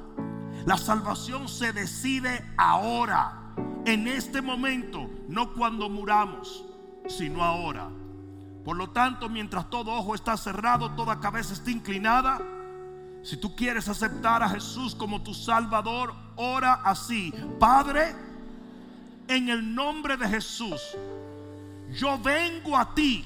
La 0.65 0.77
salvación 0.77 1.47
se 1.47 1.73
decide 1.73 2.45
ahora, 2.57 3.53
en 3.85 4.07
este 4.07 4.41
momento, 4.41 5.09
no 5.27 5.53
cuando 5.53 5.89
muramos, 5.89 6.65
sino 7.07 7.43
ahora. 7.43 7.89
Por 8.63 8.77
lo 8.77 8.91
tanto, 8.91 9.27
mientras 9.27 9.69
todo 9.69 9.91
ojo 9.91 10.15
está 10.15 10.37
cerrado, 10.37 10.91
toda 10.91 11.19
cabeza 11.19 11.53
está 11.53 11.69
inclinada, 11.69 12.39
si 13.23 13.37
tú 13.37 13.55
quieres 13.55 13.87
aceptar 13.87 14.43
a 14.43 14.49
Jesús 14.49 14.95
como 14.95 15.23
tu 15.23 15.33
Salvador, 15.33 16.13
ora 16.35 16.73
así. 16.83 17.33
Padre, 17.57 18.13
en 19.35 19.49
el 19.49 19.73
nombre 19.73 20.17
de 20.17 20.27
Jesús, 20.27 20.81
yo 21.91 22.17
vengo 22.17 22.77
a 22.77 22.93
ti 22.93 23.25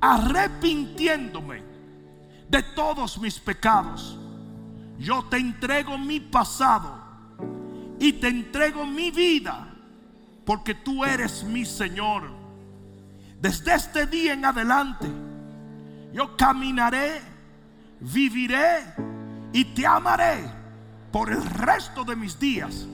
arrepintiéndome 0.00 1.62
de 2.48 2.62
todos 2.74 3.18
mis 3.18 3.38
pecados. 3.38 4.18
Yo 4.98 5.24
te 5.24 5.38
entrego 5.38 5.96
mi 5.98 6.20
pasado 6.20 7.00
y 7.98 8.12
te 8.12 8.28
entrego 8.28 8.84
mi 8.84 9.10
vida 9.10 9.68
porque 10.44 10.74
tú 10.74 11.04
eres 11.04 11.44
mi 11.44 11.64
Señor. 11.64 12.30
Desde 13.40 13.74
este 13.74 14.06
día 14.06 14.34
en 14.34 14.44
adelante, 14.44 15.08
yo 16.12 16.36
caminaré, 16.36 17.20
viviré 18.00 18.94
y 19.52 19.64
te 19.64 19.86
amaré 19.86 20.44
por 21.10 21.30
el 21.30 21.44
resto 21.44 22.04
de 22.04 22.16
mis 22.16 22.38
días 22.38 22.86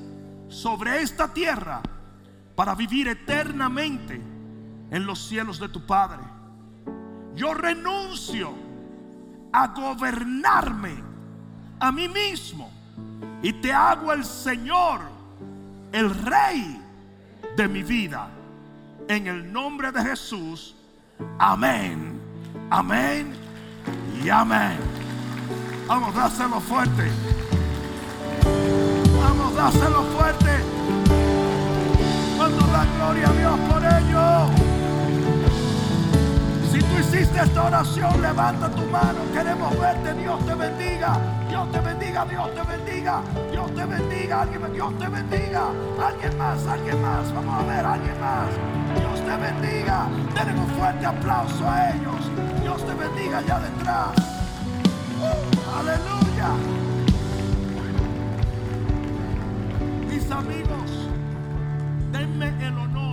sobre 0.48 1.02
esta 1.02 1.32
tierra 1.32 1.82
para 2.59 2.74
vivir 2.74 3.06
eternamente 3.06 4.20
en 4.90 5.06
los 5.06 5.28
cielos 5.28 5.60
de 5.60 5.68
tu 5.68 5.86
Padre. 5.86 6.18
Yo 7.36 7.55
renuncio 7.55 8.52
a 9.52 9.68
gobernarme 9.68 10.97
a 11.78 11.93
mí 11.93 12.09
mismo 12.09 12.68
y 13.44 13.52
te 13.52 13.72
hago 13.72 14.12
el 14.12 14.24
Señor, 14.24 15.02
el 15.93 16.12
Rey 16.12 16.82
de 17.56 17.68
mi 17.68 17.85
vida. 17.85 18.28
En 19.06 19.28
el 19.28 19.52
nombre 19.52 19.93
de 19.93 20.02
Jesús, 20.02 20.74
amén, 21.39 22.20
amén 22.70 23.35
y 24.20 24.28
amén. 24.30 24.78
Vamos, 25.86 26.16
hacerlo 26.16 26.59
fuerte. 26.59 27.09
Vamos, 29.16 29.56
hacerlo 29.56 30.02
fuerte. 30.06 30.77
Cuando 32.48 32.72
da 32.72 32.84
gloria 32.96 33.28
a 33.28 33.32
Dios 33.32 33.58
por 33.68 33.84
ello 33.84 34.78
hiciste 37.00 37.40
esta 37.40 37.64
oración, 37.64 38.20
levanta 38.20 38.70
tu 38.70 38.82
mano. 38.86 39.20
Queremos 39.32 39.78
verte. 39.78 40.14
Dios 40.14 40.44
te 40.44 40.54
bendiga. 40.54 41.18
Dios 41.48 41.72
te 41.72 41.80
bendiga. 41.80 42.24
Dios 42.24 42.54
te 42.54 42.62
bendiga. 42.62 43.22
Dios 43.50 43.74
te 43.74 43.84
bendiga. 43.84 44.42
Alguien, 44.42 44.72
Dios 44.72 44.98
te 44.98 45.08
bendiga. 45.08 45.62
Alguien 46.04 46.38
más, 46.38 46.66
alguien 46.66 47.02
más. 47.02 47.32
Vamos 47.32 47.54
a 47.54 47.66
ver, 47.66 47.86
alguien 47.86 48.20
más. 48.20 48.48
Dios 48.98 49.20
te 49.24 49.36
bendiga. 49.36 50.06
Denle 50.34 50.60
un 50.60 50.68
fuerte 50.68 51.06
aplauso 51.06 51.68
a 51.68 51.90
ellos. 51.90 52.30
Dios 52.62 52.86
te 52.86 52.94
bendiga 52.94 53.38
allá 53.38 53.60
detrás. 53.60 54.16
Uh, 55.20 55.78
aleluya. 55.80 56.50
Mis 60.08 60.30
amigos, 60.30 61.07
denme 62.12 62.66
el 62.66 62.76
honor 62.78 63.09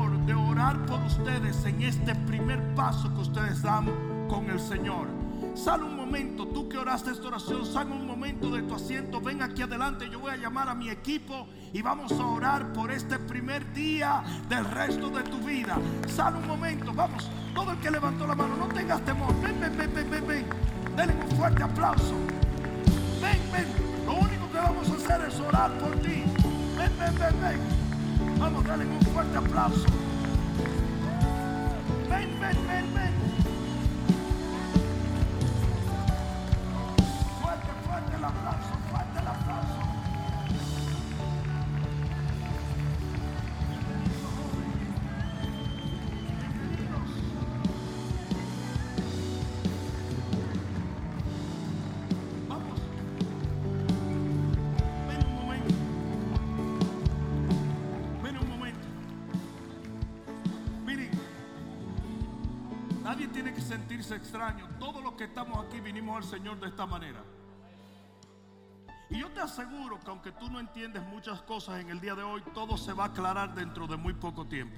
por 0.88 1.02
ustedes 1.04 1.64
en 1.66 1.82
este 1.84 2.16
primer 2.16 2.74
paso 2.76 3.14
que 3.14 3.22
ustedes 3.22 3.62
dan 3.62 3.86
con 4.28 4.50
el 4.50 4.60
Señor. 4.60 5.08
Sal 5.54 5.84
un 5.84 5.96
momento, 5.96 6.48
tú 6.48 6.68
que 6.68 6.78
oraste 6.78 7.12
esta 7.12 7.28
oración, 7.28 7.66
sal 7.66 7.92
un 7.92 8.08
momento 8.08 8.50
de 8.50 8.64
tu 8.64 8.74
asiento, 8.74 9.22
ven 9.22 9.42
aquí 9.42 9.62
adelante, 9.62 10.10
yo 10.10 10.20
voy 10.20 10.32
a 10.32 10.38
llamar 10.38 10.70
a 10.70 10.76
mi 10.76 10.90
equipo 10.90 11.48
y 11.72 11.82
vamos 11.82 12.12
a 12.14 12.26
orar 12.26 12.74
por 12.74 12.92
este 12.92 13.20
primer 13.20 13.72
día 13.74 14.24
del 14.50 14.66
resto 14.66 15.10
de 15.10 15.24
tu 15.24 15.38
vida. 15.40 15.78
Sal 16.08 16.36
un 16.36 16.48
momento, 16.48 16.94
vamos, 16.94 17.30
todo 17.54 17.72
el 17.72 17.80
que 17.80 17.92
levantó 17.92 18.26
la 18.26 18.36
mano, 18.36 18.56
no 18.58 18.68
tengas 18.68 19.02
temor, 19.02 19.34
ven, 19.42 19.60
ven, 19.60 19.78
ven, 19.78 19.94
ven, 19.94 20.10
ven, 20.10 20.28
ven. 20.28 20.46
Denle 20.96 21.14
un 21.14 21.38
fuerte 21.38 21.64
aplauso. 21.64 22.16
Ven, 23.22 23.40
ven, 23.52 23.68
lo 24.06 24.14
único 24.16 24.52
que 24.52 24.58
vamos 24.58 24.90
a 24.90 24.94
hacer 24.96 25.28
es 25.28 25.40
orar 25.40 25.72
por 25.78 25.92
ti. 25.98 26.24
Ven, 26.78 26.92
ven, 26.98 27.16
ven, 27.20 27.42
ven. 27.42 27.85
Vamos, 28.38 28.64
dale 28.66 28.86
un 28.86 29.02
fuerte 29.02 29.38
aplauso. 29.38 29.86
Ven, 32.10 32.40
ven, 32.40 32.68
ven, 32.68 32.94
ven. 32.94 33.45
Que 64.20 64.26
sentirse 64.26 64.36
extraño. 64.36 64.68
Todos 64.80 65.04
los 65.04 65.14
que 65.14 65.26
estamos 65.26 65.66
aquí 65.66 65.80
vinimos 65.80 66.18
al 66.18 66.24
Señor 66.24 66.60
de 66.60 66.68
esta 66.68 66.86
manera. 66.86 67.24
Y 69.10 69.20
yo 69.20 69.30
te 69.32 69.40
aseguro 69.40 70.00
que 70.00 70.10
aunque 70.10 70.32
tú 70.32 70.50
no 70.50 70.60
entiendes 70.60 71.04
muchas 71.04 71.42
cosas 71.42 71.80
en 71.80 71.90
el 71.90 72.00
día 72.00 72.16
de 72.16 72.24
hoy, 72.24 72.42
todo 72.54 72.78
se 72.78 72.94
va 72.94 73.06
a 73.06 73.08
aclarar 73.08 73.54
dentro 73.54 73.88
de 73.88 73.98
muy 73.98 74.14
poco 74.14 74.46
tiempo. 74.46 74.78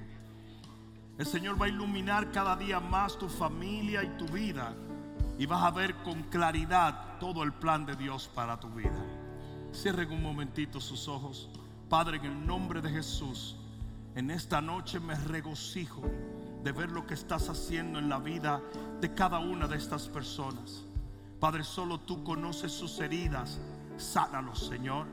El 1.17 1.25
Señor 1.25 1.59
va 1.59 1.65
a 1.65 1.69
iluminar 1.69 2.31
cada 2.31 2.55
día 2.55 2.79
más 2.79 3.17
tu 3.17 3.29
familia 3.29 4.03
y 4.03 4.09
tu 4.17 4.25
vida. 4.25 4.73
Y 5.39 5.45
vas 5.45 5.63
a 5.63 5.71
ver 5.71 5.95
con 6.03 6.23
claridad 6.23 7.17
todo 7.19 7.43
el 7.43 7.53
plan 7.53 7.85
de 7.85 7.95
Dios 7.95 8.27
para 8.27 8.59
tu 8.59 8.69
vida. 8.69 9.03
Cierren 9.73 10.11
un 10.11 10.21
momentito 10.21 10.79
sus 10.79 11.07
ojos. 11.07 11.49
Padre, 11.89 12.17
en 12.17 12.25
el 12.25 12.45
nombre 12.45 12.81
de 12.81 12.89
Jesús, 12.89 13.55
en 14.15 14.29
esta 14.29 14.61
noche 14.61 14.99
me 14.99 15.15
regocijo 15.15 16.01
de 16.63 16.71
ver 16.71 16.91
lo 16.91 17.05
que 17.05 17.13
estás 17.13 17.49
haciendo 17.49 17.99
en 17.99 18.09
la 18.09 18.19
vida 18.19 18.61
de 18.99 19.13
cada 19.13 19.39
una 19.39 19.67
de 19.67 19.77
estas 19.77 20.07
personas. 20.07 20.83
Padre, 21.39 21.63
solo 21.63 21.99
tú 21.99 22.23
conoces 22.23 22.71
sus 22.71 22.99
heridas. 22.99 23.59
Sánalos, 23.97 24.67
Señor. 24.67 25.05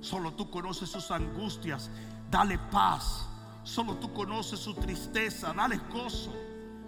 Solo 0.00 0.32
tú 0.32 0.50
conoces 0.50 0.90
sus 0.90 1.10
angustias. 1.10 1.90
Dale 2.30 2.58
paz. 2.70 3.28
Solo 3.64 3.96
tú 3.96 4.12
conoces 4.12 4.60
su 4.60 4.74
tristeza. 4.74 5.52
Dale 5.54 5.80
gozo. 5.92 6.32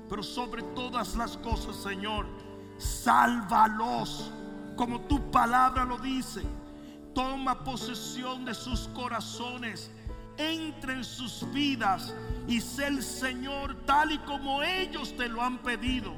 Pero 0.08 0.22
sobre 0.22 0.62
todas 0.74 1.16
las 1.16 1.36
cosas, 1.38 1.76
Señor, 1.76 2.26
sálvalos. 2.76 4.32
Como 4.76 5.00
tu 5.02 5.30
palabra 5.30 5.84
lo 5.84 5.96
dice. 5.98 6.42
Toma 7.14 7.64
posesión 7.64 8.44
de 8.44 8.54
sus 8.54 8.88
corazones. 8.88 9.90
Entra 10.36 10.92
en 10.92 11.04
sus 11.04 11.50
vidas 11.52 12.14
y 12.48 12.60
sé 12.60 12.88
el 12.88 13.02
Señor 13.02 13.76
tal 13.86 14.12
y 14.12 14.18
como 14.18 14.62
ellos 14.62 15.16
te 15.16 15.28
lo 15.28 15.42
han 15.42 15.58
pedido. 15.58 16.12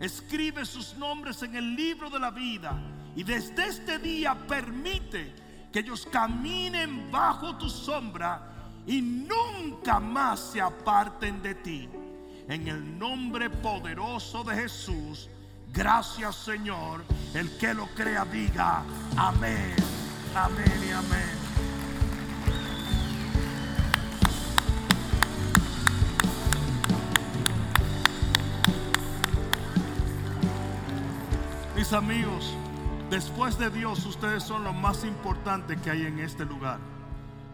Escribe 0.00 0.64
sus 0.64 0.96
nombres 0.96 1.42
en 1.42 1.54
el 1.54 1.76
libro 1.76 2.10
de 2.10 2.18
la 2.18 2.30
vida 2.30 2.76
y 3.14 3.22
desde 3.22 3.68
este 3.68 3.98
día 3.98 4.34
permite 4.34 5.34
que 5.72 5.80
ellos 5.80 6.06
caminen 6.10 7.10
bajo 7.10 7.56
tu 7.56 7.68
sombra 7.68 8.52
y 8.86 9.00
nunca 9.00 10.00
más 10.00 10.40
se 10.52 10.60
aparten 10.60 11.40
de 11.42 11.54
ti. 11.54 11.88
En 12.48 12.66
el 12.66 12.98
nombre 12.98 13.48
poderoso 13.48 14.42
de 14.42 14.56
Jesús, 14.56 15.28
gracias 15.72 16.36
Señor. 16.36 17.04
El 17.32 17.56
que 17.58 17.72
lo 17.72 17.86
crea 17.94 18.24
diga 18.24 18.82
amén, 19.16 19.76
amén 20.34 20.84
y 20.86 20.90
amén. 20.90 21.51
Amigos, 31.92 32.54
después 33.10 33.58
de 33.58 33.68
Dios, 33.68 34.06
ustedes 34.06 34.42
son 34.42 34.64
lo 34.64 34.72
más 34.72 35.04
importante 35.04 35.78
que 35.78 35.90
hay 35.90 36.06
en 36.06 36.20
este 36.20 36.46
lugar. 36.46 36.78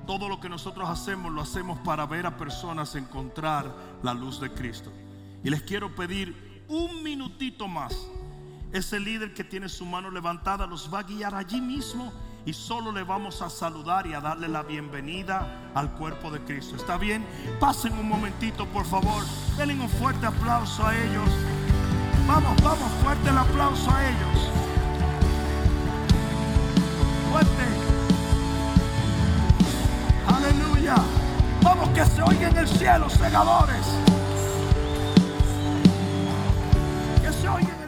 Todo 0.07 0.29
lo 0.29 0.39
que 0.39 0.49
nosotros 0.49 0.89
hacemos 0.89 1.33
lo 1.33 1.41
hacemos 1.41 1.79
para 1.81 2.07
ver 2.07 2.25
a 2.25 2.37
personas 2.37 2.95
encontrar 2.95 3.75
la 4.03 4.15
luz 4.15 4.41
de 4.41 4.51
Cristo. 4.53 4.93
Y 5.43 5.51
les 5.51 5.63
quiero 5.63 5.93
pedir 5.93 6.65
un 6.69 7.03
minutito 7.03 7.67
más. 7.67 7.97
Ese 8.73 9.01
líder 9.01 9.35
que 9.35 9.43
tiene 9.43 9.69
su 9.69 9.85
mano 9.85 10.09
levantada 10.09 10.67
los 10.67 10.93
va 10.93 11.01
a 11.01 11.03
guiar 11.03 11.35
allí 11.35 11.61
mismo 11.61 12.13
y 12.47 12.53
solo 12.53 12.93
le 12.93 13.03
vamos 13.03 13.43
a 13.43 13.51
saludar 13.51 14.07
y 14.07 14.15
a 14.15 14.21
darle 14.21 14.47
la 14.47 14.63
bienvenida 14.63 15.71
al 15.75 15.93
cuerpo 15.95 16.31
de 16.31 16.41
Cristo. 16.41 16.77
¿Está 16.77 16.97
bien? 16.97 17.27
Pasen 17.59 17.93
un 17.95 18.09
momentito, 18.09 18.67
por 18.67 18.87
favor. 18.87 19.25
Denle 19.57 19.81
un 19.81 19.89
fuerte 19.89 20.27
aplauso 20.27 20.87
a 20.87 20.97
ellos. 20.97 21.29
Vamos, 22.29 22.63
vamos, 22.63 22.93
fuerte 23.03 23.31
el 23.31 23.39
aplauso 23.39 23.91
a 23.91 24.07
ellos. 24.07 24.51
Fuerte. 27.31 27.65
Aleluya. 30.27 30.97
Vamos 31.63 31.89
que 31.89 32.05
se 32.05 32.21
oiga 32.21 32.49
en 32.51 32.59
el 32.59 32.69
cielo, 32.69 33.09
segadores. 33.09 33.87
Que 37.23 37.33
se 37.33 37.49
oiga 37.49 37.75
en 37.75 37.83
el 37.83 37.88